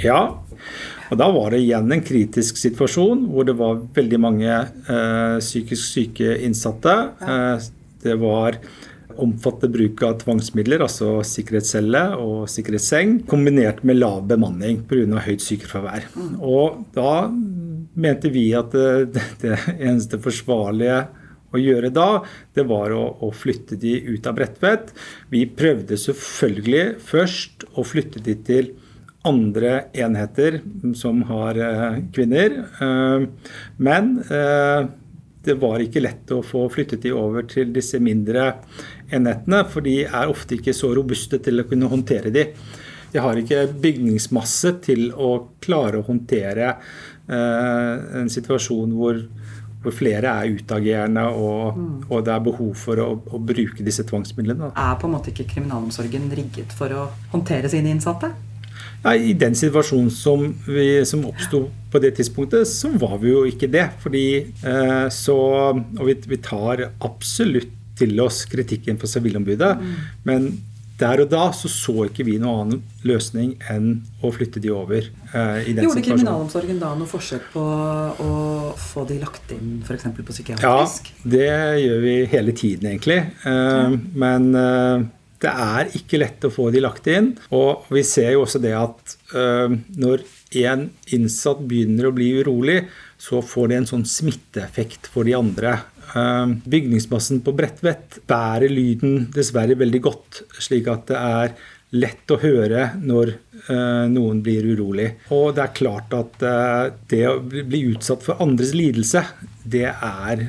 Ja, 0.02 0.40
og 1.12 1.20
da 1.20 1.28
var 1.34 1.54
det 1.54 1.62
igjen 1.62 1.92
en 1.94 2.02
kritisk 2.06 2.58
situasjon 2.58 3.28
hvor 3.30 3.46
det 3.46 3.54
var 3.60 3.84
veldig 3.94 4.20
mange 4.22 4.50
eh, 4.50 5.36
psykisk 5.44 5.84
syke 5.86 6.40
innsatte. 6.48 6.96
Eh, 7.22 7.70
det 8.04 8.18
var 8.22 8.58
omfattende 9.22 9.70
bruk 9.76 10.02
av 10.08 10.16
tvangsmidler, 10.24 10.82
altså 10.82 11.20
sikkerhetscelle 11.28 12.02
og 12.18 12.48
sikkerhetsseng, 12.50 13.20
kombinert 13.30 13.84
med 13.86 14.00
lav 14.00 14.24
bemanning 14.30 14.82
pga. 14.90 15.22
høyt 15.28 15.44
sykefravær. 15.46 16.08
Og 16.40 16.82
da 16.96 17.30
mente 17.94 18.32
vi 18.34 18.48
at 18.58 18.72
det, 19.16 19.28
det 19.44 19.58
eneste 19.78 20.22
forsvarlige 20.24 21.04
å 21.54 21.62
gjøre 21.62 21.92
da, 21.94 22.08
det 22.56 22.66
var 22.70 22.94
å, 22.96 23.04
å, 23.22 23.30
flytte 23.34 23.78
de 23.80 23.94
ut 24.10 24.26
av 24.26 24.38
Bredtvet. 24.40 24.90
Vi 25.30 25.46
prøvde 25.54 26.00
selvfølgelig 26.02 26.98
først 27.06 27.68
å 27.78 27.86
flytte 27.86 28.24
de 28.26 28.38
til 28.48 28.74
andre 29.28 29.86
enheter 29.96 30.60
som 31.00 31.22
har 31.30 31.60
eh, 31.62 32.02
kvinner. 32.16 32.58
Eh, 32.84 33.28
men 33.86 34.16
eh, 34.26 34.90
det 35.44 35.58
var 35.60 35.84
ikke 35.84 36.04
lett 36.04 36.32
å 36.34 36.42
få 36.46 36.66
flyttet 36.72 37.06
de 37.06 37.14
over 37.16 37.46
til 37.52 37.72
disse 37.76 38.00
mindre 38.04 38.54
enhetene, 39.14 39.64
for 39.70 39.86
de 39.86 40.02
er 40.08 40.32
ofte 40.32 40.58
ikke 40.58 40.76
så 40.76 40.94
robuste 40.96 41.40
til 41.44 41.62
å 41.62 41.68
kunne 41.70 41.92
håndtere 41.92 42.32
de. 42.34 42.48
De 43.14 43.22
har 43.22 43.38
ikke 43.38 43.68
bygningsmasse 43.78 44.72
til 44.88 45.12
å 45.14 45.36
klare 45.62 46.00
å 46.00 46.08
håndtere 46.08 46.72
en 47.32 48.28
situasjon 48.32 48.92
hvor 48.98 49.22
hvor 49.84 49.92
flere 49.92 50.32
er 50.32 50.56
utagerende, 50.56 51.26
og, 51.28 51.78
mm. 51.78 51.92
og, 52.08 52.24
det 52.26 52.34
er 52.34 52.46
behov 52.46 52.72
for 52.80 53.04
å, 53.04 53.10
å 53.36 53.42
bruke 53.52 53.84
disse 53.86 54.06
tvangsmidlene. 54.08 54.72
Er 54.80 54.96
på 55.00 55.10
en 55.10 55.16
måte 55.18 55.34
ikke 55.34 55.50
kriminalomsorgen 55.56 56.30
rigget 56.38 56.74
for 56.76 56.96
å 56.96 57.06
håndtere 57.34 57.72
sine 57.72 57.92
innsatte? 57.92 58.32
Nei, 59.04 59.18
I 59.32 59.34
den 59.36 59.56
situasjonen 59.60 60.12
som, 60.16 60.46
vi, 60.64 60.88
som 61.08 61.26
oppsto 61.28 61.66
på 61.92 62.00
det 62.04 62.14
tidspunktet, 62.20 62.68
så 62.70 62.94
var 63.00 63.18
vi 63.22 63.34
jo 63.34 63.44
ikke 63.48 63.68
det. 63.72 63.90
Fordi 64.00 64.26
eh, 64.40 65.08
så 65.12 65.38
Og 65.74 66.04
vi, 66.08 66.16
vi, 66.32 66.40
tar 66.44 66.88
absolutt 67.04 67.82
til 68.00 68.16
oss 68.24 68.46
kritikken 68.50 68.98
fra 68.98 69.10
Sivilombudet, 69.12 69.76
mm. 69.78 69.98
men 70.26 70.48
der 71.00 71.24
og 71.24 71.32
da 71.32 71.48
så 71.56 71.70
så 71.72 72.06
ikke 72.06 72.26
vi 72.28 72.36
noen 72.42 72.68
annen 72.68 72.84
løsning 73.08 73.56
enn 73.72 74.04
å 74.24 74.30
flytte 74.34 74.62
de 74.64 74.70
over. 74.74 75.08
Eh, 75.34 75.72
i 75.72 75.74
den 75.74 75.88
Gjorde 75.88 76.04
kriminalomsorgen 76.06 76.80
da 76.82 76.94
noe 76.98 77.10
forsøk 77.10 77.50
på 77.56 77.64
å 77.64 78.36
få 78.80 79.08
de 79.10 79.18
lagt 79.24 79.52
inn 79.56 79.82
f.eks. 79.84 80.08
på 80.14 80.30
psykiatrisk? 80.30 81.10
Ja, 81.10 81.34
det 81.36 81.50
gjør 81.84 82.06
vi 82.06 82.16
hele 82.36 82.56
tiden, 82.56 82.92
egentlig. 82.94 83.20
Eh, 83.50 83.98
men 84.24 84.50
eh, 84.60 85.10
det 85.44 85.52
er 85.52 85.90
ikke 85.98 86.22
lett 86.22 86.46
å 86.48 86.54
få 86.54 86.70
de 86.74 86.84
lagt 86.84 87.10
inn. 87.12 87.34
Og 87.56 87.90
vi 87.94 88.06
ser 88.08 88.36
jo 88.36 88.46
også 88.46 88.62
det 88.64 88.76
at 88.78 89.18
eh, 89.36 89.74
når 90.00 90.24
en 90.64 90.88
innsatt 91.16 91.64
begynner 91.68 92.08
å 92.08 92.14
bli 92.16 92.30
urolig, 92.40 92.84
så 93.20 93.42
får 93.44 93.72
det 93.72 93.80
en 93.80 93.90
sånn 93.96 94.06
smitteeffekt 94.08 95.10
for 95.12 95.28
de 95.28 95.36
andre. 95.38 95.80
Ehm, 96.16 96.62
bygningsmassen 96.66 97.42
på 97.42 97.54
Bredtvet 97.58 98.20
bærer 98.30 98.70
lyden 98.70 99.30
dessverre 99.34 99.78
veldig 99.80 100.02
godt, 100.04 100.44
slik 100.62 100.90
at 100.92 101.08
det 101.10 101.18
er 101.20 101.56
lett 101.98 102.32
å 102.34 102.40
høre 102.42 102.88
når 103.02 103.32
eh, 103.34 104.06
noen 104.10 104.42
blir 104.46 104.66
urolig. 104.74 105.10
Og 105.34 105.54
det 105.58 105.64
er 105.66 105.78
klart 105.78 106.14
at 106.18 106.46
eh, 106.46 106.88
det 107.10 107.24
å 107.30 107.38
bli 107.42 107.84
utsatt 107.94 108.26
for 108.26 108.42
andres 108.44 108.74
lidelse, 108.78 109.24
det 109.64 109.88
er 109.90 110.48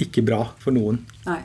ikke 0.00 0.24
bra 0.24 0.42
for 0.60 0.76
noen. 0.76 1.02
Nei. 1.28 1.42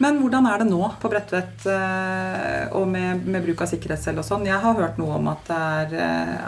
Men 0.00 0.16
hvordan 0.16 0.46
er 0.48 0.62
det 0.62 0.70
nå 0.70 0.80
på 0.96 1.10
Bredtvet 1.12 1.66
eh, 1.68 2.70
og 2.78 2.86
med, 2.88 3.26
med, 3.26 3.42
bruk 3.44 3.66
av 3.66 3.70
sikkerhetscelle 3.70 4.22
og 4.22 4.26
sånn? 4.26 4.46
Jeg 4.48 4.62
har 4.62 4.78
hørt 4.78 4.98
noe 4.98 5.18
om 5.18 5.28
at, 5.30 5.50
er, 5.52 5.94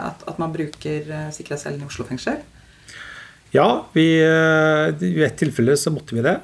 at, 0.07 0.25
at 0.27 0.41
man 0.41 0.55
bruker 0.55 1.11
sikkerhetscellen 1.35 1.83
i 1.83 1.87
Oslo 1.87 2.07
fengsel. 2.07 2.41
Ja, 3.53 3.85
vi, 3.93 4.07
eh, 4.17 5.03
i 5.05 5.21
et 5.21 5.35
tilfelle 5.37 5.75
så 5.77 5.91
måtte 5.93 6.15
vi 6.17 6.23
det. 6.25 6.39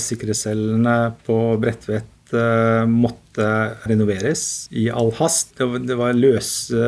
Sikkerhetscellene 0.00 0.94
på 1.26 1.36
Bredtvet 1.60 2.32
eh, 2.32 2.86
måtte 2.88 3.48
renoveres 3.90 4.44
i 4.72 4.86
all 4.88 5.12
hast. 5.18 5.52
Det 5.60 5.98
var 6.00 6.16
løse 6.16 6.80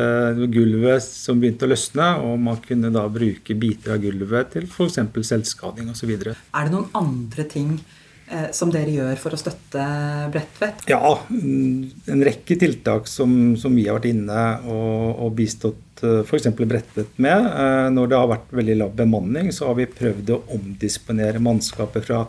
gulvet 0.49 1.05
som 1.05 1.37
begynte 1.37 1.67
å 1.67 1.73
løsne, 1.73 2.07
og 2.25 2.41
man 2.41 2.57
kunne 2.65 2.89
da 2.95 3.05
bruke 3.13 3.53
biter 3.53 3.93
av 3.93 4.01
gulvet 4.01 4.55
til 4.55 4.65
f.eks. 4.65 4.97
selvskading 5.29 5.93
osv. 5.93 6.15
Er 6.17 6.33
det 6.33 6.73
noen 6.73 6.89
andre 6.97 7.45
ting 7.45 7.75
eh, 7.77 8.49
som 8.57 8.73
dere 8.73 8.97
gjør 8.97 9.21
for 9.21 9.37
å 9.37 9.41
støtte 9.43 9.85
Bredtvet? 10.33 10.87
Ja, 10.89 11.13
en 11.29 12.25
rekke 12.25 12.57
tiltak 12.57 13.05
som, 13.05 13.53
som 13.53 13.77
vi 13.77 13.85
har 13.85 14.01
vært 14.01 14.15
inne 14.15 14.43
og, 14.65 15.27
og 15.27 15.37
bistått 15.37 15.92
f.eks. 16.03 16.49
brettet 16.57 17.19
med. 17.21 17.45
Eh, 17.47 17.87
når 17.95 18.09
det 18.09 18.17
har 18.19 18.29
vært 18.31 18.53
veldig 18.55 18.75
lav 18.81 18.95
bemanning, 18.97 19.51
så 19.55 19.69
har 19.69 19.77
vi 19.79 19.87
prøvd 19.89 20.31
å 20.33 20.39
omdisponere 20.55 21.41
mannskapet 21.43 22.07
fra 22.07 22.23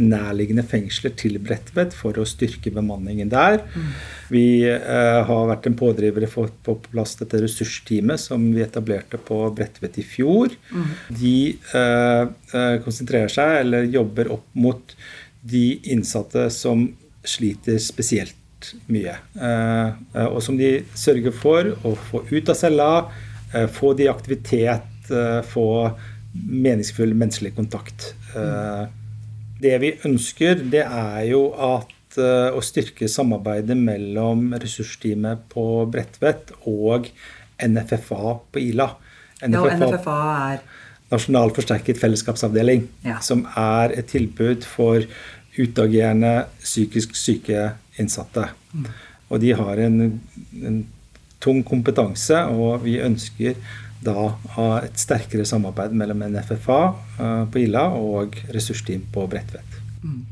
nærliggende 0.00 0.64
fengsler 0.66 1.14
til 1.20 1.38
Bredtvet 1.42 1.94
for 1.96 2.18
å 2.18 2.26
styrke 2.28 2.72
bemanningen 2.74 3.32
der. 3.32 3.60
Mm. 3.74 3.92
Vi 4.30 4.44
eh, 4.68 5.20
har 5.30 5.50
vært 5.52 5.70
en 5.70 5.78
pådriver 5.80 6.28
for 6.30 6.48
å 6.48 6.52
få 6.64 6.78
på 6.80 6.92
plass 6.92 7.16
dette 7.20 7.42
ressursteamet 7.42 8.22
som 8.22 8.50
vi 8.54 8.64
etablerte 8.64 9.20
på 9.20 9.42
Bredtvet 9.56 10.00
i 10.00 10.06
fjor. 10.06 10.54
Mm. 10.70 10.90
De 11.20 11.36
konsentrerer 12.84 13.30
seg 13.32 13.60
eller 13.62 13.88
jobber 13.90 14.30
opp 14.34 14.46
mot 14.58 14.94
de 15.40 15.64
innsatte 15.92 16.48
som 16.52 16.88
sliter 17.26 17.78
spesielt 17.82 18.39
mye. 18.90 19.16
Eh, 19.40 19.88
eh, 20.14 20.28
og 20.28 20.40
som 20.44 20.58
de 20.58 20.72
sørger 20.98 21.34
for 21.36 21.72
å 21.86 21.94
få 22.10 22.24
ut 22.30 22.52
av 22.52 22.58
cella, 22.58 22.90
eh, 23.52 23.66
få 23.70 23.94
de 23.96 24.06
i 24.06 24.12
aktivitet, 24.12 24.86
få 25.50 25.90
meningsfull 26.30 27.16
menneskelig 27.18 27.50
kontakt. 27.56 28.12
Det 29.58 29.72
vi 29.82 29.88
ønsker, 30.06 30.60
det 30.70 30.84
er 30.86 31.24
jo 31.26 31.48
at 31.50 32.20
å 32.54 32.60
styrke 32.62 33.08
samarbeidet 33.10 33.74
mellom 33.74 34.52
ressursteamet 34.54 35.48
på 35.50 35.64
Bredtvet 35.90 36.52
og 36.70 37.08
NFFA 37.58 38.36
på 38.54 38.62
Ila. 38.68 38.86
NFFA, 39.42 39.66
ja, 39.66 39.80
NFFA 39.82 40.20
er 40.52 40.62
Nasjonal 41.10 41.50
forsterket 41.56 41.98
fellesskapsavdeling. 41.98 42.86
Ja. 43.02 43.18
Som 43.24 43.42
er 43.58 43.96
et 43.98 44.12
tilbud 44.12 44.62
for 44.62 45.02
utagerende 45.60 46.46
psykisk 46.62 47.14
syke 47.18 47.70
innsatte. 48.00 48.48
Og 49.30 49.40
de 49.42 49.52
har 49.56 49.80
en, 49.84 50.20
en 50.64 50.80
tung 51.40 51.62
kompetanse, 51.66 52.42
og 52.50 52.84
vi 52.84 52.98
ønsker 53.02 53.56
da 54.00 54.30
ha 54.56 54.68
et 54.84 54.96
sterkere 55.00 55.44
samarbeid 55.48 55.92
mellom 55.96 56.24
NFFA 56.32 56.80
uh, 57.20 57.44
på 57.52 57.64
Illa 57.66 57.84
og 57.96 58.38
ressursteam 58.54 59.04
på 59.12 59.26
Bredtvet. 59.28 59.76
Mm. 60.00 60.22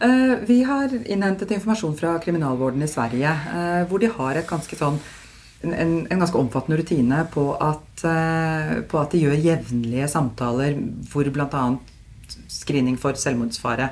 Uh, 0.00 0.34
vi 0.48 0.62
har 0.64 0.92
innhentet 1.04 1.52
informasjon 1.52 1.96
fra 1.98 2.16
kriminalvården 2.24 2.84
i 2.84 2.88
Sverige, 2.90 3.34
uh, 3.52 3.82
hvor 3.90 4.00
de 4.00 4.10
har 4.14 4.40
ganske 4.48 4.80
sånn 4.80 5.00
en, 5.58 6.06
en, 6.06 6.20
ganske 6.20 6.38
omfattende 6.38 6.78
rutine 6.78 7.24
på 7.34 7.48
at, 7.58 8.02
på 8.86 8.98
at 9.00 9.10
de 9.10 9.24
gjør 9.24 9.40
jevnlige 9.42 10.06
samtaler 10.06 10.76
hvor 11.10 11.26
bl.a. 11.34 11.62
screening 12.46 12.94
for 12.94 13.18
selvmordsfare 13.18 13.88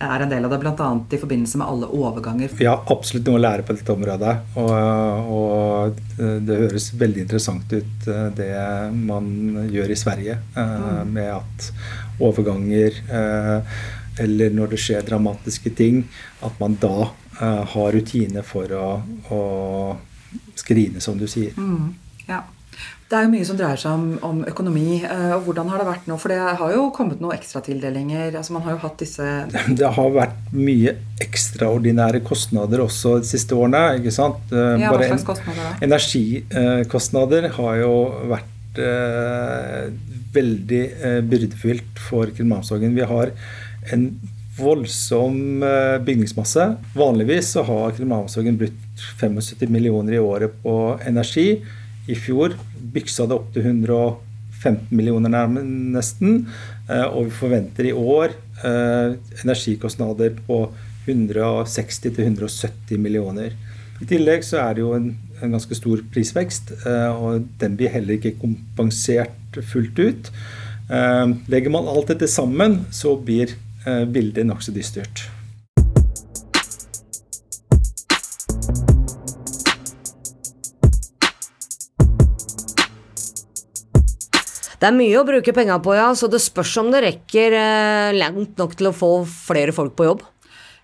er 0.00 0.24
en 0.24 0.30
del 0.32 0.44
av 0.46 0.52
det, 0.52 0.58
bl.a. 0.62 0.88
i 1.12 1.20
forbindelse 1.20 1.60
med 1.60 1.68
alle 1.68 1.88
overganger. 1.92 2.52
Vi 2.56 2.68
har 2.68 2.84
absolutt 2.92 3.26
noe 3.28 3.38
å 3.38 3.42
lære 3.42 3.64
på 3.68 3.76
dette 3.76 3.92
området. 3.92 4.34
Og, 4.60 5.30
og, 5.36 6.02
det 6.16 6.58
høres 6.62 6.90
veldig 7.00 7.24
interessant 7.26 7.72
ut, 7.72 8.08
eh, 8.08 8.28
det 8.36 8.52
man 8.96 9.30
gjør 9.70 9.92
i 9.92 9.98
Sverige. 10.00 10.38
Eh, 10.54 10.76
mm. 10.84 11.12
Med 11.16 11.32
at 11.36 11.70
overganger 12.20 13.00
eh, 13.08 13.80
eller 14.20 14.52
når 14.56 14.74
det 14.74 14.80
skjer 14.84 15.04
dramatiske 15.06 15.72
ting, 15.76 16.04
at 16.44 16.56
man 16.60 16.76
da 16.80 17.10
har 17.40 17.94
rutine 17.94 18.42
for 18.44 18.68
å, 18.76 18.88
å 19.32 19.38
skrine, 20.60 21.00
som 21.00 21.16
du 21.16 21.24
sier. 21.30 21.54
Mm. 21.56 21.94
Ja. 22.26 22.42
Det 23.10 23.18
er 23.18 23.24
jo 23.26 23.30
mye 23.32 23.46
som 23.46 23.56
dreier 23.58 23.80
seg 23.80 23.90
om, 23.90 24.04
om, 24.22 24.42
økonomi. 24.46 25.00
Eh, 25.02 25.32
og 25.34 25.48
Hvordan 25.48 25.70
har 25.72 25.82
det 25.82 25.86
vært 25.88 26.04
nå? 26.06 26.14
For 26.22 26.30
det 26.30 26.38
har 26.60 26.74
jo 26.76 26.84
kommet 26.94 27.18
noen 27.18 27.34
ekstratildelinger. 27.34 28.36
Altså 28.38 28.54
man 28.54 28.62
har 28.62 28.76
jo 28.76 28.82
hatt 28.84 29.02
disse 29.02 29.26
Det 29.80 29.90
har 29.96 30.12
vært 30.14 30.52
mye 30.54 30.94
ekstraordinære 31.24 32.22
kostnader 32.26 32.84
også 32.84 33.16
de 33.24 33.26
siste 33.32 33.58
årene. 33.58 33.98
ikke 33.98 34.14
sant? 34.14 34.54
Eh, 34.54 34.76
ja, 34.84 34.92
Bare 34.94 35.08
hva 35.08 35.16
slags 35.16 35.26
kostnader 35.26 35.58
da? 35.58 35.74
Energikostnader 35.88 37.50
har 37.58 37.82
jo 37.82 37.92
vært 38.30 38.78
eh, 38.86 39.90
veldig 40.38 40.82
eh, 41.10 41.20
byrdefylt 41.26 42.04
for 42.06 42.30
kriminalomsorgen. 42.30 42.94
Vi 42.94 43.10
har 43.10 43.34
en 43.90 44.06
voldsom 44.60 45.64
eh, 45.66 45.98
bygningsmasse. 46.06 46.70
Vanligvis 46.94 47.56
så 47.56 47.66
har 47.66 47.98
kriminalomsorgen 47.98 48.58
brukt 48.60 49.06
75 49.18 49.66
millioner 49.66 50.14
i 50.14 50.22
året 50.22 50.54
på 50.62 50.76
energi. 51.10 51.48
I 52.10 52.16
fjor 52.18 52.54
byksa 52.94 53.26
det 53.28 53.36
opp 53.36 53.48
til 53.54 53.66
115 53.66 54.90
millioner 54.94 55.32
nesten. 55.50 56.46
Eh, 56.88 57.06
og 57.06 57.28
vi 57.28 57.38
forventer 57.40 57.90
i 57.90 57.96
år 57.96 58.36
eh, 58.66 59.16
energikostnader 59.42 60.36
på 60.46 60.62
160-170 61.06 63.00
millioner. 63.00 63.56
I 64.00 64.08
tillegg 64.08 64.44
så 64.46 64.62
er 64.62 64.76
det 64.76 64.84
jo 64.84 64.94
en 64.96 65.10
en 65.40 65.54
ganske 65.54 65.72
stor 65.72 66.02
prisvekst, 66.12 66.74
eh, 66.84 67.10
og 67.16 67.46
den 67.62 67.72
blir 67.78 67.88
heller 67.88 68.18
ikke 68.18 68.34
kompensert 68.42 69.56
fullt 69.72 69.96
ut. 69.96 70.28
Legger 71.48 71.72
man 71.72 71.88
alt 71.88 72.10
dette 72.10 72.28
sammen, 72.28 72.82
så 72.92 73.14
blir 73.16 73.54
bildet 74.12 74.44
nokså 74.44 74.74
dystert. 74.74 75.22
Det 84.80 84.88
er 84.88 84.96
mye 84.96 85.16
å 85.20 85.26
bruke 85.28 85.52
penga 85.52 85.76
på, 85.84 85.92
ja, 85.92 86.08
så 86.16 86.24
det 86.32 86.38
spørs 86.40 86.72
om 86.80 86.86
det 86.88 87.02
rekker 87.04 87.52
eh, 87.52 88.14
langt 88.16 88.56
nok 88.56 88.78
til 88.80 88.88
å 88.88 88.96
få 88.96 89.10
flere 89.28 89.74
folk 89.76 89.92
på 89.98 90.06
jobb. 90.06 90.22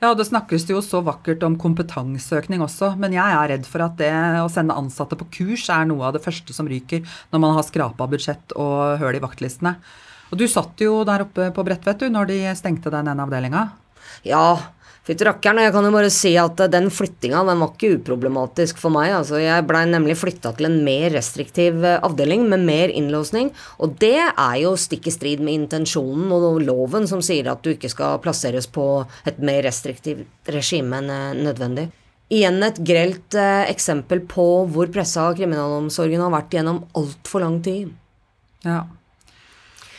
Ja, 0.03 0.11
det 0.13 0.27
snakkes 0.29 0.67
jo 0.69 0.83
så 0.85 1.01
vakkert 1.01 1.41
om 1.47 1.55
kompetanseøkning 1.57 2.61
også, 2.61 2.91
men 3.01 3.17
jeg 3.17 3.25
er 3.25 3.49
redd 3.55 3.65
for 3.65 3.87
at 3.87 3.97
det 3.97 4.13
å 4.43 4.51
sende 4.53 4.77
ansatte 4.77 5.17
på 5.17 5.31
kurs 5.39 5.65
er 5.73 5.89
noe 5.89 6.05
av 6.05 6.13
det 6.13 6.21
første 6.27 6.53
som 6.53 6.69
ryker 6.69 7.07
når 7.33 7.41
man 7.41 7.57
har 7.57 7.65
skrapa 7.65 8.05
budsjett 8.13 8.53
og 8.61 9.01
høl 9.01 9.17
i 9.17 9.23
vaktlistene. 9.25 9.79
Og 10.29 10.37
du 10.43 10.45
satt 10.51 10.77
jo 10.85 11.01
der 11.09 11.25
oppe 11.25 11.49
på 11.57 11.65
Bredtvet 11.65 12.05
når 12.13 12.29
de 12.29 12.39
stengte 12.59 12.93
den 12.93 13.09
ene 13.09 13.25
avdelinga. 13.25 13.65
Ja, 14.29 14.59
Fytti 15.07 15.23
rakkeren, 15.23 15.61
jeg 15.63 15.71
kan 15.71 15.87
jo 15.87 15.93
bare 15.95 16.09
si 16.11 16.33
at 16.41 16.59
den 16.73 16.89
flyttinga 16.91 17.45
den 17.47 17.61
var 17.63 17.69
ikke 17.71 17.93
uproblematisk 18.01 18.81
for 18.83 18.91
meg. 18.91 19.13
altså 19.15 19.39
Jeg 19.39 19.63
blei 19.69 19.85
nemlig 19.87 20.17
flytta 20.19 20.51
til 20.59 20.67
en 20.67 20.81
mer 20.83 21.13
restriktiv 21.15 21.79
eh, 21.87 22.01
avdeling 22.03 22.49
med 22.51 22.65
mer 22.67 22.91
innlåsning. 22.91 23.53
Og 23.79 23.95
det 24.03 24.19
er 24.19 24.57
jo 24.65 24.75
stikk 24.75 25.07
i 25.07 25.15
strid 25.15 25.45
med 25.47 25.61
intensjonen 25.61 26.33
og 26.35 26.59
loven 26.67 27.07
som 27.07 27.23
sier 27.23 27.47
at 27.53 27.63
du 27.63 27.71
ikke 27.77 27.93
skal 27.93 28.19
plasseres 28.25 28.67
på 28.67 29.07
et 29.31 29.39
mer 29.39 29.63
restriktivt 29.69 30.51
regime 30.51 30.99
enn 30.99 31.15
eh, 31.15 31.39
nødvendig. 31.39 31.87
Igjen 32.35 32.59
et 32.67 32.83
grelt 32.83 33.39
eh, 33.39 33.63
eksempel 33.71 34.25
på 34.27 34.67
hvor 34.75 34.91
pressa 34.91 35.29
kriminalomsorgen 35.39 36.27
har 36.27 36.35
vært 36.35 36.59
gjennom 36.59 36.83
altfor 36.99 37.47
lang 37.47 37.61
tid. 37.63 37.95
Ja. 38.67 38.83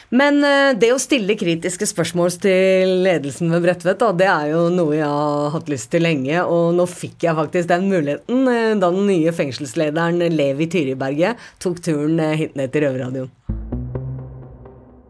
Men 0.10 0.40
uh, 0.40 0.72
det 0.80 0.94
å 0.96 1.00
stille 1.02 1.36
kritiske 1.36 1.88
spørsmål 1.90 2.38
til 2.40 2.92
ledelsen 3.04 3.52
ved 3.52 3.66
Bredtvet, 3.66 4.04
det 4.16 4.28
er 4.32 4.54
jo 4.54 4.68
noe 4.72 4.96
jeg 4.96 5.08
har 5.12 5.50
hatt 5.52 5.72
lyst 5.72 5.90
til 5.92 6.06
lenge, 6.06 6.38
og 6.48 6.78
nå 6.78 6.86
fikk 6.88 7.26
jeg 7.28 7.36
faktisk 7.36 7.68
den 7.74 7.90
muligheten 7.92 8.48
uh, 8.48 8.78
da 8.80 8.88
den 8.94 9.10
nye 9.10 9.34
fengselslederen 9.36 10.24
Levi 10.32 10.70
Tyriberget 10.72 11.42
tok 11.64 11.82
turen 11.84 12.22
uh, 12.24 12.38
hit 12.40 12.56
ned 12.56 12.72
til 12.72 12.86
Røverradioen. 12.88 13.34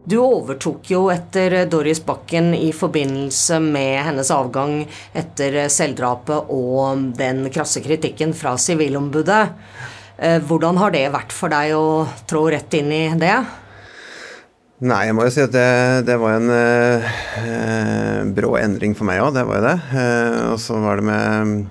Du 0.08 0.16
overtok 0.24 0.88
jo 0.90 1.04
etter 1.12 1.68
Doris 1.68 2.00
Bakken 2.02 2.50
i 2.56 2.72
forbindelse 2.72 3.60
med 3.60 4.00
hennes 4.06 4.32
avgang 4.32 4.80
etter 5.12 5.60
selvdrapet 5.70 6.48
og 6.48 7.10
den 7.18 7.44
krasse 7.52 7.84
kritikken 7.84 8.32
fra 8.32 8.54
Sivilombudet. 8.56 9.42
Hvordan 10.48 10.80
har 10.80 10.96
det 10.96 11.04
vært 11.12 11.36
for 11.36 11.52
deg 11.52 11.76
å 11.76 12.08
trå 12.24 12.46
rett 12.56 12.78
inn 12.80 12.88
i 12.88 13.02
det? 13.20 13.36
Nei, 14.78 15.08
jeg 15.08 15.14
må 15.18 15.24
jo 15.26 15.30
si 15.34 15.42
at 15.42 15.50
det, 15.50 15.70
det 16.06 16.14
var 16.22 16.36
en 16.38 16.52
eh, 16.54 18.20
brå 18.30 18.52
endring 18.60 18.92
for 18.94 19.08
meg 19.08 19.18
òg, 19.24 19.32
det 19.34 19.42
var 19.48 19.58
jo 19.58 19.64
det. 19.64 19.78
Eh, 19.98 20.42
og 20.52 20.60
så 20.62 20.78
var 20.78 21.00
det 21.00 21.06
med 21.08 21.66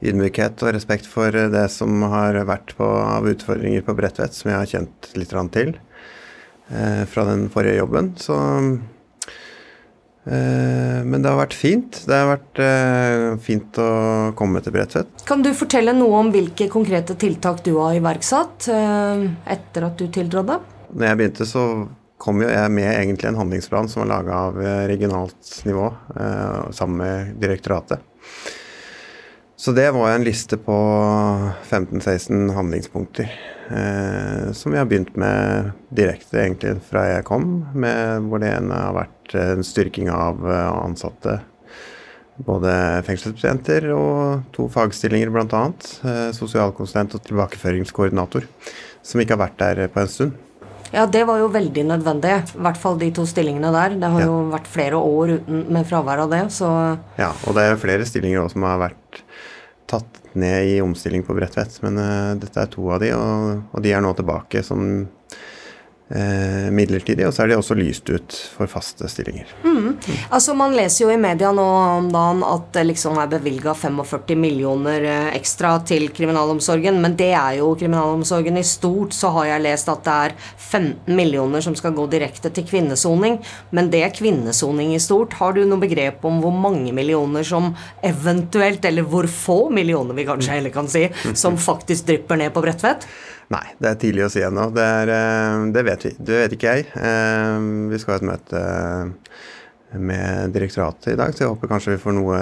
ydmykhet 0.00 0.62
og 0.62 0.76
respekt 0.76 1.10
for 1.10 1.34
det 1.34 1.66
som 1.74 2.06
har 2.06 2.38
vært 2.46 2.76
på, 2.78 2.86
av 2.86 3.26
utfordringer 3.26 3.82
på 3.82 3.96
Bredtvet, 3.98 4.36
som 4.36 4.52
jeg 4.52 4.60
har 4.60 4.70
kjent 4.76 5.10
litt 5.18 5.34
til 5.56 5.74
eh, 5.74 7.02
fra 7.10 7.26
den 7.32 7.48
forrige 7.50 7.82
jobben. 7.82 8.14
Så 8.22 8.38
eh, 10.30 11.02
Men 11.02 11.18
det 11.18 11.34
har 11.34 11.42
vært 11.42 11.58
fint. 11.58 12.02
Det 12.06 12.14
har 12.14 12.30
vært 12.36 12.62
eh, 12.62 13.28
fint 13.42 13.82
å 13.82 13.92
komme 14.38 14.62
til 14.62 14.78
Bredtvet. 14.78 15.26
Kan 15.26 15.42
du 15.42 15.50
fortelle 15.50 15.98
noe 15.98 16.22
om 16.22 16.30
hvilke 16.30 16.70
konkrete 16.70 17.18
tiltak 17.18 17.66
du 17.66 17.74
har 17.82 17.98
iverksatt 17.98 18.70
eh, 18.70 19.30
etter 19.58 19.90
at 19.90 19.98
du 19.98 20.06
tiltrådte? 20.06 20.62
Når 20.94 21.10
jeg 21.10 21.18
begynte, 21.18 21.46
så 21.46 21.64
kom 22.20 22.42
jo 22.44 22.50
jeg 22.52 22.72
med 22.76 22.90
egentlig 22.92 23.30
en 23.30 23.40
handlingsplan 23.40 23.88
som 23.88 24.04
var 24.04 24.12
laga 24.12 24.38
av 24.50 24.60
eh, 24.62 24.84
regionalt 24.90 25.52
nivå 25.64 25.88
eh, 26.16 26.70
sammen 26.76 27.00
med 27.00 27.34
direktoratet. 27.40 28.04
Så 29.60 29.72
det 29.76 29.90
var 29.90 30.10
en 30.10 30.24
liste 30.24 30.56
på 30.56 30.74
15-16 31.68 32.54
handlingspunkter 32.56 33.32
eh, 33.68 34.52
som 34.52 34.72
vi 34.72 34.78
har 34.78 34.88
begynt 34.88 35.16
med 35.20 35.70
direkte 35.92 36.40
egentlig 36.40 36.78
fra 36.88 37.04
jeg 37.10 37.26
kom, 37.28 37.66
med, 37.74 38.24
hvor 38.28 38.40
det 38.40 38.54
ene 38.54 38.78
har 38.86 38.96
vært 38.96 39.34
en 39.36 39.64
styrking 39.64 40.08
av 40.12 40.40
eh, 40.48 40.68
ansatte. 40.80 41.38
Både 42.40 42.72
fengselsbetjenter 43.04 43.90
og 43.92 44.46
to 44.56 44.64
fagstillinger 44.72 45.28
bl.a. 45.34 45.64
Eh, 46.08 46.28
sosialkonsulent 46.36 47.18
og 47.18 47.26
tilbakeføringskoordinator, 47.28 48.48
som 49.04 49.20
ikke 49.20 49.36
har 49.36 49.44
vært 49.44 49.60
der 49.60 49.92
på 49.92 50.00
en 50.00 50.14
stund. 50.16 50.38
Ja, 50.90 51.06
det 51.06 51.22
var 51.28 51.38
jo 51.38 51.50
veldig 51.52 51.84
nødvendig. 51.86 52.32
I 52.56 52.62
hvert 52.66 52.80
fall 52.80 52.98
de 52.98 53.10
to 53.14 53.26
stillingene 53.28 53.70
der. 53.74 53.94
Det 54.00 54.10
har 54.14 54.24
ja. 54.24 54.30
jo 54.30 54.40
vært 54.50 54.70
flere 54.70 54.98
år 54.98 55.36
uten, 55.38 55.62
med 55.70 55.86
fravær 55.86 56.24
av 56.24 56.32
det, 56.32 56.42
så 56.54 56.70
Ja, 57.20 57.30
og 57.46 57.56
det 57.58 57.66
er 57.66 57.80
flere 57.80 58.08
stillinger 58.08 58.42
også 58.42 58.58
som 58.58 58.66
har 58.66 58.82
vært 58.88 59.22
tatt 59.90 60.20
ned 60.38 60.70
i 60.70 60.76
omstilling 60.82 61.22
på 61.26 61.34
Bredtvet. 61.38 61.78
Men 61.84 61.98
uh, 61.98 62.34
dette 62.40 62.62
er 62.62 62.70
to 62.70 62.90
av 62.90 63.00
de, 63.02 63.12
og, 63.14 63.64
og 63.70 63.84
de 63.86 63.94
er 63.94 64.02
nå 64.04 64.12
tilbake 64.18 64.64
som 64.66 65.06
midlertidig, 66.10 67.22
og 67.28 67.34
så 67.34 67.44
er 67.44 67.52
de 67.52 67.56
også 67.60 67.76
lyst 67.78 68.08
ut 68.10 68.34
for 68.56 68.70
faste 68.70 69.06
stillinger. 69.06 69.46
Mm. 69.62 69.92
Altså 70.30 70.54
Man 70.58 70.74
leser 70.74 71.04
jo 71.04 71.12
i 71.12 71.18
media 71.20 71.52
nå 71.54 71.66
om 72.00 72.08
dagen 72.10 72.42
at 72.46 72.66
det 72.74 72.84
liksom 72.88 73.18
er 73.20 73.30
bevilga 73.30 73.74
45 73.78 74.36
millioner 74.38 75.06
eh, 75.06 75.30
ekstra 75.36 75.76
til 75.86 76.08
kriminalomsorgen, 76.14 77.00
men 77.02 77.16
det 77.18 77.30
er 77.30 77.58
jo 77.60 77.72
kriminalomsorgen 77.78 78.58
i 78.60 78.66
stort. 78.66 79.14
Så 79.16 79.32
har 79.36 79.52
jeg 79.52 79.64
lest 79.66 79.90
at 79.92 80.04
det 80.06 80.16
er 80.26 80.36
15 80.56 81.16
millioner 81.16 81.64
som 81.64 81.76
skal 81.78 81.94
gå 81.96 82.06
direkte 82.12 82.52
til 82.54 82.66
kvinnesoning, 82.68 83.40
men 83.76 83.90
det 83.92 84.04
er 84.06 84.14
kvinnesoning 84.16 84.94
i 84.96 85.02
stort. 85.02 85.38
Har 85.40 85.56
du 85.56 85.64
noe 85.64 85.82
begrep 85.82 86.24
om 86.26 86.40
hvor 86.42 86.54
mange 86.54 86.94
millioner 86.96 87.46
som 87.46 87.72
eventuelt, 88.06 88.84
eller 88.84 89.06
hvor 89.06 89.28
få 89.30 89.60
millioner 89.74 90.16
vi 90.16 90.28
kanskje 90.28 90.58
heller 90.58 90.74
kan 90.74 90.90
si, 90.90 91.06
som 91.34 91.58
faktisk 91.70 92.08
drypper 92.10 92.40
ned 92.40 92.54
på 92.54 92.64
Bredtvet? 92.64 93.06
Nei, 93.50 93.64
det 93.82 93.88
er 93.90 93.98
tidlig 93.98 94.26
å 94.28 94.30
si 94.30 94.42
ennå. 94.46 94.68
Det, 94.74 94.86
eh, 95.10 95.64
det, 95.74 95.82
vet 95.86 96.06
vi. 96.06 96.12
Det 96.18 96.36
vet 96.44 96.52
ikke 96.54 96.74
jeg. 96.76 96.86
Eh, 96.94 97.56
vi 97.90 97.98
skal 97.98 98.14
ha 98.14 98.20
et 98.20 98.28
møte 98.28 98.62
med 99.98 100.52
direktoratet 100.54 101.16
i 101.16 101.18
dag, 101.18 101.34
så 101.34 101.42
jeg 101.42 101.50
håper 101.50 101.72
kanskje 101.72 101.96
vi 101.96 102.02
får 102.04 102.14
noe, 102.14 102.38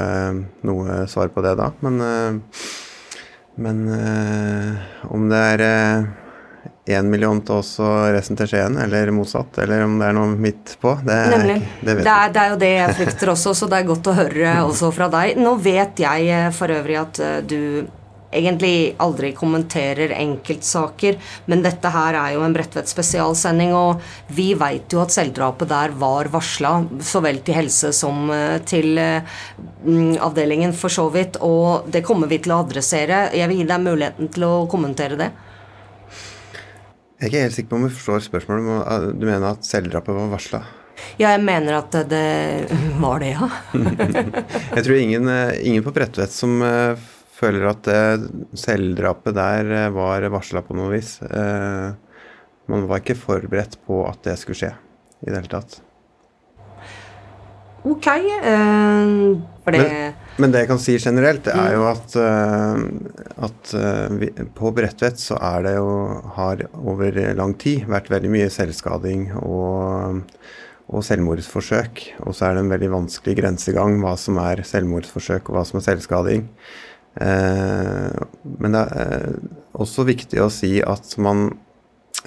noe 0.69 0.99
svar 1.09 1.31
på 1.33 1.41
det 1.47 1.55
da. 1.57 1.71
Men, 1.81 2.01
eh, 2.05 2.67
men 3.59 3.81
om 5.09 5.25
det 5.33 5.39
er 5.55 5.63
én 6.89 7.09
million 7.09 7.41
til 7.41 7.57
oss 7.57 7.73
og 7.83 8.13
resten 8.15 8.37
til 8.39 8.51
Skien, 8.53 8.77
eller 8.79 9.09
motsatt, 9.17 9.57
eller 9.65 9.87
om 9.87 9.97
det 9.99 10.11
er 10.11 10.15
noe 10.15 10.37
midt 10.37 10.77
på, 10.81 10.93
det, 11.09 11.17
Nemlig. 11.33 11.57
det 11.81 11.97
vet 11.97 12.05
det 12.07 12.13
er, 12.13 12.35
det 12.37 12.43
er 12.43 12.53
jo 12.53 12.61
det 12.61 12.71
jeg 12.75 12.99
frykter 13.01 13.33
også, 13.33 13.57
så 13.57 13.69
det 13.73 13.81
er 13.81 13.89
godt 13.89 14.13
å 14.13 14.15
høre 14.21 14.53
også 14.69 14.93
fra 14.95 15.09
deg. 15.17 15.41
Nå 15.41 15.57
vet 15.65 16.05
jeg 16.05 16.53
for 16.61 16.77
øvrig 16.77 17.01
at 17.01 17.23
du 17.49 17.59
egentlig 18.31 18.95
aldri 19.01 19.33
kommenterer 19.37 20.13
enkeltsaker, 20.17 21.19
men 21.47 21.65
dette 21.65 21.93
her 21.93 22.19
er 22.19 22.35
jo 22.37 22.45
en 22.45 22.55
Bredtvet 22.57 22.91
spesialsending, 22.91 23.75
og 23.77 24.03
vi 24.35 24.51
veit 24.59 24.93
jo 24.93 25.03
at 25.03 25.15
selvdrapet 25.15 25.71
der 25.71 25.95
var 25.99 26.31
varsla, 26.33 26.75
så 27.01 27.23
vel 27.25 27.41
til 27.45 27.59
helse 27.59 27.93
som 27.97 28.29
eh, 28.35 28.59
til 28.69 28.99
mm, 28.99 30.19
avdelingen, 30.25 30.75
for 30.77 30.93
så 30.93 31.09
vidt, 31.13 31.41
og 31.45 31.89
det 31.93 32.05
kommer 32.07 32.31
vi 32.31 32.41
til 32.45 32.55
å 32.55 32.63
adressere. 32.65 33.29
Jeg 33.37 33.51
vil 33.51 33.63
gi 33.63 33.69
deg 33.69 33.85
muligheten 33.85 34.33
til 34.35 34.49
å 34.49 34.55
kommentere 34.71 35.19
det. 35.21 35.31
Jeg 37.19 37.27
er 37.27 37.31
ikke 37.33 37.47
helt 37.49 37.57
sikker 37.57 37.71
på 37.73 37.79
om 37.81 37.87
vi 37.89 37.95
forstår 37.97 38.27
spørsmålet. 38.29 39.15
Du 39.19 39.25
mener 39.27 39.49
at 39.51 39.67
selvdrapet 39.67 40.15
var 40.15 40.29
varsla? 40.31 40.61
Ja, 41.19 41.33
jeg 41.33 41.43
mener 41.43 41.81
at 41.81 41.95
det 42.11 42.69
var 43.03 43.23
det, 43.23 43.33
ja. 43.35 43.49
jeg 44.77 44.85
tror 44.87 44.99
ingen, 44.99 45.31
eh, 45.31 45.59
ingen 45.67 45.83
på 45.87 45.95
Bredtvet 45.95 46.35
som 46.35 46.63
eh, 46.63 47.09
føler 47.39 47.69
at 47.71 47.89
eh, 47.93 48.29
selvdrapet 48.59 49.37
der 49.39 49.75
eh, 49.85 49.91
var 49.95 50.27
varsla 50.33 50.63
på 50.67 50.77
noe 50.79 50.93
vis. 50.97 51.19
Eh, 51.23 51.91
man 52.69 52.89
var 52.91 53.03
ikke 53.03 53.19
forberedt 53.19 53.79
på 53.87 54.03
at 54.09 54.25
det 54.27 54.37
skulle 54.41 54.59
skje 54.59 54.73
i 55.25 55.31
det 55.31 55.39
hele 55.39 55.53
tatt. 55.53 55.79
Ok. 57.89 58.09
Uh, 58.43 59.39
men, 59.71 59.85
men, 60.37 60.53
det 60.53 60.65
jeg 60.65 60.69
kan 60.69 60.81
si 60.83 60.97
generelt, 61.01 61.45
det 61.47 61.55
er 61.55 61.77
jo 61.77 61.85
at, 61.89 62.17
at 63.47 63.71
vi, 64.19 64.29
på 64.57 64.73
Bredtvet 64.75 65.21
så 65.23 65.39
er 65.41 65.63
det 65.65 65.75
jo 65.77 65.93
har 66.35 66.65
over 66.75 67.21
lang 67.39 67.55
tid 67.61 67.87
vært 67.89 68.11
veldig 68.13 68.33
mye 68.35 68.51
selvskading 68.53 69.29
og, 69.39 70.21
og 70.91 71.07
selvmordsforsøk. 71.07 72.03
Og 72.27 72.37
så 72.37 72.49
er 72.49 72.59
det 72.59 72.67
en 72.67 72.75
veldig 72.75 72.91
vanskelig 72.97 73.39
grensegang 73.41 74.01
hva 74.03 74.17
som 74.21 74.43
er 74.43 74.67
selvmordsforsøk 74.69 75.49
og 75.49 75.57
hva 75.57 75.65
som 75.69 75.81
er 75.81 75.89
selvskading. 75.89 76.49
Eh, 77.19 78.19
men 78.63 78.77
det 78.77 78.85
er 78.85 79.17
eh, 79.17 79.57
også 79.79 80.07
viktig 80.07 80.39
å 80.43 80.51
si 80.53 80.79
at 80.87 81.17
man 81.23 81.49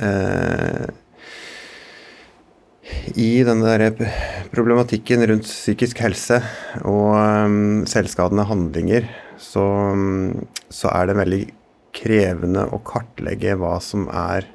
eh, 0.04 0.90
i 3.16 3.32
denne 3.48 3.92
problematikken 4.52 5.24
rundt 5.30 5.48
psykisk 5.48 6.02
helse 6.04 6.42
og 6.84 7.16
selvskadende 7.88 8.44
handlinger, 8.50 9.08
så, 9.40 9.64
så, 10.68 10.90
er 10.92 11.08
det 11.08 11.16
veldig 11.22 11.42
krevende 11.96 12.66
å 12.68 12.82
kartlegge 12.84 13.56
hva 13.60 13.78
som 13.84 14.10
er 14.12 14.50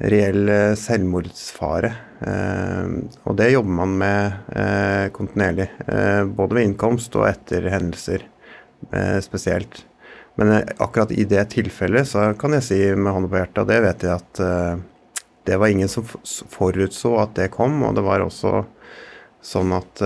reell 0.00 0.48
selvmordsfare. 0.80 1.92
Og 3.28 3.36
det 3.38 3.50
jobber 3.52 3.78
man 3.82 3.94
med 4.00 5.12
kontinuerlig. 5.16 5.68
Både 6.36 6.58
ved 6.58 6.70
innkomst 6.70 7.16
og 7.20 7.28
etter 7.30 7.68
hendelser 7.72 8.24
spesielt. 9.24 9.84
Men 10.36 10.52
eh, 10.52 10.74
akkurat 10.82 11.12
i 11.12 11.24
det 11.28 11.44
tilfellet 11.54 12.08
så 12.08 12.30
kan 12.38 12.56
jeg 12.56 12.66
si 12.66 12.80
med 12.94 13.14
hånda 13.14 13.30
på 13.32 13.40
hjertet, 13.40 13.62
og 13.62 13.70
det 13.70 13.80
vet 13.84 14.06
jeg 14.06 14.20
at 14.20 14.42
det 15.46 15.60
var 15.62 15.70
ingen 15.70 15.88
som 15.88 16.04
forutså 16.50 17.14
at 17.22 17.36
det 17.38 17.52
kom, 17.54 17.78
og 17.86 17.94
det 17.96 18.02
var 18.04 18.24
også 18.24 18.64
sånn 19.46 19.70
at 19.76 20.02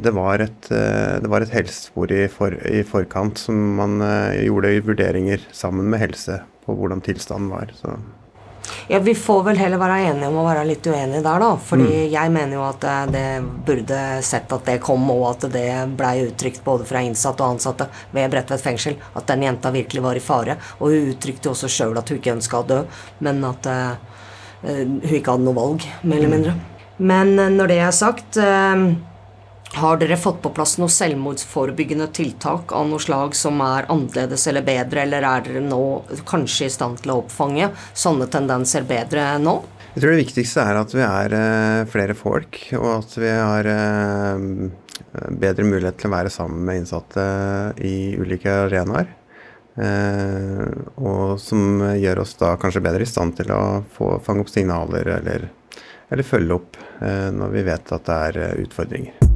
det 0.00 0.12
var 0.16 0.40
et, 0.40 0.68
det 0.70 1.28
var 1.28 1.44
et 1.44 1.52
helsespor 1.52 2.14
i, 2.14 2.22
for, 2.32 2.56
i 2.64 2.80
forkant 2.88 3.36
som 3.42 3.58
man 3.76 4.00
gjorde 4.38 4.72
vurderinger 4.86 5.44
sammen 5.52 5.92
med 5.92 6.00
helse 6.00 6.38
på 6.64 6.78
hvordan 6.78 7.04
tilstanden 7.04 7.52
var. 7.52 7.74
Så. 7.76 7.98
Ja, 8.88 8.98
Vi 8.98 9.14
får 9.14 9.42
vel 9.42 9.56
heller 9.56 9.80
være 9.80 9.98
enige 10.10 10.28
om 10.28 10.38
å 10.40 10.46
være 10.46 10.64
litt 10.68 10.86
uenige 10.86 11.22
der, 11.24 11.42
da. 11.42 11.50
Fordi 11.56 11.88
mm. 11.88 12.12
jeg 12.12 12.32
mener 12.34 12.56
jo 12.56 12.64
at 12.66 12.86
eh, 12.88 13.02
det 13.14 13.26
burde 13.66 14.00
sett 14.26 14.52
at 14.52 14.66
det 14.68 14.78
kom, 14.84 15.04
og 15.14 15.24
at 15.30 15.46
det 15.54 15.68
blei 15.98 16.14
uttrykt 16.26 16.64
både 16.64 16.86
fra 16.88 17.02
innsatte 17.04 17.44
og 17.44 17.56
ansatte 17.56 17.88
ved 18.14 18.30
Bredtvet 18.32 18.64
fengsel 18.64 18.98
at 19.18 19.28
den 19.30 19.46
jenta 19.46 19.72
virkelig 19.74 20.04
var 20.04 20.18
i 20.18 20.24
fare. 20.24 20.58
Og 20.80 20.90
hun 20.90 21.14
uttrykte 21.14 21.50
jo 21.50 21.56
også 21.56 21.70
sjøl 21.70 21.98
at 21.98 22.10
hun 22.10 22.20
ikke 22.20 22.36
ønska 22.36 22.60
å 22.60 22.68
dø, 22.68 22.82
men 23.24 23.40
at 23.48 23.70
uh, 23.70 23.94
hun 24.62 25.00
ikke 25.08 25.34
hadde 25.34 25.46
noe 25.46 25.58
valg, 25.58 25.86
mer 26.02 26.20
eller 26.20 26.28
mm. 26.30 26.36
mindre. 26.36 26.58
Men 27.02 27.34
når 27.56 27.72
det 27.72 27.78
er 27.82 27.96
sagt 27.96 28.38
uh, 28.38 28.84
har 29.74 29.96
dere 29.96 30.16
fått 30.20 30.42
på 30.42 30.50
plass 30.52 30.76
noe 30.80 30.92
selvmordsforebyggende 30.92 32.08
tiltak 32.12 32.72
av 32.76 32.88
noe 32.90 33.00
slag 33.00 33.36
som 33.36 33.60
er 33.64 33.88
annerledes 33.92 34.44
eller 34.50 34.64
bedre, 34.66 35.06
eller 35.06 35.24
er 35.24 35.46
dere 35.46 35.62
nå 35.64 35.82
kanskje 36.28 36.68
i 36.68 36.72
stand 36.72 37.00
til 37.02 37.14
å 37.14 37.20
oppfange 37.22 37.70
sånne 37.94 38.28
tendenser 38.32 38.84
bedre 38.88 39.32
nå? 39.40 39.56
Jeg 39.92 40.04
tror 40.04 40.14
det 40.14 40.22
viktigste 40.22 40.64
er 40.64 40.78
at 40.80 40.92
vi 40.96 41.02
er 41.04 41.36
uh, 41.36 41.88
flere 41.92 42.16
folk, 42.16 42.60
og 42.78 42.90
at 42.98 43.16
vi 43.20 43.32
har 43.32 43.68
uh, 43.68 44.44
bedre 45.40 45.66
mulighet 45.68 45.98
til 46.00 46.08
å 46.08 46.14
være 46.14 46.32
sammen 46.32 46.62
med 46.68 46.82
innsatte 46.82 47.26
i 47.84 48.14
ulike 48.20 48.54
arenaer. 48.68 49.12
Uh, 49.72 50.68
og 51.00 51.40
som 51.40 51.80
gjør 51.96 52.24
oss 52.26 52.36
da 52.40 52.54
kanskje 52.60 52.84
bedre 52.84 53.04
i 53.04 53.08
stand 53.08 53.36
til 53.40 53.52
å 53.56 53.82
få, 53.96 54.14
fange 54.24 54.44
opp 54.44 54.52
signaler 54.52 55.14
eller, 55.18 55.48
eller 56.12 56.28
følge 56.28 56.60
opp 56.60 56.80
når 57.02 57.50
vi 57.50 57.64
vet 57.66 57.92
at 57.96 58.04
det 58.06 58.18
er 58.28 58.60
utfordringer. 58.62 59.31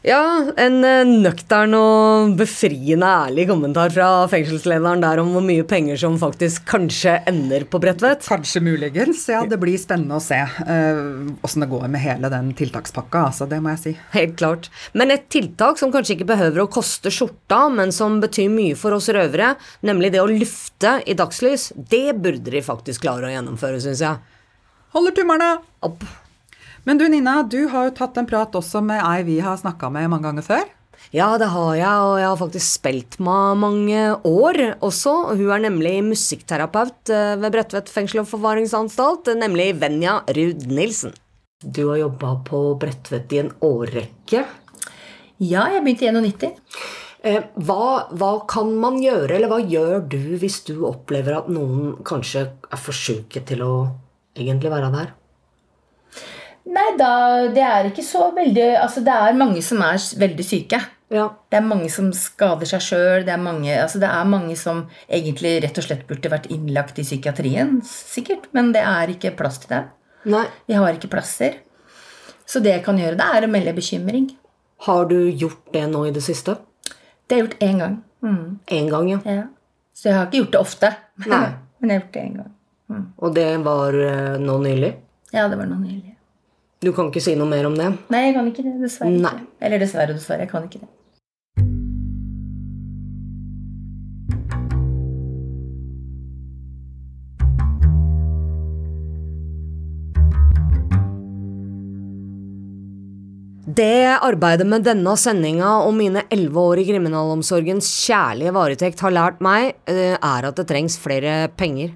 Ja, 0.00 0.48
en 0.56 0.78
eh, 0.80 1.02
nøktern 1.04 1.74
og 1.76 2.30
befriende 2.38 3.04
ærlig 3.04 3.44
kommentar 3.50 3.92
fra 3.92 4.06
fengselslederen 4.32 5.02
der 5.04 5.20
om 5.20 5.34
hvor 5.34 5.44
mye 5.44 5.66
penger 5.68 5.98
som 6.00 6.14
faktisk 6.20 6.64
kanskje 6.70 7.18
ender 7.28 7.66
på 7.68 7.76
Bredtvet. 7.82 8.24
Kanskje 8.24 8.62
muligens. 8.64 9.26
Ja, 9.28 9.42
det 9.44 9.58
blir 9.60 9.76
spennende 9.80 10.16
å 10.16 10.22
se 10.24 10.38
åssen 10.40 11.60
uh, 11.60 11.66
det 11.66 11.68
går 11.74 11.84
med 11.92 12.00
hele 12.00 12.30
den 12.32 12.48
tiltakspakka. 12.56 13.26
Altså, 13.28 13.48
det 13.50 13.60
må 13.60 13.74
jeg 13.74 13.82
si. 13.82 13.92
Helt 14.14 14.38
klart. 14.40 14.70
Men 14.96 15.12
et 15.12 15.28
tiltak 15.28 15.76
som 15.82 15.92
kanskje 15.92 16.16
ikke 16.16 16.30
behøver 16.32 16.64
å 16.64 16.70
koste 16.72 17.12
skjorta, 17.12 17.66
men 17.68 17.92
som 17.92 18.22
betyr 18.24 18.48
mye 18.56 18.80
for 18.80 18.96
oss 18.96 19.10
røvere, 19.12 19.52
nemlig 19.84 20.14
det 20.16 20.24
å 20.24 20.32
lufte 20.32 20.96
i 21.04 21.18
dagslys, 21.20 21.74
det 21.92 22.16
burde 22.16 22.56
de 22.56 22.64
faktisk 22.64 23.04
klare 23.04 23.28
å 23.28 23.36
gjennomføre, 23.36 23.84
syns 23.84 24.00
jeg. 24.08 24.16
Holder 24.96 25.20
tummerne 25.20 25.52
opp. 25.84 26.08
Men 26.84 27.00
du 27.00 27.06
Nina, 27.08 27.42
du 27.42 27.66
har 27.72 27.88
jo 27.88 27.96
tatt 27.96 28.16
en 28.20 28.28
prat 28.28 28.54
også 28.56 28.80
med 28.84 29.02
ei 29.04 29.24
vi 29.26 29.40
har 29.44 29.58
snakka 29.60 29.90
med 29.92 30.08
mange 30.12 30.28
ganger 30.30 30.46
før. 30.46 30.68
Ja, 31.16 31.32
det 31.40 31.48
har 31.50 31.72
jeg, 31.74 32.02
og 32.06 32.18
jeg 32.20 32.28
har 32.28 32.38
faktisk 32.38 32.66
spilt 32.76 33.16
med 33.24 33.58
mange 33.58 34.02
år 34.28 34.58
også. 34.84 35.14
Hun 35.32 35.48
er 35.50 35.64
nemlig 35.64 35.96
musikkterapeut 36.06 37.10
eh, 37.10 37.34
ved 37.40 37.54
Bredtvet 37.56 37.90
fengsel 37.90 38.22
og 38.22 38.28
forvaringsanstalt, 38.30 39.32
nemlig 39.40 39.72
Venja 39.80 40.20
Ruud 40.28 40.68
Nilsen. 40.70 41.16
Du 41.60 41.88
har 41.88 41.98
jobba 42.04 42.36
på 42.46 42.62
Bredtvet 42.80 43.32
i 43.34 43.42
en 43.42 43.52
årrekke. 43.64 44.44
Ja, 45.40 45.66
jeg 45.72 45.82
begynte 45.84 46.06
i 46.06 46.12
91. 46.12 46.52
Eh, 47.26 47.42
hva, 47.66 48.06
hva, 48.16 48.32
kan 48.48 48.70
man 48.80 49.00
gjøre, 49.02 49.34
eller 49.36 49.50
hva 49.50 49.58
gjør 49.60 50.04
du 50.14 50.20
hvis 50.40 50.62
du 50.68 50.86
opplever 50.88 51.40
at 51.40 51.50
noen 51.52 51.98
kanskje 52.06 52.46
er 52.48 52.80
for 52.80 52.96
syke 52.96 53.42
til 53.48 53.64
å 53.66 53.72
egentlig 54.38 54.72
være 54.72 54.92
der? 54.94 55.10
Nei, 56.68 56.88
da, 56.98 57.12
det 57.54 57.62
er 57.64 57.88
ikke 57.88 58.04
så 58.04 58.26
veldig 58.36 58.66
Altså, 58.82 59.00
det 59.04 59.14
er 59.14 59.38
mange 59.38 59.62
som 59.64 59.80
er 59.84 60.00
veldig 60.20 60.44
syke. 60.44 60.80
Ja. 61.10 61.24
Det 61.50 61.58
er 61.58 61.66
mange 61.66 61.88
som 61.90 62.10
skader 62.14 62.68
seg 62.70 62.84
sjøl. 62.84 63.24
Det, 63.26 63.34
altså 63.74 63.98
det, 64.02 64.10
er 64.10 64.28
mange 64.30 64.54
som 64.58 64.84
egentlig 65.08 65.56
rett 65.64 65.80
og 65.80 65.86
slett 65.86 66.04
burde 66.06 66.30
vært 66.30 66.50
innlagt 66.54 67.00
i 67.02 67.06
psykiatrien, 67.06 67.80
sikkert. 67.86 68.46
Men 68.54 68.70
det 68.76 68.84
er 68.86 69.10
ikke 69.10 69.34
plass 69.38 69.58
til 69.64 69.72
dem. 69.74 69.88
Nei. 70.30 70.44
De 70.68 70.76
har 70.78 70.94
ikke 70.94 71.10
plasser. 71.10 71.58
Så 72.46 72.62
det 72.62 72.76
jeg 72.76 72.84
kan 72.86 72.98
gjøre, 72.98 73.18
det 73.18 73.26
er 73.26 73.46
å 73.46 73.50
melde 73.50 73.74
bekymring. 73.74 74.30
Har 74.86 75.08
du 75.10 75.18
gjort 75.28 75.66
det 75.74 75.84
nå 75.90 76.04
i 76.08 76.14
det 76.14 76.22
siste? 76.24 76.56
Det 77.26 77.36
har 77.36 77.42
jeg 77.42 77.48
gjort 77.48 77.66
én 77.66 77.82
gang. 77.82 77.98
Mm. 78.22 78.46
En 78.78 78.88
gang, 78.94 79.10
ja. 79.10 79.18
ja. 79.26 79.44
Så 79.94 80.08
jeg 80.08 80.18
har 80.18 80.28
ikke 80.28 80.44
gjort 80.44 80.54
det 80.54 80.62
ofte. 80.62 80.94
Nei. 81.26 81.44
Men 81.80 81.92
jeg 81.92 81.98
har 81.98 82.04
gjort 82.04 82.14
det 82.14 82.22
én 82.22 82.38
gang. 82.38 82.54
Mm. 82.90 83.04
Og 83.18 83.34
det 83.34 83.50
var 83.66 83.98
uh, 83.98 84.38
nå 84.42 84.56
nylig? 84.62 84.94
Ja, 85.34 85.48
det 85.50 85.58
var 85.58 85.68
nå 85.70 85.78
nylig. 85.78 86.09
Du 86.80 86.94
kan 86.96 87.10
ikke 87.10 87.20
si 87.20 87.34
noe 87.36 87.44
mer 87.44 87.66
om 87.68 87.74
det? 87.76 87.90
Nei, 88.08 88.22
jeg 88.30 88.38
kan 88.38 88.46
ikke 88.48 88.62
det. 88.64 88.70
Dessverre. 88.80 89.12
Nei. 89.12 89.36
Eller 89.60 89.82
dessverre, 89.82 90.14
dessverre. 90.16 90.46
Jeg 90.46 90.48
kan 90.48 90.64
ikke 90.64 90.80
det. 90.80 90.88
Det 103.70 104.16
arbeidet 104.16 104.64
med 104.64 104.88
denne 104.88 105.12
sendinga 105.20 105.76
og 105.84 105.92
mine 106.00 106.24
elleve 106.32 106.64
år 106.64 106.80
i 106.80 106.88
kriminalomsorgens 106.88 107.92
kjærlige 108.08 108.56
varetekt 108.56 109.04
har 109.04 109.12
lært 109.12 109.44
meg, 109.44 109.74
eh, 109.84 110.16
er 110.16 110.48
at 110.48 110.56
det 110.56 110.70
trengs 110.72 110.96
flere 110.96 111.50
penger. 111.60 111.92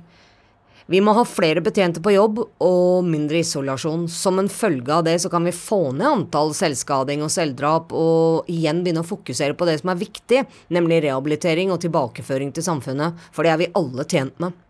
Vi 0.86 1.00
må 1.00 1.14
ha 1.16 1.22
flere 1.24 1.62
betjente 1.64 2.02
på 2.04 2.12
jobb 2.12 2.42
og 2.44 3.06
mindre 3.08 3.38
isolasjon. 3.40 4.04
Som 4.12 4.40
en 4.42 4.50
følge 4.52 4.92
av 4.92 5.06
det 5.06 5.14
så 5.22 5.30
kan 5.32 5.46
vi 5.48 5.54
få 5.56 5.94
ned 5.96 6.04
antall 6.10 6.52
selvskading 6.56 7.22
og 7.24 7.32
selvdrap, 7.32 7.94
og 7.96 8.50
igjen 8.52 8.82
begynne 8.84 9.00
å 9.00 9.08
fokusere 9.08 9.56
på 9.56 9.68
det 9.68 9.78
som 9.80 9.94
er 9.94 10.02
viktig, 10.02 10.42
nemlig 10.76 11.00
rehabilitering 11.06 11.72
og 11.72 11.80
tilbakeføring 11.86 12.52
til 12.52 12.66
samfunnet. 12.66 13.16
For 13.32 13.46
det 13.46 13.54
er 13.54 13.62
vi 13.62 13.72
alle 13.80 14.04
tjent 14.04 14.36
med. 14.44 14.60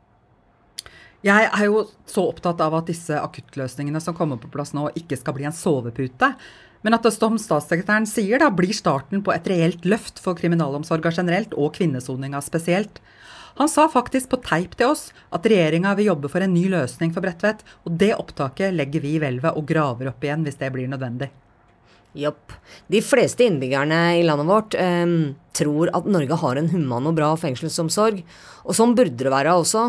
Jeg 1.24 1.48
er 1.48 1.64
jo 1.66 1.86
så 2.06 2.28
opptatt 2.28 2.60
av 2.60 2.76
at 2.76 2.90
disse 2.92 3.16
akuttløsningene 3.16 4.02
som 4.04 4.14
kommer 4.14 4.38
på 4.38 4.50
plass 4.52 4.74
nå, 4.76 4.90
ikke 5.00 5.18
skal 5.18 5.34
bli 5.34 5.48
en 5.48 5.56
sovepute. 5.56 6.30
Men 6.84 6.94
at 6.94 7.06
det 7.06 7.14
som 7.16 7.40
statssekretæren 7.40 8.06
sier, 8.06 8.38
da 8.38 8.52
blir 8.52 8.76
starten 8.76 9.24
på 9.24 9.32
et 9.32 9.48
reelt 9.50 9.88
løft 9.88 10.20
for 10.22 10.36
kriminalomsorga 10.38 11.10
generelt, 11.16 11.56
og 11.56 11.74
kvinnesoninga 11.80 12.44
spesielt. 12.44 13.00
Han 13.60 13.70
sa 13.70 13.86
faktisk 13.90 14.32
på 14.32 14.40
teip 14.42 14.74
til 14.78 14.90
oss 14.90 15.06
at 15.34 15.46
regjeringa 15.46 15.94
vil 15.98 16.10
jobbe 16.10 16.30
for 16.32 16.42
en 16.42 16.54
ny 16.54 16.66
løsning 16.72 17.12
for 17.14 17.22
Bredtvet, 17.22 17.62
og 17.86 17.94
det 18.00 18.14
opptaket 18.16 18.74
legger 18.74 19.04
vi 19.04 19.14
i 19.14 19.22
hvelvet 19.22 19.54
og 19.54 19.66
graver 19.68 20.10
opp 20.10 20.26
igjen 20.26 20.42
hvis 20.46 20.58
det 20.58 20.72
blir 20.74 20.90
nødvendig. 20.90 21.30
Jopp. 22.14 22.52
De 22.90 23.00
fleste 23.02 23.46
innbyggerne 23.46 24.00
i 24.20 24.26
landet 24.26 24.46
vårt 24.46 24.76
eh, 24.78 25.14
tror 25.54 25.90
at 25.94 26.06
Norge 26.06 26.38
har 26.42 26.58
en 26.58 26.70
human 26.70 27.10
og 27.10 27.16
bra 27.18 27.32
fengselsomsorg, 27.38 28.20
og 28.66 28.76
sånn 28.78 28.94
burde 28.98 29.18
det 29.22 29.34
være 29.34 29.54
også. 29.58 29.88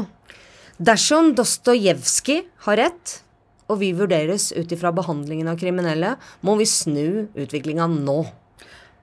Dersom 0.76 1.34
Dostojevskij 1.38 2.42
har 2.66 2.82
rett, 2.82 3.20
og 3.70 3.80
vi 3.82 3.94
vurderes 3.98 4.52
ut 4.54 4.74
ifra 4.74 4.92
behandlingen 4.94 5.50
av 5.50 5.58
kriminelle, 5.62 6.16
må 6.46 6.58
vi 6.60 6.68
snu 6.70 7.30
utviklinga 7.34 7.88
nå. 7.94 8.20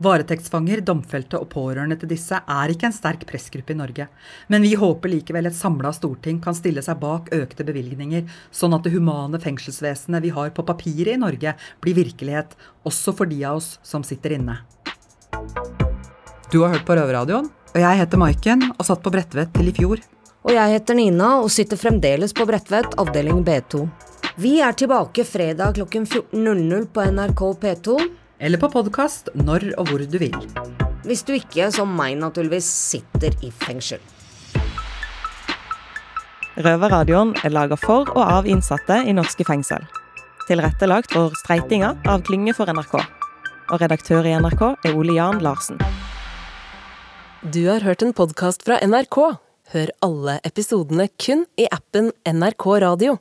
Varetektsfanger, 0.02 0.80
domfelte 0.82 1.38
og 1.38 1.48
pårørende 1.52 1.96
til 2.00 2.10
disse 2.10 2.38
er 2.40 2.72
ikke 2.72 2.88
en 2.88 2.94
sterk 2.96 3.22
pressgruppe 3.28 3.74
i 3.74 3.78
Norge, 3.78 4.08
men 4.50 4.64
vi 4.64 4.72
håper 4.78 5.12
likevel 5.12 5.46
et 5.46 5.56
samla 5.56 5.92
storting 5.94 6.40
kan 6.42 6.56
stille 6.58 6.82
seg 6.82 6.98
bak 7.02 7.30
økte 7.36 7.66
bevilgninger, 7.68 8.24
sånn 8.50 8.74
at 8.74 8.86
det 8.86 8.94
humane 8.96 9.38
fengselsvesenet 9.42 10.24
vi 10.24 10.32
har 10.34 10.50
på 10.56 10.64
papiret 10.66 11.14
i 11.14 11.20
Norge, 11.22 11.54
blir 11.84 11.98
virkelighet, 12.00 12.56
også 12.88 13.14
for 13.14 13.30
de 13.30 13.42
av 13.46 13.60
oss 13.60 13.76
som 13.86 14.02
sitter 14.06 14.34
inne. 14.38 14.58
Du 16.50 16.62
har 16.64 16.74
hørt 16.74 16.86
på 16.88 16.96
Røverradioen, 16.98 17.46
og 17.72 17.78
jeg 17.80 18.00
heter 18.02 18.20
Maiken 18.20 18.66
og 18.72 18.82
satt 18.84 19.04
på 19.04 19.12
Bredtvet 19.14 19.54
til 19.54 19.70
i 19.70 19.76
fjor. 19.76 20.02
Og 20.42 20.50
jeg 20.56 20.74
heter 20.74 20.98
Nina 20.98 21.36
og 21.40 21.52
sitter 21.54 21.78
fremdeles 21.78 22.34
på 22.34 22.44
Bredtvet, 22.48 22.98
avdeling 23.00 23.44
B2. 23.46 23.86
Vi 24.42 24.56
er 24.64 24.74
tilbake 24.74 25.24
fredag 25.28 25.76
klokken 25.78 26.08
14.00 26.08 26.90
på 26.90 27.06
NRK 27.14 27.42
P2 27.62 27.96
eller 28.42 28.58
på 28.58 28.68
podkast 28.72 29.30
når 29.38 29.70
og 29.78 29.88
hvor 29.88 30.02
du 30.02 30.18
vil. 30.18 30.34
Hvis 31.06 31.22
du 31.26 31.32
ikke, 31.36 31.70
som 31.74 31.90
meg 31.98 32.16
naturligvis, 32.18 32.66
sitter 32.66 33.34
i 33.42 33.52
fengsel. 33.54 34.02
Røverradioen 36.62 37.32
er 37.46 37.54
laga 37.54 37.78
for 37.80 38.10
og 38.12 38.22
av 38.22 38.48
innsatte 38.50 38.98
i 39.08 39.14
norske 39.16 39.46
fengsel. 39.48 39.86
Tilrettelagt 40.48 41.14
for 41.14 41.32
streitinga 41.44 41.94
av 42.10 42.26
Klynge 42.26 42.54
for 42.56 42.68
NRK. 42.68 42.98
Og 43.72 43.80
redaktør 43.80 44.26
i 44.26 44.34
NRK 44.36 44.62
er 44.74 44.98
Ole 44.98 45.16
Jan 45.16 45.40
Larsen. 45.40 45.80
Du 47.42 47.64
har 47.70 47.82
hørt 47.86 48.02
en 48.04 48.14
podkast 48.14 48.66
fra 48.66 48.82
NRK. 48.84 49.18
Hør 49.72 49.94
alle 50.04 50.38
episodene 50.44 51.08
kun 51.16 51.46
i 51.56 51.70
appen 51.72 52.12
NRK 52.28 52.66
Radio. 52.84 53.16